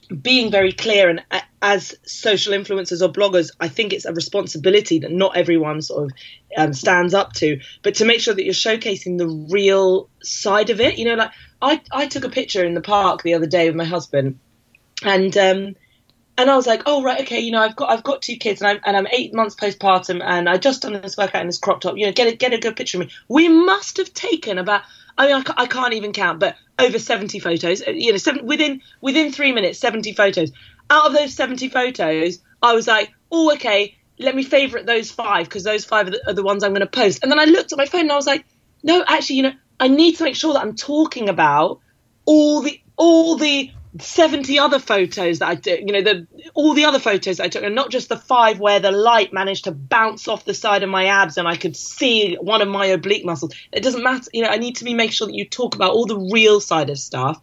being 0.08 0.50
very 0.50 0.72
clear 0.72 1.08
and 1.08 1.22
as 1.60 1.94
social 2.04 2.52
influencers 2.52 3.02
or 3.02 3.12
bloggers 3.12 3.50
i 3.60 3.68
think 3.68 3.92
it's 3.92 4.04
a 4.04 4.12
responsibility 4.12 5.00
that 5.00 5.12
not 5.12 5.36
everyone 5.36 5.82
sort 5.82 6.04
of 6.04 6.12
um, 6.56 6.72
stands 6.72 7.14
up 7.14 7.32
to 7.32 7.60
but 7.82 7.96
to 7.96 8.04
make 8.04 8.20
sure 8.20 8.34
that 8.34 8.44
you're 8.44 8.54
showcasing 8.54 9.18
the 9.18 9.28
real 9.52 10.08
side 10.22 10.70
of 10.70 10.80
it 10.80 10.98
you 10.98 11.04
know 11.04 11.14
like 11.14 11.30
i 11.60 11.80
i 11.92 12.06
took 12.06 12.24
a 12.24 12.30
picture 12.30 12.64
in 12.64 12.74
the 12.74 12.80
park 12.80 13.22
the 13.22 13.34
other 13.34 13.46
day 13.46 13.66
with 13.68 13.76
my 13.76 13.84
husband 13.84 14.38
and 15.04 15.36
um 15.36 15.74
and 16.38 16.48
I 16.48 16.54
was 16.54 16.68
like, 16.68 16.84
oh 16.86 17.02
right, 17.02 17.20
okay, 17.22 17.40
you 17.40 17.50
know, 17.50 17.60
I've 17.60 17.74
got 17.74 17.90
I've 17.90 18.04
got 18.04 18.22
two 18.22 18.36
kids 18.36 18.62
and 18.62 18.68
I'm 18.68 18.80
and 18.86 18.96
I'm 18.96 19.08
eight 19.08 19.34
months 19.34 19.56
postpartum 19.56 20.22
and 20.24 20.48
I 20.48 20.56
just 20.56 20.82
done 20.82 20.92
this 20.92 21.16
workout 21.16 21.40
in 21.40 21.48
this 21.48 21.58
crop 21.58 21.80
top. 21.80 21.96
You 21.96 22.06
know, 22.06 22.12
get 22.12 22.32
a 22.32 22.36
get 22.36 22.52
a 22.52 22.58
good 22.58 22.76
picture 22.76 22.96
of 22.98 23.06
me. 23.06 23.12
We 23.28 23.48
must 23.48 23.96
have 23.96 24.14
taken 24.14 24.56
about 24.56 24.82
I 25.18 25.26
mean 25.26 25.36
I, 25.36 25.62
I 25.62 25.66
can't 25.66 25.92
even 25.94 26.12
count, 26.12 26.40
but 26.40 26.56
over 26.78 26.98
seventy 26.98 27.38
photos. 27.38 27.82
uh, 27.86 27.90
You 27.90 28.12
know, 28.12 28.18
seven, 28.18 28.46
within 28.46 28.80
within 29.00 29.32
three 29.32 29.52
minutes, 29.52 29.78
seventy 29.78 30.12
photos. 30.12 30.52
Out 30.90 31.06
of 31.06 31.12
those 31.12 31.34
seventy 31.34 31.68
photos, 31.68 32.38
I 32.62 32.72
was 32.72 32.86
like, 32.86 33.10
oh 33.30 33.52
okay, 33.54 33.96
let 34.18 34.34
me 34.34 34.42
favourite 34.42 34.86
those 34.86 35.10
five 35.10 35.44
because 35.44 35.64
those 35.64 35.84
five 35.84 36.08
are 36.08 36.10
the, 36.10 36.30
are 36.30 36.32
the 36.32 36.42
ones 36.42 36.64
I'm 36.64 36.72
going 36.72 36.80
to 36.80 36.86
post. 36.86 37.22
And 37.22 37.30
then 37.30 37.38
I 37.38 37.44
looked 37.44 37.72
at 37.72 37.78
my 37.78 37.86
phone 37.86 38.02
and 38.02 38.12
I 38.12 38.16
was 38.16 38.26
like, 38.26 38.44
no, 38.82 39.04
actually, 39.06 39.36
you 39.36 39.42
know, 39.42 39.52
I 39.80 39.88
need 39.88 40.16
to 40.16 40.24
make 40.24 40.36
sure 40.36 40.54
that 40.54 40.62
I'm 40.62 40.74
talking 40.76 41.28
about 41.28 41.80
all 42.24 42.62
the 42.62 42.80
all 42.96 43.36
the 43.36 43.70
70 43.98 44.58
other 44.58 44.78
photos 44.78 45.38
that 45.38 45.48
I 45.48 45.54
took, 45.54 45.80
you 45.80 45.92
know, 45.92 46.02
the 46.02 46.26
all 46.54 46.74
the 46.74 46.84
other 46.84 46.98
photos 46.98 47.40
I 47.40 47.48
took, 47.48 47.62
and 47.62 47.74
not 47.74 47.90
just 47.90 48.08
the 48.08 48.16
five 48.16 48.60
where 48.60 48.80
the 48.80 48.92
light 48.92 49.32
managed 49.32 49.64
to 49.64 49.72
bounce 49.72 50.28
off 50.28 50.44
the 50.44 50.54
side 50.54 50.82
of 50.82 50.90
my 50.90 51.06
abs 51.06 51.38
and 51.38 51.48
I 51.48 51.56
could 51.56 51.76
see 51.76 52.34
one 52.34 52.60
of 52.60 52.68
my 52.68 52.86
oblique 52.86 53.24
muscles. 53.24 53.54
It 53.72 53.82
doesn't 53.82 54.02
matter, 54.02 54.30
you 54.32 54.42
know, 54.42 54.50
I 54.50 54.58
need 54.58 54.76
to 54.76 54.84
be 54.84 54.94
make 54.94 55.12
sure 55.12 55.26
that 55.26 55.34
you 55.34 55.46
talk 55.46 55.74
about 55.74 55.92
all 55.92 56.06
the 56.06 56.28
real 56.32 56.60
side 56.60 56.90
of 56.90 56.98
stuff. 56.98 57.40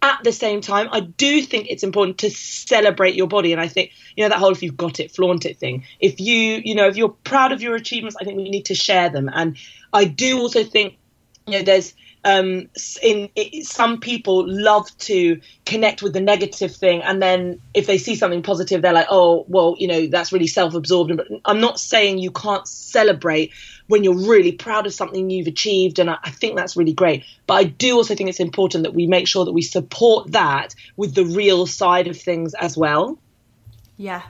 At 0.00 0.24
the 0.24 0.32
same 0.32 0.60
time, 0.60 0.88
I 0.90 1.00
do 1.00 1.42
think 1.42 1.66
it's 1.68 1.84
important 1.84 2.18
to 2.18 2.30
celebrate 2.30 3.14
your 3.14 3.28
body, 3.28 3.52
and 3.52 3.60
I 3.60 3.68
think 3.68 3.92
you 4.16 4.24
know 4.24 4.30
that 4.30 4.38
whole 4.38 4.52
"if 4.52 4.62
you've 4.62 4.76
got 4.76 4.98
it, 4.98 5.14
flaunt 5.14 5.44
it" 5.44 5.58
thing. 5.58 5.84
If 6.00 6.20
you, 6.20 6.60
you 6.64 6.74
know, 6.74 6.88
if 6.88 6.96
you're 6.96 7.10
proud 7.10 7.52
of 7.52 7.62
your 7.62 7.76
achievements, 7.76 8.16
I 8.20 8.24
think 8.24 8.36
we 8.36 8.48
need 8.48 8.66
to 8.66 8.74
share 8.74 9.10
them. 9.10 9.30
And 9.32 9.56
I 9.92 10.04
do 10.04 10.38
also 10.38 10.64
think 10.64 10.96
you 11.46 11.58
know 11.58 11.64
there's 11.64 11.94
um 12.24 12.68
in 13.02 13.28
it, 13.34 13.64
some 13.66 14.00
people 14.00 14.44
love 14.46 14.86
to 14.98 15.40
connect 15.66 16.02
with 16.02 16.12
the 16.12 16.20
negative 16.20 16.74
thing 16.74 17.02
and 17.02 17.20
then 17.20 17.60
if 17.74 17.86
they 17.86 17.98
see 17.98 18.14
something 18.14 18.42
positive 18.42 18.80
they're 18.82 18.92
like 18.92 19.08
oh 19.10 19.44
well 19.48 19.74
you 19.78 19.88
know 19.88 20.06
that's 20.06 20.32
really 20.32 20.46
self-absorbed 20.46 21.16
but 21.16 21.26
i'm 21.44 21.60
not 21.60 21.80
saying 21.80 22.18
you 22.18 22.30
can't 22.30 22.66
celebrate 22.68 23.52
when 23.88 24.04
you're 24.04 24.26
really 24.26 24.52
proud 24.52 24.86
of 24.86 24.94
something 24.94 25.28
you've 25.28 25.46
achieved 25.46 25.98
and 25.98 26.08
I, 26.08 26.16
I 26.22 26.30
think 26.30 26.56
that's 26.56 26.76
really 26.76 26.94
great. 26.94 27.24
But 27.46 27.54
i 27.54 27.64
do 27.64 27.96
also 27.96 28.14
think 28.14 28.30
it's 28.30 28.40
important 28.40 28.84
that 28.84 28.94
we 28.94 29.06
make 29.06 29.28
sure 29.28 29.44
that 29.44 29.52
we 29.52 29.62
support 29.62 30.32
that 30.32 30.74
with 30.96 31.14
the 31.14 31.24
real 31.24 31.66
side 31.66 32.06
of 32.06 32.18
things 32.18 32.54
as 32.54 32.76
well. 32.76 33.18
Yeah, 33.96 34.22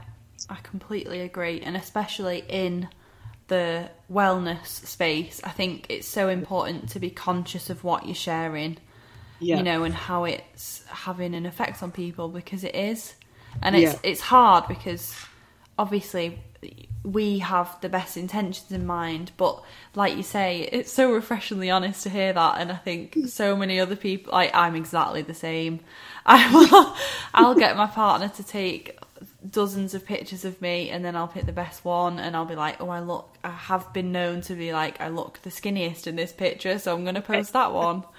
I 0.50 0.56
completely 0.56 1.20
agree, 1.20 1.60
and 1.60 1.76
especially 1.76 2.44
in 2.48 2.88
the 3.48 3.90
wellness 4.10 4.66
space, 4.66 5.40
I 5.44 5.50
think 5.50 5.86
it's 5.88 6.08
so 6.08 6.28
important 6.28 6.90
to 6.90 7.00
be 7.00 7.10
conscious 7.10 7.70
of 7.70 7.84
what 7.84 8.06
you're 8.06 8.14
sharing, 8.14 8.78
yeah 9.40 9.58
you 9.58 9.62
know, 9.62 9.84
and 9.84 9.94
how 9.94 10.24
it's 10.24 10.84
having 10.88 11.34
an 11.34 11.46
effect 11.46 11.82
on 11.82 11.92
people 11.92 12.28
because 12.28 12.64
it 12.64 12.74
is, 12.74 13.14
and 13.62 13.76
it's 13.76 13.94
Yeah. 13.94 13.98
it's 14.02 14.20
hard 14.20 14.68
because 14.68 15.28
obviously 15.78 16.42
we 17.04 17.40
have 17.40 17.76
the 17.80 17.88
best 17.88 18.16
intentions 18.16 18.70
in 18.70 18.86
mind, 18.86 19.32
but 19.36 19.62
like 19.94 20.16
you 20.16 20.22
say, 20.22 20.68
it's 20.72 20.92
so 20.92 21.12
refreshingly 21.12 21.68
honest 21.70 22.04
to 22.04 22.10
hear 22.10 22.32
that, 22.32 22.60
and 22.60 22.70
I 22.70 22.76
think 22.76 23.18
so 23.26 23.56
many 23.56 23.80
other 23.80 23.96
people, 23.96 24.32
like 24.32 24.54
I'm 24.54 24.76
exactly 24.76 25.22
the 25.22 25.34
same. 25.34 25.80
I 26.26 26.52
will, 26.54 26.96
I'll 27.34 27.56
get 27.56 27.76
my 27.76 27.88
partner 27.88 28.28
to 28.28 28.44
take 28.44 28.96
dozens 29.52 29.94
of 29.94 30.04
pictures 30.04 30.44
of 30.44 30.60
me 30.60 30.90
and 30.90 31.04
then 31.04 31.14
I'll 31.14 31.28
pick 31.28 31.46
the 31.46 31.52
best 31.52 31.84
one 31.84 32.18
and 32.18 32.34
I'll 32.34 32.46
be 32.46 32.56
like, 32.56 32.80
oh, 32.80 32.88
I 32.88 33.00
look, 33.00 33.28
I 33.44 33.50
have 33.50 33.92
been 33.92 34.10
known 34.10 34.40
to 34.42 34.54
be 34.54 34.72
like, 34.72 35.00
I 35.00 35.08
look 35.08 35.40
the 35.42 35.50
skinniest 35.50 36.06
in 36.06 36.16
this 36.16 36.32
picture, 36.32 36.78
so 36.78 36.94
I'm 36.94 37.04
going 37.04 37.14
to 37.14 37.22
post 37.22 37.52
that 37.52 37.72
one. 37.72 38.04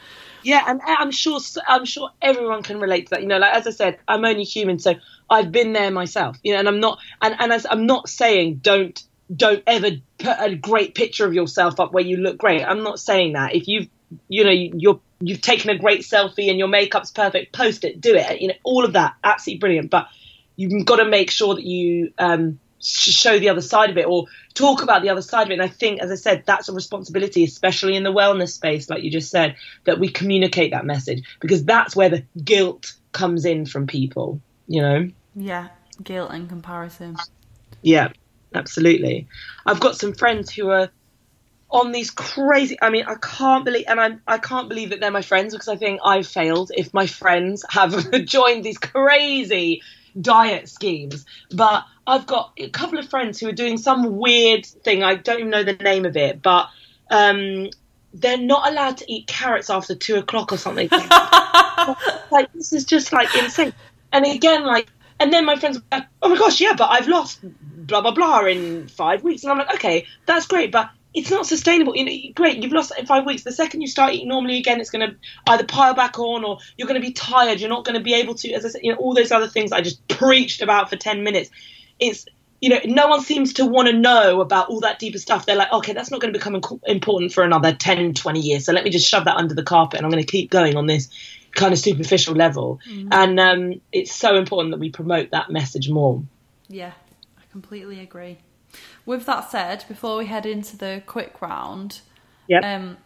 Yeah, 0.46 0.62
and 0.68 0.82
I'm 0.86 1.12
sure 1.12 1.40
I'm 1.70 1.86
sure 1.86 2.10
everyone 2.22 2.64
can 2.64 2.82
relate 2.82 3.06
to 3.06 3.10
that. 3.12 3.22
You 3.22 3.30
know, 3.30 3.38
like 3.38 3.54
as 3.56 3.66
I 3.66 3.70
said, 3.70 3.98
I'm 4.10 4.26
only 4.26 4.44
human, 4.44 4.78
so 4.78 4.96
I've 5.30 5.54
been 5.54 5.72
there 5.72 5.90
myself. 5.90 6.38
You 6.44 6.52
know, 6.52 6.60
and 6.60 6.68
I'm 6.68 6.82
not 6.82 7.00
and 7.22 7.34
and 7.40 7.54
as 7.54 7.66
I'm 7.70 7.86
not 7.86 8.10
saying 8.10 8.56
don't 8.56 9.02
don't 9.34 9.64
ever 9.66 9.92
put 10.18 10.36
a 10.40 10.54
great 10.54 10.96
picture 10.96 11.26
of 11.26 11.34
yourself 11.34 11.80
up 11.80 11.94
where 11.94 12.04
you 12.04 12.18
look 12.18 12.38
great. 12.38 12.62
I'm 12.62 12.84
not 12.84 13.00
saying 13.00 13.34
that. 13.34 13.56
If 13.56 13.70
you've 13.70 13.88
you 14.28 14.44
know 14.44 14.52
you're 14.52 15.00
you've 15.22 15.40
taken 15.40 15.70
a 15.70 15.78
great 15.78 16.02
selfie 16.02 16.50
and 16.50 16.60
your 16.60 16.68
makeup's 16.68 17.12
perfect, 17.12 17.54
post 17.54 17.86
it, 17.86 18.02
do 18.02 18.14
it. 18.14 18.42
You 18.42 18.50
know, 18.50 18.56
all 18.64 18.84
of 18.84 18.92
that, 18.94 19.16
absolutely 19.24 19.60
brilliant. 19.60 19.90
But 19.92 20.08
you've 20.56 20.86
got 20.86 20.98
to 20.98 21.06
make 21.06 21.32
sure 21.32 21.56
that 21.56 21.64
you 21.64 22.14
um, 22.18 22.60
sh- 22.80 23.12
show 23.12 23.40
the 23.40 23.50
other 23.50 23.62
side 23.62 23.90
of 23.90 23.98
it 23.98 24.06
or 24.06 24.26
talk 24.54 24.84
about 24.84 25.02
the 25.02 25.10
other 25.10 25.22
side 25.22 25.48
of 25.48 25.52
it. 25.52 25.54
And 25.54 25.62
I 25.62 25.68
think, 25.68 26.02
as 26.02 26.12
I 26.12 26.16
said, 26.16 26.44
that's 26.46 26.70
a 26.70 26.74
responsibility, 26.74 27.44
especially 27.44 27.96
in 27.96 28.04
the 28.04 28.14
wellness 28.14 28.50
space, 28.50 28.90
like 28.90 29.04
you 29.04 29.12
just 29.12 29.32
said, 29.32 29.56
that 29.86 30.00
we 30.00 30.10
communicate 30.10 30.72
that 30.72 30.86
message 30.86 31.24
because 31.40 31.64
that's 31.66 31.96
where 31.96 32.10
the 32.10 32.24
guilt 32.44 32.94
comes 33.12 33.46
in 33.46 33.66
from 33.66 33.88
people, 33.88 34.42
you 34.68 34.82
know? 34.82 35.10
Yeah, 35.36 35.70
guilt 36.04 36.32
and 36.32 36.48
comparison. 36.50 37.18
Yeah, 37.82 38.10
absolutely. 38.54 39.28
I've 39.66 39.80
got 39.80 39.98
some 39.98 40.14
friends 40.14 40.52
who 40.52 40.70
are 40.70 40.90
on 41.70 41.92
these 41.92 42.12
crazy 42.12 42.78
I 42.84 42.92
mean 42.92 43.04
I 43.08 43.16
can't 43.16 43.66
believe 43.66 43.86
and 43.88 44.00
I 44.00 44.12
I 44.28 44.38
can't 44.38 44.70
believe 44.70 44.92
that 44.92 45.00
they're 45.00 45.10
my 45.10 45.24
friends 45.24 45.56
because 45.56 45.68
I 45.68 45.76
think 45.76 46.02
I've 46.06 46.28
failed 46.28 46.72
if 46.78 46.94
my 46.94 47.08
friends 47.08 47.66
have 47.68 48.12
joined 48.26 48.64
these 48.64 48.78
crazy 48.78 49.82
diet 50.20 50.70
schemes 50.70 51.26
but 51.52 51.86
I've 52.06 52.28
got 52.28 52.52
a 52.58 52.70
couple 52.70 53.00
of 53.00 53.10
friends 53.10 53.40
who 53.40 53.48
are 53.48 53.54
doing 53.54 53.78
some 53.78 54.18
weird 54.18 54.66
thing. 54.66 55.04
I 55.04 55.16
don't 55.16 55.40
even 55.40 55.50
know 55.50 55.64
the 55.64 55.74
name 55.74 56.06
of 56.06 56.18
it 56.18 56.42
but 56.42 56.70
um 57.10 57.70
they're 58.14 58.38
not 58.38 58.72
allowed 58.72 58.98
to 58.98 59.12
eat 59.12 59.26
carrots 59.28 59.70
after 59.70 59.96
two 59.96 60.16
o'clock 60.16 60.52
or 60.52 60.58
something. 60.58 60.90
Like 62.32 62.52
this 62.54 62.72
is 62.74 62.86
just 62.86 63.12
like 63.12 63.36
insane. 63.36 63.74
And 64.12 64.26
again 64.26 64.66
like 64.66 64.88
and 65.20 65.32
then 65.32 65.46
my 65.46 65.56
friends 65.56 65.78
were 65.78 65.84
like, 65.92 66.08
oh 66.22 66.30
my 66.30 66.38
gosh 66.38 66.62
yeah 66.62 66.74
but 66.78 66.90
I've 66.90 67.08
lost 67.08 67.40
blah 67.44 68.02
blah 68.02 68.14
blah 68.14 68.46
in 68.46 68.88
five 68.88 69.24
weeks. 69.24 69.44
And 69.44 69.52
I'm 69.52 69.58
like 69.58 69.74
okay 69.76 70.06
that's 70.26 70.48
great 70.48 70.72
but 70.72 70.90
it's 71.14 71.30
not 71.30 71.46
sustainable. 71.46 71.96
You 71.96 72.06
know, 72.06 72.34
great, 72.34 72.64
you've 72.64 72.72
lost 72.72 72.92
in 72.98 73.06
five 73.06 73.26
weeks. 73.26 73.44
The 73.44 73.52
second 73.52 73.82
you 73.82 73.88
start 73.88 74.14
eating 74.14 74.30
normally 74.30 74.58
again, 74.58 74.82
it's 74.82 74.90
going 74.90 75.08
to 75.08 75.16
either 75.48 75.64
pile 75.66 75.94
back 75.94 76.18
on 76.18 76.44
or 76.44 76.60
you're 76.78 76.88
going 76.88 77.00
to 77.00 77.06
be 77.06 77.14
tired. 77.14 77.60
You're 77.60 77.70
not 77.70 77.86
going 77.86 77.98
to 77.98 78.04
be 78.04 78.16
able 78.16 78.36
to, 78.36 78.52
as 78.54 78.66
I 78.66 78.70
said, 78.70 78.82
you 78.84 78.92
know, 78.92 78.98
all 78.98 79.14
those 79.14 79.32
other 79.32 79.48
things 79.48 79.72
I 79.72 79.82
just 79.82 80.08
preached 80.08 80.62
about 80.62 80.90
for 80.90 80.96
10 80.96 81.24
minutes. 81.24 81.50
It's, 82.00 82.26
you 82.62 82.70
know, 82.70 82.80
no 82.86 83.08
one 83.08 83.22
seems 83.22 83.54
to 83.54 83.66
want 83.66 83.90
to 83.90 83.94
know 83.94 84.42
about 84.42 84.70
all 84.70 84.80
that 84.82 84.98
deeper 84.98 85.20
stuff. 85.20 85.46
They're 85.46 85.56
like, 85.56 85.72
okay, 85.72 85.94
that's 85.94 86.10
not 86.10 86.20
going 86.20 86.34
to 86.34 86.40
become 86.40 86.80
important 86.86 87.34
for 87.34 87.44
another 87.44 87.74
10, 87.74 88.14
20 88.16 88.40
years. 88.40 88.66
So 88.66 88.74
let 88.74 88.84
me 88.84 88.90
just 88.90 89.08
shove 89.08 89.26
that 89.26 89.38
under 89.38 89.54
the 89.54 89.64
carpet 89.64 90.00
and 90.00 90.06
I'm 90.06 90.12
going 90.12 90.24
to 90.24 90.32
keep 90.32 90.50
going 90.50 90.78
on 90.78 90.88
this 90.88 91.10
kind 91.52 91.74
of 91.74 91.80
superficial 91.80 92.34
level. 92.34 92.80
Mm. 92.90 93.10
And 93.12 93.40
um, 93.40 93.82
it's 93.92 94.14
so 94.14 94.36
important 94.36 94.72
that 94.72 94.80
we 94.80 94.90
promote 94.90 95.32
that 95.32 95.52
message 95.52 95.90
more. 95.90 96.24
Yeah, 96.70 96.94
I 97.38 97.42
completely 97.52 98.00
agree. 98.00 98.40
With 99.06 99.26
that 99.26 99.52
said, 99.52 99.86
before 99.88 100.18
we 100.18 100.26
head 100.28 100.46
into 100.46 100.78
the 100.78 101.04
quick 101.06 101.42
round, 101.42 102.02
yep. 102.48 102.64
um, 102.64 102.98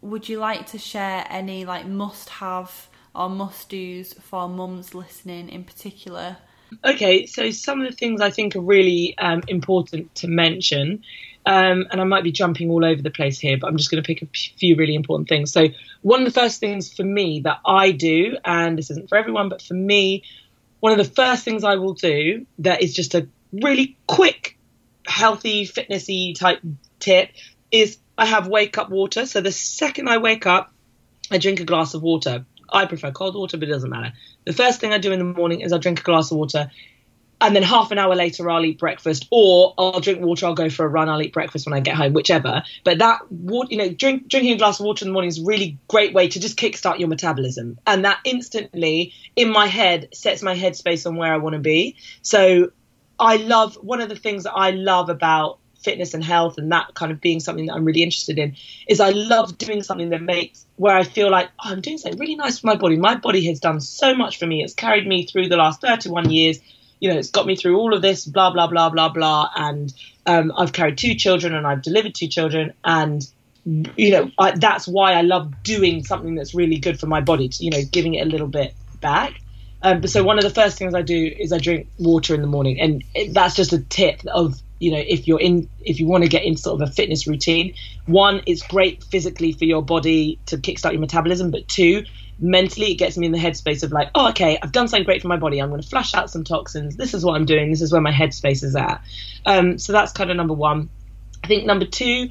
would 0.00 0.28
you 0.28 0.38
like 0.38 0.66
to 0.68 0.78
share 0.78 1.24
any 1.28 1.64
like 1.64 1.86
must 1.86 2.28
have 2.28 2.88
or 3.14 3.28
must 3.28 3.68
do's 3.68 4.12
for 4.14 4.48
mums 4.48 4.94
listening 4.94 5.48
in 5.48 5.64
particular? 5.64 6.36
Okay, 6.84 7.26
so 7.26 7.50
some 7.50 7.80
of 7.80 7.90
the 7.90 7.96
things 7.96 8.20
I 8.20 8.30
think 8.30 8.54
are 8.54 8.60
really 8.60 9.16
um, 9.18 9.42
important 9.48 10.14
to 10.16 10.28
mention, 10.28 11.02
um, 11.44 11.86
and 11.90 12.00
I 12.00 12.04
might 12.04 12.22
be 12.22 12.30
jumping 12.30 12.70
all 12.70 12.84
over 12.84 13.02
the 13.02 13.10
place 13.10 13.38
here, 13.40 13.56
but 13.58 13.66
I'm 13.66 13.76
just 13.76 13.90
going 13.90 14.02
to 14.02 14.06
pick 14.06 14.22
a 14.22 14.26
few 14.56 14.76
really 14.76 14.94
important 14.94 15.28
things. 15.28 15.52
So, 15.52 15.68
one 16.02 16.20
of 16.20 16.32
the 16.32 16.40
first 16.40 16.60
things 16.60 16.92
for 16.92 17.02
me 17.02 17.40
that 17.40 17.58
I 17.66 17.90
do, 17.90 18.36
and 18.44 18.78
this 18.78 18.90
isn't 18.90 19.08
for 19.08 19.18
everyone, 19.18 19.48
but 19.48 19.62
for 19.62 19.74
me, 19.74 20.22
one 20.78 20.92
of 20.92 20.98
the 20.98 21.12
first 21.12 21.44
things 21.44 21.64
I 21.64 21.74
will 21.76 21.94
do 21.94 22.46
that 22.60 22.82
is 22.82 22.94
just 22.94 23.14
a 23.14 23.26
really 23.52 23.96
quick 24.06 24.56
healthy, 25.10 25.66
fitnessy 25.66 26.34
type 26.34 26.60
tip 26.98 27.30
is 27.70 27.98
I 28.16 28.26
have 28.26 28.48
wake 28.48 28.78
up 28.78 28.90
water. 28.90 29.26
So 29.26 29.40
the 29.40 29.52
second 29.52 30.08
I 30.08 30.18
wake 30.18 30.46
up, 30.46 30.72
I 31.30 31.38
drink 31.38 31.60
a 31.60 31.64
glass 31.64 31.94
of 31.94 32.02
water. 32.02 32.44
I 32.72 32.86
prefer 32.86 33.10
cold 33.10 33.34
water, 33.34 33.56
but 33.56 33.68
it 33.68 33.72
doesn't 33.72 33.90
matter. 33.90 34.12
The 34.44 34.52
first 34.52 34.80
thing 34.80 34.92
I 34.92 34.98
do 34.98 35.12
in 35.12 35.18
the 35.18 35.24
morning 35.24 35.60
is 35.60 35.72
I 35.72 35.78
drink 35.78 36.00
a 36.00 36.02
glass 36.02 36.30
of 36.30 36.38
water. 36.38 36.70
And 37.42 37.56
then 37.56 37.62
half 37.62 37.90
an 37.90 37.96
hour 37.96 38.14
later, 38.14 38.50
I'll 38.50 38.64
eat 38.66 38.78
breakfast, 38.78 39.26
or 39.30 39.72
I'll 39.78 40.00
drink 40.00 40.20
water. 40.20 40.44
I'll 40.44 40.54
go 40.54 40.68
for 40.68 40.84
a 40.84 40.88
run. 40.88 41.08
I'll 41.08 41.22
eat 41.22 41.32
breakfast 41.32 41.64
when 41.64 41.72
I 41.72 41.80
get 41.80 41.96
home, 41.96 42.12
whichever. 42.12 42.62
But 42.84 42.98
that, 42.98 43.22
you 43.30 43.78
know, 43.78 43.88
drink, 43.88 44.28
drinking 44.28 44.52
a 44.52 44.58
glass 44.58 44.78
of 44.78 44.84
water 44.84 45.06
in 45.06 45.08
the 45.08 45.14
morning 45.14 45.30
is 45.30 45.38
a 45.38 45.44
really 45.46 45.78
great 45.88 46.12
way 46.12 46.28
to 46.28 46.38
just 46.38 46.58
kickstart 46.58 46.98
your 46.98 47.08
metabolism, 47.08 47.78
and 47.86 48.04
that 48.04 48.18
instantly 48.24 49.14
in 49.36 49.50
my 49.50 49.66
head 49.66 50.10
sets 50.12 50.42
my 50.42 50.54
headspace 50.54 51.06
on 51.06 51.16
where 51.16 51.32
I 51.32 51.38
want 51.38 51.54
to 51.54 51.60
be. 51.60 51.96
So 52.20 52.72
I 53.20 53.36
love 53.36 53.76
one 53.76 54.00
of 54.00 54.08
the 54.08 54.16
things 54.16 54.44
that 54.44 54.54
I 54.54 54.70
love 54.70 55.10
about 55.10 55.58
fitness 55.82 56.14
and 56.14 56.22
health 56.22 56.58
and 56.58 56.72
that 56.72 56.94
kind 56.94 57.12
of 57.12 57.20
being 57.20 57.40
something 57.40 57.66
that 57.66 57.74
I'm 57.74 57.84
really 57.84 58.02
interested 58.02 58.38
in 58.38 58.56
is 58.86 59.00
I 59.00 59.10
love 59.10 59.56
doing 59.58 59.82
something 59.82 60.10
that 60.10 60.22
makes 60.22 60.66
where 60.76 60.96
I 60.96 61.04
feel 61.04 61.30
like 61.30 61.48
oh, 61.64 61.70
I'm 61.70 61.80
doing 61.80 61.98
something 61.98 62.18
really 62.18 62.36
nice 62.36 62.60
for 62.60 62.66
my 62.66 62.76
body. 62.76 62.96
My 62.96 63.16
body 63.16 63.46
has 63.46 63.60
done 63.60 63.80
so 63.80 64.14
much 64.14 64.38
for 64.38 64.46
me. 64.46 64.62
It's 64.62 64.74
carried 64.74 65.06
me 65.06 65.26
through 65.26 65.48
the 65.48 65.56
last 65.56 65.80
31 65.80 66.30
years. 66.30 66.58
You 67.00 67.10
know, 67.10 67.18
it's 67.18 67.30
got 67.30 67.46
me 67.46 67.56
through 67.56 67.78
all 67.78 67.94
of 67.94 68.02
this, 68.02 68.26
blah 68.26 68.52
blah 68.52 68.66
blah 68.66 68.90
blah 68.90 69.08
blah. 69.08 69.50
And 69.56 69.92
um, 70.26 70.52
I've 70.56 70.72
carried 70.72 70.98
two 70.98 71.14
children 71.14 71.54
and 71.54 71.66
I've 71.66 71.82
delivered 71.82 72.14
two 72.14 72.28
children, 72.28 72.74
and 72.84 73.26
you 73.64 74.10
know 74.10 74.30
I, 74.38 74.52
that's 74.52 74.86
why 74.86 75.14
I 75.14 75.22
love 75.22 75.62
doing 75.62 76.04
something 76.04 76.34
that's 76.34 76.54
really 76.54 76.78
good 76.78 77.00
for 77.00 77.06
my 77.06 77.22
body. 77.22 77.48
To, 77.48 77.64
you 77.64 77.70
know, 77.70 77.82
giving 77.90 78.14
it 78.14 78.26
a 78.26 78.30
little 78.30 78.48
bit 78.48 78.74
back. 79.00 79.40
Um, 79.82 80.06
so 80.06 80.22
one 80.22 80.38
of 80.38 80.44
the 80.44 80.50
first 80.50 80.78
things 80.78 80.94
I 80.94 81.02
do 81.02 81.34
is 81.38 81.52
I 81.52 81.58
drink 81.58 81.88
water 81.98 82.34
in 82.34 82.42
the 82.42 82.46
morning, 82.46 82.80
and 82.80 83.02
it, 83.14 83.32
that's 83.32 83.54
just 83.54 83.72
a 83.72 83.78
tip 83.78 84.20
of 84.26 84.60
you 84.78 84.92
know 84.92 84.98
if 85.06 85.26
you're 85.26 85.40
in 85.40 85.68
if 85.80 86.00
you 86.00 86.06
want 86.06 86.24
to 86.24 86.28
get 86.28 86.44
into 86.44 86.60
sort 86.60 86.82
of 86.82 86.88
a 86.88 86.92
fitness 86.92 87.26
routine. 87.26 87.74
One, 88.06 88.42
it's 88.46 88.62
great 88.62 89.04
physically 89.04 89.52
for 89.52 89.64
your 89.64 89.82
body 89.82 90.38
to 90.46 90.58
kickstart 90.58 90.92
your 90.92 91.00
metabolism, 91.00 91.50
but 91.50 91.66
two, 91.66 92.04
mentally 92.38 92.92
it 92.92 92.96
gets 92.96 93.16
me 93.16 93.26
in 93.26 93.32
the 93.32 93.38
headspace 93.38 93.82
of 93.82 93.92
like, 93.92 94.10
oh, 94.14 94.30
okay, 94.30 94.58
I've 94.62 94.72
done 94.72 94.88
something 94.88 95.04
great 95.04 95.22
for 95.22 95.28
my 95.28 95.36
body. 95.36 95.60
I'm 95.60 95.70
going 95.70 95.80
to 95.82 95.88
flush 95.88 96.14
out 96.14 96.30
some 96.30 96.44
toxins. 96.44 96.96
This 96.96 97.14
is 97.14 97.24
what 97.24 97.36
I'm 97.36 97.46
doing. 97.46 97.70
This 97.70 97.82
is 97.82 97.92
where 97.92 98.00
my 98.00 98.12
headspace 98.12 98.62
is 98.62 98.76
at. 98.76 99.02
Um, 99.46 99.78
so 99.78 99.92
that's 99.92 100.12
kind 100.12 100.30
of 100.30 100.36
number 100.36 100.54
one. 100.54 100.90
I 101.42 101.46
think 101.46 101.64
number 101.64 101.86
two, 101.86 102.28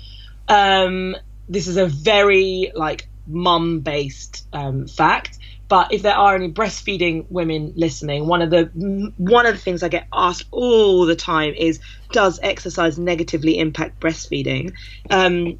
um, 0.47 1.15
this 1.47 1.67
is 1.67 1.77
a 1.77 1.87
very 1.87 2.71
like 2.75 3.07
mum 3.25 3.79
based 3.79 4.45
um, 4.53 4.87
fact 4.87 5.38
but 5.69 5.93
if 5.93 6.01
there 6.01 6.15
are 6.15 6.35
any 6.35 6.51
breastfeeding 6.51 7.27
women 7.29 7.73
listening, 7.75 8.25
one 8.25 8.41
of 8.41 8.49
the 8.49 9.13
one 9.17 9.45
of 9.45 9.53
the 9.53 9.61
things 9.61 9.83
I 9.83 9.87
get 9.87 10.07
asked 10.11 10.45
all 10.51 11.05
the 11.05 11.15
time 11.15 11.53
is, 11.53 11.79
does 12.11 12.39
exercise 12.41 12.97
negatively 12.97 13.59
impact 13.59 13.99
breastfeeding? 13.99 14.73
Um, 15.11 15.59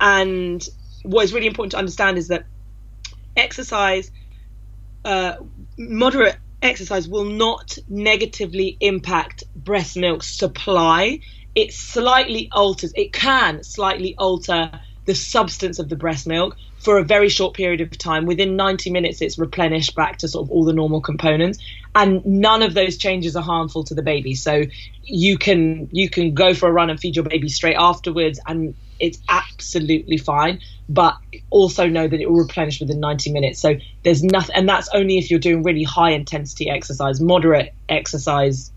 and 0.00 0.66
what 1.02 1.24
is 1.24 1.34
really 1.34 1.46
important 1.46 1.72
to 1.72 1.78
understand 1.78 2.16
is 2.16 2.28
that 2.28 2.46
exercise, 3.36 4.10
uh, 5.04 5.36
moderate 5.76 6.38
exercise, 6.62 7.06
will 7.06 7.26
not 7.26 7.76
negatively 7.86 8.78
impact 8.80 9.44
breast 9.54 9.94
milk 9.94 10.22
supply. 10.22 11.20
It 11.54 11.74
slightly 11.74 12.48
alters. 12.50 12.94
It 12.96 13.12
can 13.12 13.62
slightly 13.62 14.14
alter 14.16 14.70
the 15.06 15.14
substance 15.14 15.78
of 15.78 15.88
the 15.88 15.96
breast 15.96 16.26
milk 16.26 16.56
for 16.78 16.98
a 16.98 17.04
very 17.04 17.28
short 17.28 17.54
period 17.54 17.80
of 17.80 17.90
time. 17.96 18.26
Within 18.26 18.56
90 18.56 18.90
minutes, 18.90 19.20
it's 19.20 19.38
replenished 19.38 19.94
back 19.94 20.18
to 20.18 20.28
sort 20.28 20.46
of 20.46 20.50
all 20.50 20.64
the 20.64 20.72
normal 20.72 21.00
components, 21.00 21.58
and 21.94 22.24
none 22.24 22.62
of 22.62 22.74
those 22.74 22.96
changes 22.96 23.36
are 23.36 23.42
harmful 23.42 23.84
to 23.84 23.94
the 23.94 24.02
baby. 24.02 24.34
So 24.34 24.64
you 25.02 25.38
can 25.38 25.88
you 25.92 26.08
can 26.08 26.34
go 26.34 26.54
for 26.54 26.68
a 26.68 26.72
run 26.72 26.90
and 26.90 26.98
feed 26.98 27.16
your 27.16 27.24
baby 27.24 27.48
straight 27.48 27.76
afterwards, 27.76 28.40
and 28.46 28.74
it's 28.98 29.18
absolutely 29.28 30.16
fine. 30.16 30.60
But 30.88 31.16
also 31.50 31.86
know 31.86 32.08
that 32.08 32.20
it 32.20 32.28
will 32.28 32.38
replenish 32.38 32.80
within 32.80 32.98
90 32.98 33.32
minutes. 33.32 33.60
So 33.60 33.76
there's 34.02 34.24
nothing, 34.24 34.56
and 34.56 34.68
that's 34.68 34.88
only 34.92 35.18
if 35.18 35.30
you're 35.30 35.40
doing 35.40 35.62
really 35.62 35.84
high 35.84 36.10
intensity 36.10 36.68
exercise. 36.68 37.20
Moderate 37.20 37.72
exercise 37.88 38.72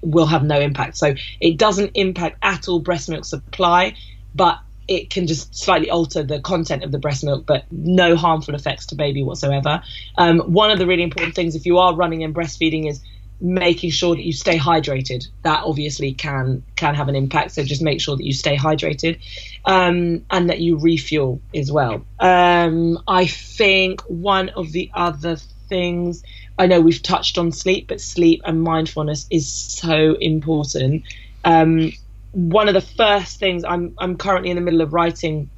will 0.00 0.26
have 0.26 0.44
no 0.44 0.60
impact. 0.60 0.96
So 0.96 1.14
it 1.40 1.56
doesn't 1.56 1.92
impact 1.94 2.38
at 2.42 2.68
all 2.68 2.80
breast 2.80 3.08
milk 3.08 3.24
supply, 3.24 3.94
but 4.34 4.58
it 4.88 5.10
can 5.10 5.26
just 5.26 5.54
slightly 5.54 5.90
alter 5.90 6.22
the 6.22 6.40
content 6.40 6.84
of 6.84 6.92
the 6.92 6.98
breast 6.98 7.24
milk, 7.24 7.44
but 7.46 7.64
no 7.70 8.16
harmful 8.16 8.54
effects 8.54 8.86
to 8.86 8.94
baby 8.94 9.22
whatsoever. 9.22 9.82
Um, 10.16 10.40
one 10.40 10.70
of 10.70 10.78
the 10.78 10.86
really 10.86 11.02
important 11.02 11.34
things 11.34 11.54
if 11.54 11.66
you 11.66 11.78
are 11.78 11.94
running 11.94 12.22
and 12.22 12.34
breastfeeding 12.34 12.88
is 12.88 13.00
making 13.40 13.90
sure 13.90 14.14
that 14.14 14.24
you 14.24 14.32
stay 14.32 14.58
hydrated. 14.58 15.28
That 15.42 15.64
obviously 15.64 16.12
can 16.12 16.62
can 16.76 16.94
have 16.94 17.08
an 17.08 17.16
impact. 17.16 17.52
So 17.52 17.62
just 17.62 17.82
make 17.82 18.00
sure 18.00 18.16
that 18.16 18.24
you 18.24 18.32
stay 18.32 18.56
hydrated, 18.56 19.18
um, 19.64 20.24
and 20.30 20.50
that 20.50 20.60
you 20.60 20.78
refuel 20.78 21.40
as 21.54 21.70
well. 21.70 22.04
Um, 22.18 22.98
I 23.06 23.26
think 23.26 24.00
one 24.02 24.50
of 24.50 24.72
the 24.72 24.90
other 24.94 25.36
things 25.68 26.22
I 26.58 26.66
know 26.66 26.80
we've 26.80 27.02
touched 27.02 27.38
on 27.38 27.52
sleep, 27.52 27.88
but 27.88 28.00
sleep 28.00 28.42
and 28.44 28.62
mindfulness 28.62 29.26
is 29.30 29.50
so 29.52 30.14
important. 30.14 31.04
Um, 31.44 31.92
one 32.36 32.68
of 32.68 32.74
the 32.74 32.82
first 32.82 33.38
things 33.38 33.64
I'm 33.64 33.94
I'm 33.96 34.18
currently 34.18 34.50
in 34.50 34.56
the 34.56 34.62
middle 34.62 34.82
of 34.82 34.92
writing 34.92 35.48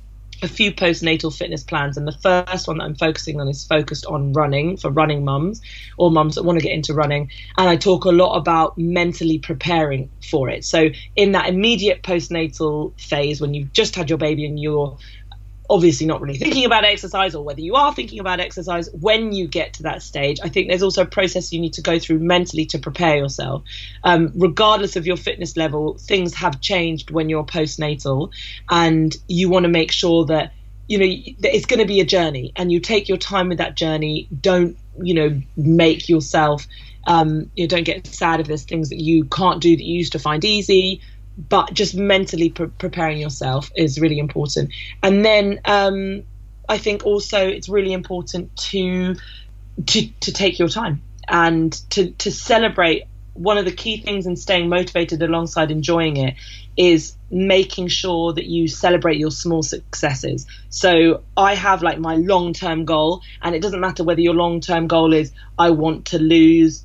a 0.43 0.47
few 0.47 0.72
postnatal 0.72 1.37
fitness 1.37 1.64
plans, 1.64 1.97
and 1.97 2.07
the 2.07 2.12
first 2.12 2.68
one 2.68 2.79
that 2.79 2.85
I'm 2.85 2.95
focusing 2.95 3.41
on 3.41 3.49
is 3.49 3.64
focused 3.64 4.07
on 4.07 4.33
running 4.33 4.76
for 4.76 4.89
running 4.89 5.24
mums 5.24 5.61
or 5.97 6.12
mums 6.12 6.37
that 6.37 6.45
want 6.45 6.61
to 6.61 6.62
get 6.62 6.72
into 6.72 6.95
running. 6.95 7.33
And 7.57 7.68
I 7.68 7.74
talk 7.74 8.05
a 8.05 8.11
lot 8.11 8.37
about 8.37 8.79
mentally 8.79 9.41
preparing 9.41 10.09
for 10.31 10.49
it. 10.49 10.64
So, 10.64 10.91
in 11.16 11.33
that 11.33 11.49
immediate 11.49 12.05
postnatal 12.05 12.93
phase, 13.01 13.41
when 13.41 13.55
you've 13.55 13.72
just 13.72 13.97
had 13.97 14.09
your 14.09 14.18
baby 14.18 14.45
and 14.45 14.61
you're 14.61 14.97
obviously 15.71 16.07
not 16.07 16.21
really 16.21 16.39
thinking 16.39 16.64
about 16.64 16.85
exercise 16.85 17.35
or 17.35 17.45
whether 17.45 17.61
you 17.61 17.75
are 17.75 17.95
thinking 17.95 18.21
about 18.21 18.41
exercise 18.41 18.89
when 18.93 19.33
you 19.33 19.47
get 19.47 19.75
to 19.75 19.83
that 19.85 20.03
stage. 20.03 20.39
I 20.43 20.49
think 20.49 20.69
there's 20.69 20.83
also 20.83 21.03
a 21.03 21.07
process 21.07 21.53
you 21.53 21.61
need 21.61 21.75
to 21.75 21.83
go 21.83 21.99
through 21.99 22.21
mentally 22.21 22.66
to 22.66 22.79
prepare 22.79 23.16
yourself. 23.16 23.62
Um, 24.03 24.33
regardless 24.35 24.97
of 24.97 25.07
your 25.07 25.16
fitness 25.16 25.57
level 25.57 25.99
things 25.99 26.35
have 26.35 26.61
changed 26.61 27.11
when 27.11 27.29
you're 27.29 27.45
postnatal 27.45 28.33
and 28.71 29.14
you 29.27 29.49
want 29.49 29.64
to 29.64 29.69
make 29.69 29.93
sure 29.93 30.27
that 30.27 30.53
you 30.87 30.99
know 30.99 31.07
it's 31.07 31.66
going 31.66 31.81
to 31.81 31.87
be 31.87 32.01
a 32.01 32.05
journey 32.05 32.53
and 32.57 32.73
you 32.73 32.81
take 32.81 33.09
your 33.09 33.19
time 33.19 33.49
with 33.49 33.59
that 33.59 33.75
journey. 33.75 34.29
Don't 34.41 34.77
you 35.01 35.14
know 35.14 35.43
make 35.57 36.09
yourself 36.09 36.66
um, 37.07 37.51
you 37.55 37.64
know, 37.64 37.69
don't 37.69 37.85
get 37.85 38.07
sad 38.07 38.41
if 38.41 38.47
there's 38.47 38.64
things 38.64 38.91
that 38.91 39.01
you 39.01 39.25
can't 39.25 39.62
do 39.62 39.75
that 39.75 39.83
you 39.83 39.97
used 39.97 40.12
to 40.12 40.19
find 40.19 40.45
easy 40.45 41.01
but 41.39 41.72
just 41.72 41.95
mentally 41.95 42.51
pre- 42.51 42.66
preparing 42.66 43.18
yourself 43.18 43.70
is 43.76 44.01
really 44.01 44.18
important. 44.18 44.72
And 45.03 45.24
then 45.24 45.61
um, 45.64 46.24
I 46.68 46.78
think 46.78 47.07
also 47.07 47.47
it's 47.47 47.68
really 47.68 47.93
important 47.93 48.57
to 48.70 49.14
to 49.86 50.09
to 50.20 50.32
take 50.32 50.59
your 50.59 50.68
time 50.68 51.03
and 51.28 51.72
to 51.91 52.11
to 52.11 52.32
celebrate. 52.32 53.05
One 53.34 53.57
of 53.57 53.64
the 53.64 53.72
key 53.72 53.99
things 53.99 54.26
in 54.26 54.34
staying 54.34 54.68
motivated 54.68 55.22
alongside 55.22 55.70
enjoying 55.70 56.16
it 56.16 56.34
is 56.76 57.14
making 57.30 57.86
sure 57.86 58.32
that 58.32 58.47
you 58.47 58.66
celebrate 58.66 59.16
your 59.18 59.30
small 59.30 59.62
successes. 59.62 60.45
So 60.70 61.22
I 61.36 61.55
have 61.55 61.80
like 61.80 62.01
my 62.01 62.16
long 62.16 62.53
term 62.53 62.84
goal, 62.84 63.22
and 63.41 63.55
it 63.55 63.62
doesn't 63.62 63.78
matter 63.78 64.03
whether 64.03 64.20
your 64.20 64.34
long 64.34 64.61
term 64.61 64.89
goal 64.89 65.12
is 65.12 65.30
I 65.57 65.70
want 65.70 66.07
to 66.07 66.18
lose 66.18 66.84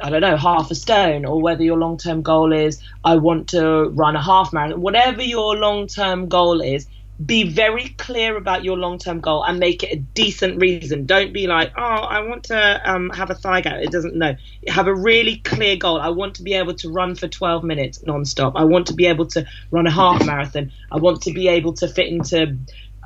I 0.00 0.10
don't 0.10 0.20
know, 0.20 0.36
half 0.36 0.70
a 0.70 0.74
stone, 0.74 1.24
or 1.24 1.40
whether 1.40 1.62
your 1.62 1.76
long 1.76 1.98
term 1.98 2.22
goal 2.22 2.52
is, 2.52 2.80
I 3.04 3.16
want 3.16 3.48
to 3.50 3.88
run 3.88 4.16
a 4.16 4.22
half 4.22 4.52
marathon, 4.52 4.80
whatever 4.80 5.22
your 5.22 5.56
long 5.56 5.86
term 5.86 6.28
goal 6.28 6.60
is, 6.60 6.86
be 7.24 7.48
very 7.48 7.88
clear 7.98 8.36
about 8.36 8.62
your 8.62 8.76
long 8.76 8.98
term 8.98 9.20
goal 9.20 9.42
and 9.42 9.58
make 9.58 9.82
it 9.82 9.92
a 9.92 9.96
decent 9.96 10.60
reason. 10.60 11.04
Don't 11.04 11.32
be 11.32 11.48
like, 11.48 11.72
oh, 11.76 11.82
I 11.82 12.20
want 12.20 12.44
to 12.44 12.90
um, 12.90 13.10
have 13.10 13.30
a 13.30 13.34
thigh 13.34 13.60
gap. 13.60 13.78
It 13.78 13.90
doesn't 13.90 14.14
know. 14.14 14.36
Have 14.68 14.86
a 14.86 14.94
really 14.94 15.38
clear 15.38 15.76
goal. 15.76 16.00
I 16.00 16.10
want 16.10 16.36
to 16.36 16.42
be 16.42 16.54
able 16.54 16.74
to 16.74 16.90
run 16.90 17.16
for 17.16 17.26
12 17.26 17.64
minutes 17.64 18.04
non-stop. 18.06 18.54
I 18.54 18.64
want 18.64 18.86
to 18.88 18.94
be 18.94 19.06
able 19.06 19.26
to 19.26 19.44
run 19.72 19.88
a 19.88 19.90
half 19.90 20.24
marathon. 20.24 20.70
I 20.92 20.98
want 20.98 21.22
to 21.22 21.32
be 21.32 21.48
able 21.48 21.72
to 21.74 21.88
fit 21.88 22.06
into, 22.06 22.56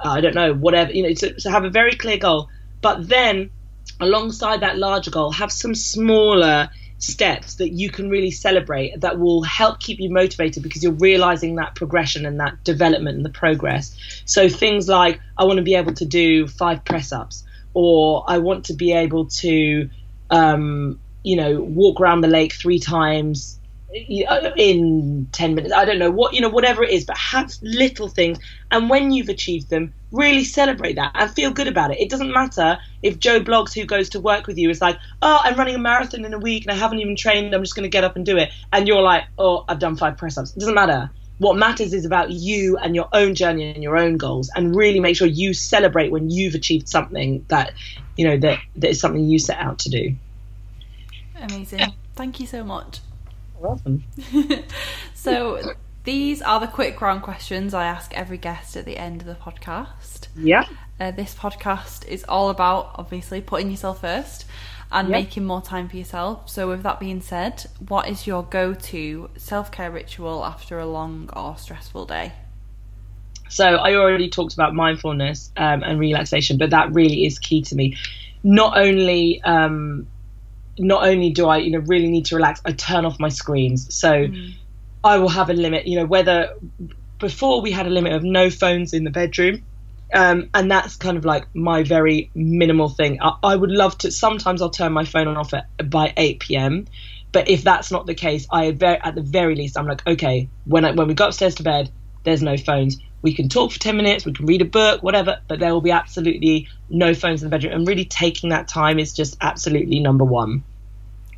uh, 0.04 0.10
I 0.10 0.20
don't 0.20 0.34
know, 0.34 0.52
whatever, 0.52 0.92
you 0.92 1.04
know, 1.04 1.14
to, 1.14 1.32
to 1.40 1.50
have 1.50 1.64
a 1.64 1.70
very 1.70 1.94
clear 1.94 2.18
goal. 2.18 2.50
But 2.82 3.08
then 3.08 3.50
alongside 3.98 4.60
that 4.60 4.76
larger 4.76 5.10
goal, 5.10 5.32
have 5.32 5.50
some 5.50 5.74
smaller 5.74 6.68
steps 7.02 7.56
that 7.56 7.70
you 7.70 7.90
can 7.90 8.08
really 8.08 8.30
celebrate 8.30 9.00
that 9.00 9.18
will 9.18 9.42
help 9.42 9.80
keep 9.80 9.98
you 9.98 10.08
motivated 10.08 10.62
because 10.62 10.84
you're 10.84 10.92
realizing 10.92 11.56
that 11.56 11.74
progression 11.74 12.24
and 12.24 12.38
that 12.38 12.62
development 12.62 13.16
and 13.16 13.24
the 13.24 13.30
progress. 13.30 13.96
So 14.24 14.48
things 14.48 14.88
like 14.88 15.20
I 15.36 15.44
want 15.44 15.56
to 15.56 15.64
be 15.64 15.74
able 15.74 15.94
to 15.94 16.04
do 16.04 16.46
five 16.46 16.84
press 16.84 17.12
ups, 17.12 17.44
or 17.74 18.24
I 18.28 18.38
want 18.38 18.66
to 18.66 18.74
be 18.74 18.92
able 18.92 19.26
to, 19.26 19.90
um, 20.30 21.00
you 21.24 21.36
know, 21.36 21.60
walk 21.60 22.00
around 22.00 22.20
the 22.20 22.28
lake 22.28 22.52
three 22.52 22.78
times 22.78 23.58
in 23.94 25.28
10 25.32 25.54
minutes 25.54 25.74
i 25.74 25.84
don't 25.84 25.98
know 25.98 26.10
what 26.10 26.32
you 26.32 26.40
know 26.40 26.48
whatever 26.48 26.82
it 26.82 26.88
is 26.88 27.04
but 27.04 27.14
have 27.18 27.52
little 27.60 28.08
things 28.08 28.38
and 28.70 28.88
when 28.88 29.12
you've 29.12 29.28
achieved 29.28 29.68
them 29.68 29.92
really 30.12 30.44
celebrate 30.44 30.94
that 30.94 31.10
and 31.14 31.30
feel 31.30 31.50
good 31.50 31.66
about 31.66 31.90
it. 31.90 31.98
It 32.00 32.10
doesn't 32.10 32.32
matter 32.32 32.78
if 33.02 33.18
joe 33.18 33.40
blogs 33.40 33.74
who 33.74 33.84
goes 33.84 34.10
to 34.10 34.20
work 34.20 34.46
with 34.46 34.56
you 34.56 34.70
is 34.70 34.80
like 34.80 34.96
oh 35.22 35.40
i'm 35.42 35.56
running 35.56 35.74
a 35.74 35.78
marathon 35.78 36.24
in 36.24 36.32
a 36.32 36.38
week 36.38 36.64
and 36.64 36.70
i 36.70 36.74
haven't 36.74 37.00
even 37.00 37.16
trained. 37.16 37.54
I'm 37.54 37.62
just 37.62 37.74
going 37.74 37.84
to 37.84 37.88
get 37.88 38.04
up 38.04 38.14
and 38.14 38.24
do 38.24 38.36
it. 38.36 38.50
And 38.72 38.86
you're 38.86 39.02
like 39.02 39.24
oh 39.38 39.64
i've 39.68 39.78
done 39.78 39.96
five 39.96 40.16
press 40.16 40.38
ups 40.38 40.54
it 40.54 40.60
doesn't 40.60 40.74
matter. 40.74 41.10
What 41.38 41.56
matters 41.56 41.92
is 41.92 42.04
about 42.04 42.30
you 42.30 42.76
and 42.76 42.94
your 42.94 43.08
own 43.12 43.34
journey 43.34 43.72
and 43.72 43.82
your 43.82 43.96
own 43.96 44.16
goals 44.16 44.48
and 44.54 44.76
really 44.76 45.00
make 45.00 45.16
sure 45.16 45.26
you 45.26 45.54
celebrate 45.54 46.12
when 46.12 46.30
you've 46.30 46.54
achieved 46.54 46.88
something 46.88 47.44
that 47.48 47.72
you 48.16 48.28
know 48.28 48.36
that 48.36 48.60
that 48.76 48.90
is 48.90 49.00
something 49.00 49.24
you 49.24 49.38
set 49.38 49.58
out 49.58 49.80
to 49.80 49.90
do. 49.90 50.14
Amazing. 51.34 51.94
Thank 52.14 52.38
you 52.38 52.46
so 52.46 52.62
much. 52.62 53.00
Welcome. 53.58 54.04
so 55.14 55.74
these 56.04 56.42
are 56.42 56.58
the 56.58 56.66
quick 56.66 57.00
round 57.00 57.22
questions 57.22 57.74
I 57.74 57.86
ask 57.86 58.12
every 58.14 58.38
guest 58.38 58.76
at 58.76 58.84
the 58.84 58.96
end 58.96 59.20
of 59.20 59.26
the 59.26 59.34
podcast. 59.34 60.28
Yeah. 60.34 60.64
Uh, 60.98 61.10
this 61.12 61.34
podcast 61.34 62.06
is 62.06 62.24
all 62.28 62.50
about 62.50 62.92
obviously 62.96 63.40
putting 63.40 63.70
yourself 63.70 64.00
first 64.00 64.46
and 64.90 65.08
yep. 65.08 65.18
making 65.18 65.44
more 65.44 65.62
time 65.62 65.88
for 65.88 65.96
yourself. 65.96 66.50
So, 66.50 66.68
with 66.68 66.82
that 66.82 66.98
being 66.98 67.20
said, 67.20 67.64
what 67.88 68.08
is 68.08 68.26
your 68.26 68.42
go 68.42 68.74
to 68.74 69.30
self 69.36 69.70
care 69.70 69.90
ritual 69.90 70.44
after 70.44 70.78
a 70.78 70.86
long 70.86 71.30
or 71.34 71.56
stressful 71.56 72.06
day? 72.06 72.32
So, 73.48 73.64
I 73.64 73.94
already 73.94 74.28
talked 74.28 74.54
about 74.54 74.74
mindfulness 74.74 75.52
um, 75.56 75.82
and 75.82 76.00
relaxation, 76.00 76.58
but 76.58 76.70
that 76.70 76.92
really 76.92 77.26
is 77.26 77.38
key 77.38 77.62
to 77.62 77.74
me. 77.74 77.96
Not 78.42 78.76
only 78.76 79.40
um, 79.42 80.08
not 80.78 81.06
only 81.06 81.30
do 81.30 81.46
I, 81.46 81.58
you 81.58 81.70
know, 81.70 81.78
really 81.80 82.08
need 82.08 82.26
to 82.26 82.36
relax, 82.36 82.60
I 82.64 82.72
turn 82.72 83.04
off 83.04 83.20
my 83.20 83.28
screens. 83.28 83.94
So 83.94 84.26
mm. 84.26 84.54
I 85.04 85.18
will 85.18 85.28
have 85.28 85.50
a 85.50 85.54
limit, 85.54 85.86
you 85.86 85.98
know, 85.98 86.06
whether 86.06 86.54
before 87.18 87.60
we 87.60 87.70
had 87.70 87.86
a 87.86 87.90
limit 87.90 88.12
of 88.12 88.22
no 88.22 88.50
phones 88.50 88.92
in 88.92 89.04
the 89.04 89.10
bedroom. 89.10 89.64
Um, 90.14 90.50
and 90.52 90.70
that's 90.70 90.96
kind 90.96 91.16
of 91.16 91.24
like 91.24 91.46
my 91.54 91.84
very 91.84 92.30
minimal 92.34 92.90
thing. 92.90 93.18
I, 93.22 93.36
I, 93.42 93.56
would 93.56 93.70
love 93.70 93.96
to. 93.98 94.10
Sometimes 94.10 94.60
I'll 94.60 94.68
turn 94.68 94.92
my 94.92 95.06
phone 95.06 95.26
on 95.26 95.38
off 95.38 95.54
at, 95.54 95.66
by 95.88 96.12
8 96.14 96.40
p.m. 96.40 96.86
But 97.32 97.48
if 97.48 97.64
that's 97.64 97.90
not 97.90 98.04
the 98.04 98.14
case, 98.14 98.46
I 98.52 98.66
at 98.66 99.14
the 99.14 99.22
very 99.22 99.54
least 99.54 99.78
I'm 99.78 99.86
like, 99.86 100.06
okay, 100.06 100.50
when 100.66 100.84
I, 100.84 100.92
when 100.92 101.08
we 101.08 101.14
go 101.14 101.28
upstairs 101.28 101.54
to 101.56 101.62
bed, 101.62 101.90
there's 102.24 102.42
no 102.42 102.58
phones. 102.58 102.98
We 103.22 103.32
can 103.32 103.48
talk 103.48 103.72
for 103.72 103.78
10 103.78 103.96
minutes, 103.96 104.26
we 104.26 104.32
can 104.32 104.46
read 104.46 104.60
a 104.60 104.66
book, 104.66 105.02
whatever, 105.02 105.40
but 105.48 105.60
there 105.60 105.72
will 105.72 105.80
be 105.80 105.92
absolutely 105.92 106.68
no 106.90 107.14
phones 107.14 107.42
in 107.42 107.48
the 107.48 107.50
bedroom. 107.50 107.72
And 107.72 107.88
really 107.88 108.04
taking 108.04 108.50
that 108.50 108.68
time 108.68 108.98
is 108.98 109.14
just 109.14 109.36
absolutely 109.40 110.00
number 110.00 110.24
one. 110.24 110.64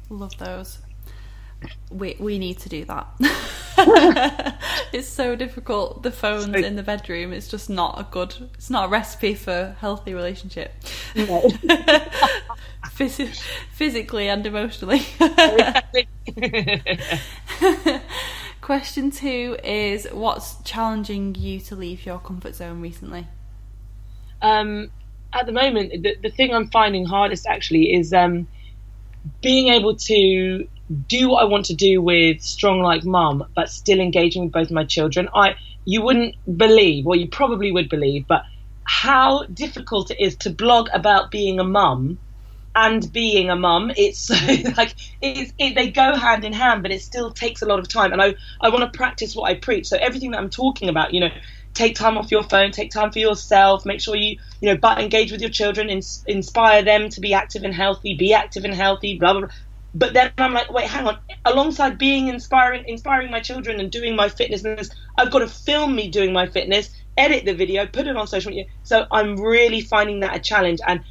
Love 0.08 0.36
those. 0.38 0.78
We 1.90 2.16
we 2.18 2.38
need 2.38 2.58
to 2.60 2.68
do 2.68 2.84
that. 2.86 3.06
it's 4.92 5.08
so 5.08 5.36
difficult. 5.36 6.02
The 6.02 6.10
phones 6.10 6.54
in 6.54 6.76
the 6.76 6.82
bedroom. 6.82 7.32
It's 7.32 7.48
just 7.48 7.70
not 7.70 8.00
a 8.00 8.06
good. 8.10 8.34
It's 8.54 8.70
not 8.70 8.86
a 8.86 8.88
recipe 8.88 9.34
for 9.34 9.76
healthy 9.80 10.14
relationship. 10.14 10.72
No. 11.14 11.40
Phys- 12.96 13.42
physically 13.72 14.28
and 14.28 14.46
emotionally. 14.46 15.02
Question 18.60 19.10
two 19.10 19.56
is: 19.64 20.06
What's 20.12 20.62
challenging 20.62 21.34
you 21.34 21.60
to 21.60 21.76
leave 21.76 22.06
your 22.06 22.18
comfort 22.18 22.54
zone 22.54 22.80
recently? 22.80 23.26
Um, 24.42 24.90
at 25.32 25.46
the 25.46 25.52
moment, 25.52 26.02
the, 26.02 26.16
the 26.22 26.30
thing 26.30 26.54
I'm 26.54 26.68
finding 26.68 27.04
hardest 27.04 27.46
actually 27.46 27.94
is 27.94 28.12
um, 28.12 28.46
being 29.42 29.68
able 29.68 29.96
to 29.96 30.68
do 31.08 31.30
what 31.30 31.42
I 31.42 31.46
want 31.46 31.66
to 31.66 31.74
do 31.74 32.02
with 32.02 32.40
Strong 32.42 32.80
Like 32.82 33.04
Mum, 33.04 33.44
but 33.56 33.70
still 33.70 34.00
engaging 34.00 34.44
with 34.44 34.52
both 34.52 34.70
my 34.70 34.84
children. 34.84 35.28
I 35.34 35.56
you 35.84 36.02
wouldn't 36.02 36.34
believe, 36.56 37.04
well, 37.06 37.18
you 37.18 37.28
probably 37.28 37.72
would 37.72 37.88
believe, 37.88 38.26
but 38.28 38.42
how 38.86 39.44
difficult 39.46 40.10
it 40.10 40.20
is 40.20 40.36
to 40.38 40.50
blog 40.50 40.88
about 40.94 41.30
being 41.30 41.60
a 41.60 41.64
mum 41.64 42.18
and 42.74 43.10
being 43.12 43.50
a 43.50 43.56
mum. 43.56 43.92
It's 43.96 44.20
so, 44.26 44.34
like 44.76 44.96
it's, 45.20 45.52
it, 45.58 45.74
they 45.74 45.90
go 45.90 46.16
hand 46.16 46.44
in 46.44 46.52
hand, 46.52 46.82
but 46.82 46.92
it 46.92 47.02
still 47.02 47.32
takes 47.32 47.62
a 47.62 47.66
lot 47.66 47.78
of 47.78 47.88
time. 47.88 48.12
And 48.12 48.22
I 48.22 48.34
I 48.60 48.70
want 48.70 48.90
to 48.90 48.96
practice 48.96 49.34
what 49.34 49.50
I 49.50 49.54
preach. 49.54 49.86
So 49.88 49.96
everything 49.98 50.32
that 50.32 50.38
I'm 50.40 50.50
talking 50.50 50.88
about, 50.88 51.14
you 51.14 51.20
know, 51.20 51.30
take 51.74 51.96
time 51.96 52.18
off 52.18 52.30
your 52.30 52.42
phone, 52.42 52.72
take 52.72 52.90
time 52.92 53.12
for 53.12 53.18
yourself, 53.18 53.84
make 53.86 54.00
sure 54.00 54.16
you, 54.16 54.36
you 54.60 54.70
know, 54.70 54.78
but 54.80 55.00
engage 55.00 55.32
with 55.32 55.40
your 55.40 55.50
children, 55.50 55.90
ins- 55.90 56.22
inspire 56.26 56.82
them 56.82 57.08
to 57.10 57.20
be 57.20 57.34
active 57.34 57.62
and 57.64 57.74
healthy, 57.74 58.16
be 58.18 58.32
active 58.34 58.64
and 58.64 58.74
healthy, 58.74 59.18
blah, 59.18 59.32
blah, 59.32 59.40
blah. 59.42 59.50
But 59.94 60.12
then 60.12 60.32
I'm 60.38 60.52
like, 60.52 60.72
wait, 60.72 60.86
hang 60.86 61.06
on. 61.06 61.18
Alongside 61.44 61.98
being 61.98 62.28
inspiring, 62.28 62.84
inspiring 62.86 63.30
my 63.30 63.40
children 63.40 63.78
and 63.78 63.90
doing 63.90 64.16
my 64.16 64.28
fitness, 64.28 64.90
I've 65.16 65.30
got 65.30 65.38
to 65.40 65.48
film 65.48 65.94
me 65.94 66.08
doing 66.08 66.32
my 66.32 66.46
fitness, 66.46 66.90
edit 67.16 67.44
the 67.44 67.54
video, 67.54 67.86
put 67.86 68.06
it 68.06 68.16
on 68.16 68.26
social 68.26 68.50
media. 68.50 68.66
So 68.82 69.06
I'm 69.10 69.36
really 69.36 69.80
finding 69.80 70.20
that 70.20 70.34
a 70.34 70.40
challenge. 70.40 70.80
And 70.86 71.04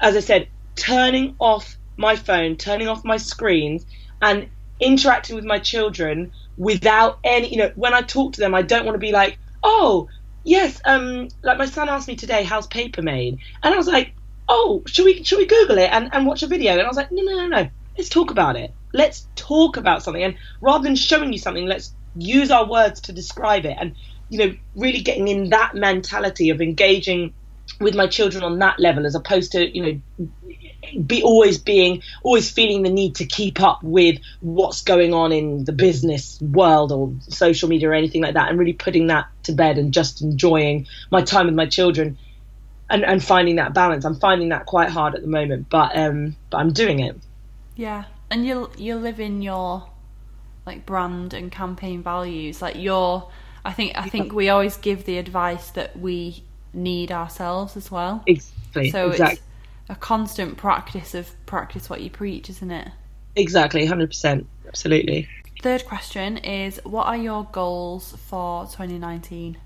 as 0.00 0.14
I 0.14 0.20
said, 0.20 0.48
turning 0.76 1.34
off 1.40 1.76
my 1.96 2.14
phone, 2.14 2.56
turning 2.56 2.86
off 2.86 3.04
my 3.04 3.16
screens, 3.16 3.84
and 4.22 4.48
interacting 4.80 5.36
with 5.36 5.44
my 5.44 5.58
children 5.58 6.32
without 6.56 7.18
any, 7.24 7.48
you 7.48 7.58
know, 7.58 7.72
when 7.74 7.94
I 7.94 8.02
talk 8.02 8.34
to 8.34 8.40
them, 8.40 8.54
I 8.54 8.62
don't 8.62 8.84
want 8.84 8.94
to 8.94 9.00
be 9.00 9.12
like, 9.12 9.38
oh, 9.62 10.08
yes, 10.44 10.80
um, 10.84 11.28
like 11.42 11.58
my 11.58 11.66
son 11.66 11.88
asked 11.88 12.08
me 12.08 12.16
today, 12.16 12.44
how's 12.44 12.66
paper 12.66 13.02
made? 13.02 13.38
And 13.62 13.74
I 13.74 13.76
was 13.76 13.88
like, 13.88 14.12
oh, 14.48 14.82
should 14.86 15.04
we 15.04 15.22
should 15.24 15.38
we 15.38 15.46
Google 15.46 15.78
it 15.78 15.90
and, 15.90 16.08
and 16.12 16.26
watch 16.26 16.42
a 16.42 16.46
video? 16.46 16.72
And 16.72 16.82
I 16.82 16.88
was 16.88 16.96
like, 16.96 17.12
no, 17.12 17.22
no, 17.22 17.36
no, 17.36 17.46
no, 17.48 17.68
let's 17.98 18.08
talk 18.08 18.30
about 18.30 18.56
it. 18.56 18.72
Let's 18.94 19.26
talk 19.36 19.76
about 19.76 20.02
something. 20.02 20.22
And 20.22 20.36
rather 20.62 20.84
than 20.84 20.96
showing 20.96 21.32
you 21.32 21.38
something, 21.38 21.66
let's 21.66 21.92
use 22.14 22.50
our 22.50 22.66
words 22.66 23.02
to 23.02 23.12
describe 23.12 23.66
it. 23.66 23.76
And 23.78 23.96
you 24.30 24.38
know, 24.38 24.54
really 24.74 25.00
getting 25.00 25.28
in 25.28 25.50
that 25.50 25.74
mentality 25.74 26.50
of 26.50 26.60
engaging 26.60 27.34
with 27.80 27.94
my 27.94 28.06
children 28.06 28.44
on 28.44 28.58
that 28.60 28.78
level, 28.78 29.04
as 29.06 29.14
opposed 29.14 29.52
to 29.52 29.76
you 29.76 29.82
know 30.18 30.28
be 31.06 31.22
always 31.22 31.58
being 31.58 32.02
always 32.22 32.50
feeling 32.50 32.82
the 32.82 32.90
need 32.90 33.16
to 33.16 33.26
keep 33.26 33.60
up 33.60 33.80
with 33.82 34.18
what's 34.40 34.82
going 34.82 35.12
on 35.12 35.32
in 35.32 35.64
the 35.64 35.72
business 35.72 36.38
world 36.40 36.92
or 36.92 37.12
social 37.20 37.68
media 37.68 37.90
or 37.90 37.94
anything 37.94 38.22
like 38.22 38.34
that 38.34 38.48
and 38.48 38.58
really 38.58 38.72
putting 38.72 39.08
that 39.08 39.26
to 39.42 39.52
bed 39.52 39.76
and 39.76 39.92
just 39.92 40.22
enjoying 40.22 40.86
my 41.10 41.20
time 41.20 41.46
with 41.46 41.54
my 41.54 41.66
children 41.66 42.18
and, 42.88 43.04
and 43.04 43.22
finding 43.22 43.56
that 43.56 43.74
balance 43.74 44.04
i'm 44.04 44.18
finding 44.18 44.48
that 44.48 44.66
quite 44.66 44.88
hard 44.88 45.14
at 45.14 45.20
the 45.20 45.28
moment 45.28 45.68
but 45.68 45.96
um 45.96 46.36
but 46.50 46.58
i'm 46.58 46.72
doing 46.72 47.00
it 47.00 47.20
yeah 47.78 48.04
and 48.30 48.44
you 48.44 48.70
you 48.76 48.96
live 48.96 49.18
in 49.18 49.40
your 49.40 49.88
like 50.66 50.84
brand 50.84 51.32
and 51.32 51.50
campaign 51.50 52.02
values 52.02 52.60
like 52.60 52.76
your 52.76 53.30
i 53.64 53.72
think 53.72 53.96
i 53.96 54.06
think 54.06 54.34
we 54.34 54.50
always 54.50 54.76
give 54.76 55.06
the 55.06 55.16
advice 55.16 55.70
that 55.70 55.98
we 55.98 56.44
need 56.74 57.10
ourselves 57.10 57.74
as 57.74 57.90
well 57.90 58.22
exactly 58.26 58.90
so 58.90 59.08
exactly. 59.08 59.32
it's 59.32 59.42
a 59.88 59.94
constant 59.94 60.56
practice 60.56 61.14
of 61.14 61.30
practice 61.46 61.88
what 61.88 62.02
you 62.02 62.10
preach, 62.10 62.50
isn't 62.50 62.70
it? 62.70 62.88
Exactly, 63.36 63.86
100%. 63.86 64.44
Absolutely. 64.66 65.28
Third 65.62 65.86
question 65.86 66.38
is 66.38 66.80
What 66.84 67.06
are 67.06 67.16
your 67.16 67.44
goals 67.50 68.14
for 68.26 68.64
2019? 68.66 69.56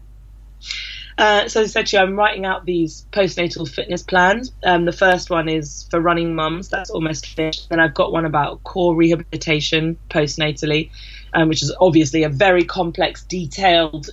Uh, 1.19 1.49
so 1.49 1.61
essentially, 1.61 2.01
I'm 2.01 2.17
writing 2.17 2.47
out 2.47 2.65
these 2.65 3.07
postnatal 3.13 3.69
fitness 3.69 4.03
plans. 4.03 4.53
Um, 4.65 4.85
the 4.85 4.93
first 4.93 5.31
one 5.31 5.49
is 5.49 5.87
for 5.91 6.01
running 6.01 6.35
mums. 6.35 6.69
That's 6.69 6.91
almost 6.91 7.27
finished. 7.27 7.69
Then 7.69 7.81
I've 7.81 7.95
got 7.95 8.13
one 8.13 8.25
about 8.25 8.63
core 8.63 8.95
rehabilitation 8.95 9.99
postnatally, 10.11 10.91
um, 11.33 11.49
which 11.49 11.63
is 11.63 11.75
obviously 11.81 12.23
a 12.25 12.29
very 12.29 12.65
complex, 12.65 13.25
detailed 13.25 14.11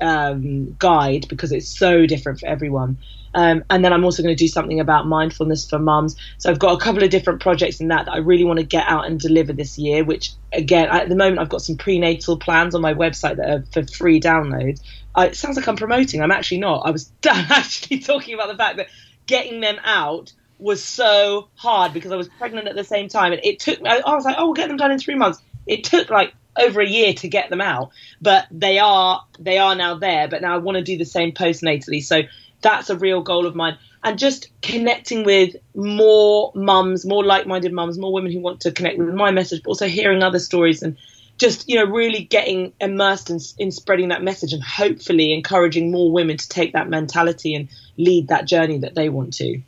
um, 0.00 0.74
guide 0.78 1.26
because 1.28 1.52
it's 1.52 1.68
so 1.68 2.06
different 2.06 2.40
for 2.40 2.46
everyone. 2.46 2.98
Um, 3.34 3.64
and 3.70 3.84
then 3.84 3.92
I'm 3.92 4.04
also 4.04 4.22
going 4.22 4.34
to 4.34 4.38
do 4.38 4.48
something 4.48 4.80
about 4.80 5.06
mindfulness 5.06 5.68
for 5.68 5.78
mums. 5.78 6.16
So 6.38 6.50
I've 6.50 6.58
got 6.58 6.80
a 6.80 6.82
couple 6.82 7.02
of 7.02 7.10
different 7.10 7.40
projects 7.40 7.80
in 7.80 7.88
that 7.88 8.06
that 8.06 8.12
I 8.12 8.18
really 8.18 8.44
want 8.44 8.58
to 8.58 8.64
get 8.64 8.86
out 8.86 9.06
and 9.06 9.20
deliver 9.20 9.52
this 9.52 9.78
year. 9.78 10.04
Which 10.04 10.32
again, 10.52 10.88
at 10.88 11.08
the 11.08 11.16
moment, 11.16 11.38
I've 11.38 11.48
got 11.48 11.62
some 11.62 11.76
prenatal 11.76 12.38
plans 12.38 12.74
on 12.74 12.80
my 12.80 12.94
website 12.94 13.36
that 13.36 13.50
are 13.50 13.64
for 13.72 13.86
free 13.86 14.20
download. 14.20 14.80
It 15.16 15.36
sounds 15.36 15.56
like 15.56 15.68
I'm 15.68 15.76
promoting. 15.76 16.22
I'm 16.22 16.30
actually 16.30 16.58
not. 16.58 16.86
I 16.86 16.90
was 16.90 17.12
actually 17.26 18.00
talking 18.00 18.34
about 18.34 18.48
the 18.48 18.56
fact 18.56 18.76
that 18.78 18.88
getting 19.26 19.60
them 19.60 19.76
out 19.84 20.32
was 20.58 20.82
so 20.82 21.48
hard 21.54 21.92
because 21.92 22.12
I 22.12 22.16
was 22.16 22.28
pregnant 22.28 22.68
at 22.68 22.76
the 22.76 22.84
same 22.84 23.08
time, 23.08 23.32
and 23.32 23.40
it 23.44 23.60
took. 23.60 23.78
I, 23.86 24.00
I 24.00 24.14
was 24.14 24.24
like, 24.24 24.36
oh, 24.38 24.46
we'll 24.46 24.54
get 24.54 24.68
them 24.68 24.76
done 24.76 24.92
in 24.92 24.98
three 24.98 25.14
months. 25.14 25.40
It 25.66 25.84
took 25.84 26.10
like 26.10 26.34
over 26.60 26.80
a 26.80 26.86
year 26.86 27.14
to 27.14 27.28
get 27.28 27.50
them 27.50 27.60
out, 27.60 27.90
but 28.20 28.46
they 28.50 28.78
are 28.78 29.24
they 29.38 29.58
are 29.58 29.74
now 29.74 29.96
there. 29.96 30.28
But 30.28 30.42
now 30.42 30.54
I 30.54 30.58
want 30.58 30.76
to 30.76 30.82
do 30.82 30.98
the 30.98 31.04
same 31.04 31.32
postnatally. 31.32 32.02
So 32.02 32.22
that's 32.60 32.90
a 32.90 32.96
real 32.96 33.22
goal 33.22 33.46
of 33.46 33.54
mine. 33.54 33.78
And 34.02 34.18
just 34.18 34.48
connecting 34.62 35.24
with 35.24 35.56
more 35.74 36.52
mums, 36.54 37.04
more 37.04 37.24
like-minded 37.24 37.72
mums, 37.72 37.98
more 37.98 38.12
women 38.12 38.32
who 38.32 38.40
want 38.40 38.60
to 38.62 38.72
connect 38.72 38.98
with 38.98 39.14
my 39.14 39.30
message, 39.30 39.62
but 39.62 39.70
also 39.70 39.88
hearing 39.88 40.22
other 40.22 40.38
stories 40.38 40.82
and 40.82 40.96
just 41.40 41.68
you 41.68 41.76
know 41.76 41.90
really 41.90 42.22
getting 42.22 42.72
immersed 42.80 43.30
in, 43.30 43.40
in 43.58 43.72
spreading 43.72 44.08
that 44.08 44.22
message 44.22 44.52
and 44.52 44.62
hopefully 44.62 45.32
encouraging 45.32 45.90
more 45.90 46.12
women 46.12 46.36
to 46.36 46.48
take 46.48 46.74
that 46.74 46.88
mentality 46.88 47.54
and 47.54 47.68
lead 47.96 48.28
that 48.28 48.44
journey 48.44 48.78
that 48.78 48.94
they 48.94 49.08
want 49.08 49.32
to. 49.34 49.60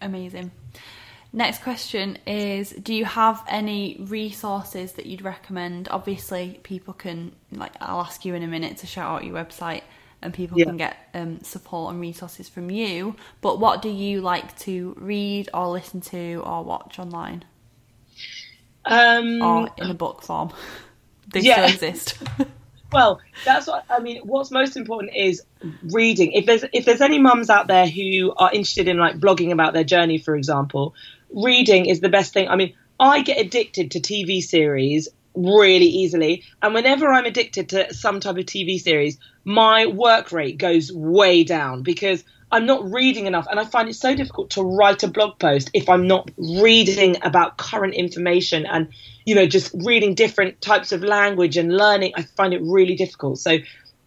Amazing. 0.00 0.50
Next 1.32 1.62
question 1.62 2.16
is 2.26 2.70
Do 2.70 2.94
you 2.94 3.04
have 3.04 3.44
any 3.48 3.96
resources 4.00 4.92
that 4.92 5.06
you'd 5.06 5.22
recommend? 5.22 5.88
Obviously, 5.90 6.60
people 6.62 6.94
can, 6.94 7.32
like, 7.50 7.72
I'll 7.80 8.00
ask 8.00 8.24
you 8.24 8.34
in 8.34 8.42
a 8.42 8.46
minute 8.46 8.78
to 8.78 8.86
shout 8.86 9.10
out 9.10 9.24
your 9.24 9.34
website 9.34 9.82
and 10.24 10.34
people 10.34 10.58
yeah. 10.58 10.64
can 10.64 10.76
get 10.76 10.96
um, 11.14 11.42
support 11.42 11.92
and 11.92 12.00
resources 12.00 12.48
from 12.48 12.70
you. 12.70 13.14
But 13.40 13.60
what 13.60 13.82
do 13.82 13.88
you 13.88 14.20
like 14.20 14.58
to 14.60 14.96
read 14.98 15.50
or 15.54 15.68
listen 15.68 16.00
to 16.02 16.42
or 16.44 16.64
watch 16.64 16.98
online? 16.98 17.44
Um, 18.84 19.42
or 19.42 19.70
in 19.78 19.90
a 19.90 19.94
book 19.94 20.22
form? 20.22 20.52
they 21.32 21.40
yeah. 21.40 21.66
still 21.66 21.74
exist. 21.74 22.22
well, 22.92 23.20
that's 23.44 23.66
what 23.66 23.84
I 23.90 24.00
mean. 24.00 24.22
What's 24.24 24.50
most 24.50 24.76
important 24.76 25.14
is 25.14 25.42
reading. 25.82 26.32
If 26.32 26.46
there's 26.46 26.64
if 26.72 26.84
there's 26.84 27.00
any 27.00 27.18
mums 27.18 27.50
out 27.50 27.66
there 27.66 27.86
who 27.86 28.32
are 28.36 28.52
interested 28.52 28.88
in 28.88 28.96
like 28.96 29.18
blogging 29.18 29.52
about 29.52 29.74
their 29.74 29.84
journey, 29.84 30.18
for 30.18 30.36
example, 30.36 30.94
reading 31.30 31.86
is 31.86 32.00
the 32.00 32.08
best 32.08 32.32
thing. 32.32 32.48
I 32.48 32.56
mean, 32.56 32.74
I 32.98 33.22
get 33.22 33.38
addicted 33.38 33.92
to 33.92 34.00
TV 34.00 34.42
series 34.42 35.08
really 35.34 35.86
easily, 35.86 36.44
and 36.62 36.74
whenever 36.74 37.12
I'm 37.12 37.24
addicted 37.24 37.70
to 37.70 37.92
some 37.92 38.20
type 38.20 38.36
of 38.36 38.44
TV 38.44 38.78
series, 38.78 39.18
my 39.44 39.86
work 39.86 40.32
rate 40.32 40.58
goes 40.58 40.90
way 40.92 41.44
down 41.44 41.82
because 41.82 42.24
I'm 42.50 42.66
not 42.66 42.90
reading 42.90 43.26
enough, 43.26 43.46
and 43.50 43.58
I 43.58 43.64
find 43.64 43.88
it 43.88 43.94
so 43.94 44.14
difficult 44.14 44.50
to 44.50 44.62
write 44.62 45.02
a 45.02 45.08
blog 45.08 45.38
post 45.38 45.70
if 45.74 45.88
I'm 45.88 46.06
not 46.06 46.30
reading 46.36 47.16
about 47.22 47.56
current 47.56 47.94
information 47.94 48.64
and 48.64 48.88
you 49.24 49.34
know 49.34 49.46
just 49.46 49.74
reading 49.74 50.14
different 50.14 50.60
types 50.60 50.92
of 50.92 51.02
language 51.02 51.56
and 51.56 51.76
learning. 51.76 52.12
I 52.16 52.22
find 52.22 52.54
it 52.54 52.62
really 52.62 52.94
difficult. 52.94 53.38
So 53.38 53.58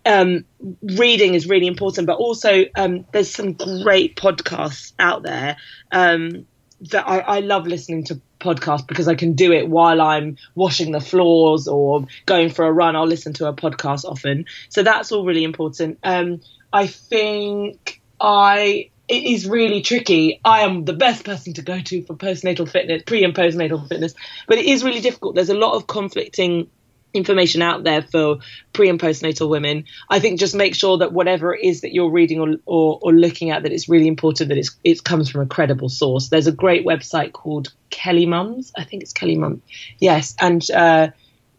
um, 0.06 0.46
reading 0.82 1.34
is 1.34 1.48
really 1.48 1.68
important, 1.68 2.08
but 2.08 2.18
also 2.18 2.66
um, 2.76 3.06
there's 3.12 3.30
some 3.30 3.54
great 3.54 4.16
podcasts 4.16 4.94
out 4.98 5.24
there 5.24 5.58
um, 5.92 6.46
that 6.82 7.08
I, 7.08 7.20
I 7.20 7.40
love 7.40 7.66
listening 7.68 8.04
to 8.06 8.22
podcasts 8.40 8.88
because 8.88 9.08
I 9.08 9.16
can 9.16 9.34
do 9.34 9.52
it 9.52 9.68
while 9.68 10.02
I'm 10.02 10.38
washing 10.56 10.92
the 10.92 11.02
floors 11.02 11.68
or 11.68 12.06
going 12.26 12.50
for 12.50 12.66
a 12.66 12.72
run. 12.72 12.96
I'll 12.96 13.08
listen 13.08 13.34
to 13.34 13.48
a 13.48 13.54
podcast 13.54 14.06
often, 14.06 14.46
so 14.70 14.84
that's 14.84 15.12
all 15.12 15.26
really 15.26 15.44
important. 15.44 16.00
Um, 16.04 16.42
I 16.72 16.88
think 16.88 18.02
I 18.20 18.90
it 19.08 19.24
is 19.24 19.48
really 19.48 19.82
tricky. 19.82 20.40
I 20.44 20.62
am 20.62 20.84
the 20.84 20.94
best 20.94 21.24
person 21.24 21.54
to 21.54 21.62
go 21.62 21.80
to 21.80 22.04
for 22.04 22.16
postnatal 22.16 22.70
fitness, 22.70 23.04
pre 23.06 23.24
and 23.24 23.34
postnatal 23.34 23.88
fitness, 23.88 24.14
but 24.48 24.58
it 24.58 24.66
is 24.66 24.84
really 24.84 25.00
difficult. 25.00 25.36
There's 25.36 25.50
a 25.50 25.58
lot 25.58 25.76
of 25.76 25.88
conflicting 25.88 26.70
information 27.14 27.62
out 27.62 27.84
there 27.84 28.02
for 28.02 28.38
pre 28.74 28.90
and 28.90 29.00
postnatal 29.00 29.50
women. 29.50 29.86
I 30.10 30.20
think 30.20 30.40
just 30.40 30.56
make 30.56 30.76
sure 30.76 30.98
that 31.00 31.14
whatever 31.14 31.54
it 31.56 31.64
is 31.64 31.82
that 31.82 31.94
you're 31.94 32.12
reading 32.12 32.40
or, 32.40 32.56
or, 32.66 33.00
or 33.02 33.14
looking 33.14 33.52
at, 33.52 33.64
that 33.64 33.72
it's 33.72 33.90
really 33.90 34.08
important 34.08 34.50
that 34.50 34.58
it's, 34.58 34.76
it 34.84 35.04
comes 35.04 35.30
from 35.30 35.42
a 35.42 35.46
credible 35.46 35.90
source. 35.90 36.30
There's 36.30 36.48
a 36.48 36.52
great 36.52 36.86
website 36.86 37.32
called 37.32 37.74
Kelly 37.90 38.26
Mums. 38.26 38.72
I 38.78 38.84
think 38.84 39.04
it's 39.04 39.14
Kelly 39.14 39.38
Mums. 39.38 39.62
Yes. 40.00 40.36
And, 40.40 40.70
uh, 40.72 41.10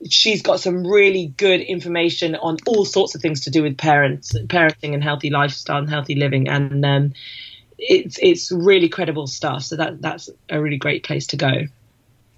she's 0.08 0.42
got 0.42 0.60
some 0.60 0.86
really 0.86 1.34
good 1.36 1.60
information 1.60 2.36
on 2.36 2.56
all 2.66 2.84
sorts 2.84 3.14
of 3.14 3.20
things 3.20 3.42
to 3.42 3.50
do 3.50 3.62
with 3.62 3.76
parents, 3.76 4.32
parenting, 4.46 4.94
and 4.94 5.02
healthy 5.02 5.30
lifestyle 5.30 5.78
and 5.78 5.90
healthy 5.90 6.14
living, 6.14 6.48
and 6.48 6.84
um, 6.84 7.12
it's 7.78 8.18
it's 8.20 8.52
really 8.52 8.88
credible 8.88 9.26
stuff. 9.26 9.62
So 9.62 9.76
that 9.76 10.00
that's 10.00 10.30
a 10.48 10.60
really 10.60 10.76
great 10.76 11.04
place 11.04 11.26
to 11.28 11.36
go. 11.36 11.52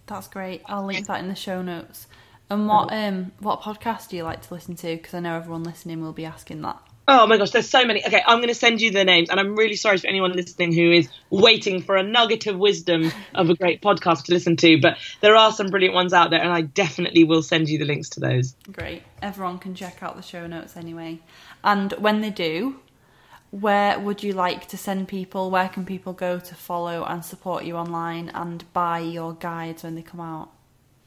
That's 0.07 0.29
great. 0.29 0.63
I'll 0.67 0.87
link 0.87 1.07
that 1.07 1.21
in 1.21 1.29
the 1.29 1.35
show 1.35 1.63
notes. 1.63 2.07
And 2.51 2.67
what 2.67 2.93
um 2.93 3.33
what 3.39 3.63
podcast 3.63 4.09
do 4.09 4.17
you 4.17 4.25
like 4.25 4.43
to 4.43 4.55
listen 4.55 4.75
to? 4.77 4.97
Because 4.97 5.15
I 5.15 5.21
know 5.21 5.37
everyone 5.37 5.63
listening 5.63 6.03
will 6.03 6.13
be 6.13 6.25
asking 6.25 6.63
that. 6.63 6.81
Oh 7.13 7.27
my 7.27 7.39
gosh, 7.39 7.51
there's 7.51 7.69
so 7.69 7.85
many. 7.85 8.05
Okay, 8.07 8.23
I'm 8.25 8.39
going 8.39 8.49
to 8.49 8.55
send 8.55 8.81
you 8.81 8.93
the 8.93 9.05
names, 9.05 9.31
and 9.31 9.41
I'm 9.41 9.57
really 9.57 9.75
sorry 9.75 9.99
for 9.99 10.07
anyone 10.07 10.33
listening 10.33 10.73
who 10.73 10.93
is 10.93 11.09
waiting 11.29 11.83
for 11.83 11.97
a 11.97 12.05
nugget 12.05 12.47
of 12.47 12.57
wisdom 12.57 13.11
of 13.35 13.51
a 13.51 13.57
great 13.57 13.83
podcast 13.83 14.25
to 14.25 14.33
listen 14.33 14.57
to. 14.59 14.81
But 14.81 14.97
there 15.21 15.35
are 15.35 15.51
some 15.51 15.71
brilliant 15.71 15.95
ones 15.95 16.13
out 16.13 16.31
there, 16.31 16.41
and 16.41 16.53
I 16.53 16.61
definitely 16.61 17.25
will 17.25 17.43
send 17.43 17.69
you 17.69 17.79
the 17.79 17.85
links 17.85 18.11
to 18.11 18.21
those. 18.21 18.55
Great. 18.71 19.03
Everyone 19.23 19.59
can 19.59 19.75
check 19.75 20.03
out 20.03 20.15
the 20.15 20.23
show 20.23 20.47
notes 20.47 20.77
anyway. 20.77 21.19
And 21.65 21.93
when 21.95 22.21
they 22.21 22.31
do, 22.31 22.79
where 23.51 23.99
would 23.99 24.23
you 24.23 24.33
like 24.33 24.69
to 24.69 24.77
send 24.77 25.09
people? 25.09 25.51
Where 25.51 25.69
can 25.69 25.85
people 25.85 26.13
go 26.13 26.39
to 26.39 26.55
follow 26.55 27.05
and 27.05 27.25
support 27.25 27.65
you 27.65 27.77
online 27.77 28.29
and 28.29 28.73
buy 28.73 29.01
your 29.01 29.33
guides 29.33 29.83
when 29.83 29.97
they 29.97 30.03
come 30.03 30.21
out? 30.21 30.51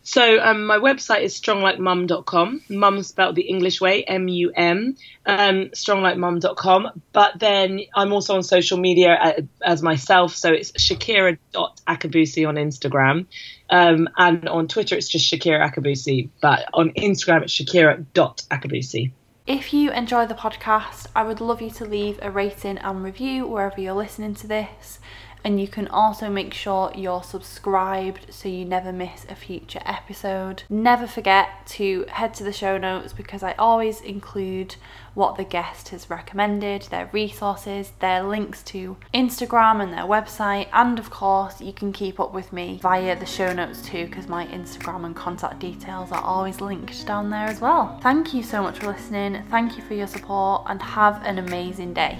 So 0.03 0.39
um, 0.39 0.65
my 0.65 0.77
website 0.77 1.21
is 1.21 1.39
stronglikemum.com. 1.39 2.61
Mum 2.69 3.03
spelled 3.03 3.35
the 3.35 3.43
English 3.43 3.79
way, 3.79 4.03
M-U-M, 4.03 4.97
um, 5.25 5.55
stronglikemum.com. 5.69 7.01
But 7.13 7.39
then 7.39 7.79
I'm 7.95 8.11
also 8.11 8.35
on 8.35 8.43
social 8.43 8.77
media 8.77 9.35
as 9.61 9.81
myself. 9.81 10.35
So 10.35 10.51
it's 10.51 10.73
shakira.akabusi 10.73 12.47
on 12.47 12.55
Instagram. 12.55 13.27
Um, 13.69 14.09
and 14.17 14.47
on 14.49 14.67
Twitter, 14.67 14.95
it's 14.95 15.07
just 15.07 15.31
Shakira 15.31 15.67
Akabusi. 15.67 16.29
But 16.41 16.67
on 16.73 16.91
Instagram, 16.91 17.43
it's 17.43 17.53
shakira.akabusi. 17.53 19.11
If 19.47 19.73
you 19.73 19.91
enjoy 19.91 20.25
the 20.25 20.35
podcast, 20.35 21.07
I 21.15 21.23
would 21.23 21.41
love 21.41 21.61
you 21.61 21.69
to 21.71 21.85
leave 21.85 22.19
a 22.21 22.29
rating 22.29 22.77
and 22.77 23.03
review 23.03 23.47
wherever 23.47 23.79
you're 23.79 23.93
listening 23.93 24.35
to 24.35 24.47
this 24.47 24.99
and 25.43 25.59
you 25.59 25.67
can 25.67 25.87
also 25.87 26.29
make 26.29 26.53
sure 26.53 26.91
you're 26.95 27.23
subscribed 27.23 28.33
so 28.33 28.47
you 28.47 28.65
never 28.65 28.91
miss 28.91 29.25
a 29.29 29.35
future 29.35 29.81
episode. 29.85 30.63
Never 30.69 31.07
forget 31.07 31.65
to 31.67 32.05
head 32.09 32.33
to 32.35 32.43
the 32.43 32.53
show 32.53 32.77
notes 32.77 33.13
because 33.13 33.43
I 33.43 33.53
always 33.53 34.01
include 34.01 34.75
what 35.13 35.35
the 35.35 35.43
guest 35.43 35.89
has 35.89 36.09
recommended, 36.09 36.83
their 36.83 37.09
resources, 37.11 37.91
their 37.99 38.23
links 38.23 38.63
to 38.63 38.97
Instagram 39.13 39.81
and 39.81 39.93
their 39.93 40.05
website, 40.05 40.67
and 40.73 40.97
of 40.97 41.09
course, 41.09 41.61
you 41.61 41.73
can 41.73 41.93
keep 41.93 42.19
up 42.19 42.33
with 42.33 42.51
me 42.51 42.79
via 42.81 43.17
the 43.17 43.25
show 43.25 43.53
notes 43.53 43.81
too 43.81 44.05
because 44.07 44.27
my 44.27 44.47
Instagram 44.47 45.05
and 45.05 45.15
contact 45.15 45.59
details 45.59 46.11
are 46.11 46.23
always 46.23 46.61
linked 46.61 47.05
down 47.05 47.29
there 47.29 47.45
as 47.45 47.61
well. 47.61 47.99
Thank 48.01 48.33
you 48.33 48.41
so 48.41 48.63
much 48.63 48.79
for 48.79 48.87
listening, 48.87 49.43
thank 49.49 49.77
you 49.77 49.83
for 49.83 49.93
your 49.93 50.07
support, 50.07 50.63
and 50.67 50.81
have 50.81 51.23
an 51.25 51.37
amazing 51.37 51.93
day. 51.93 52.17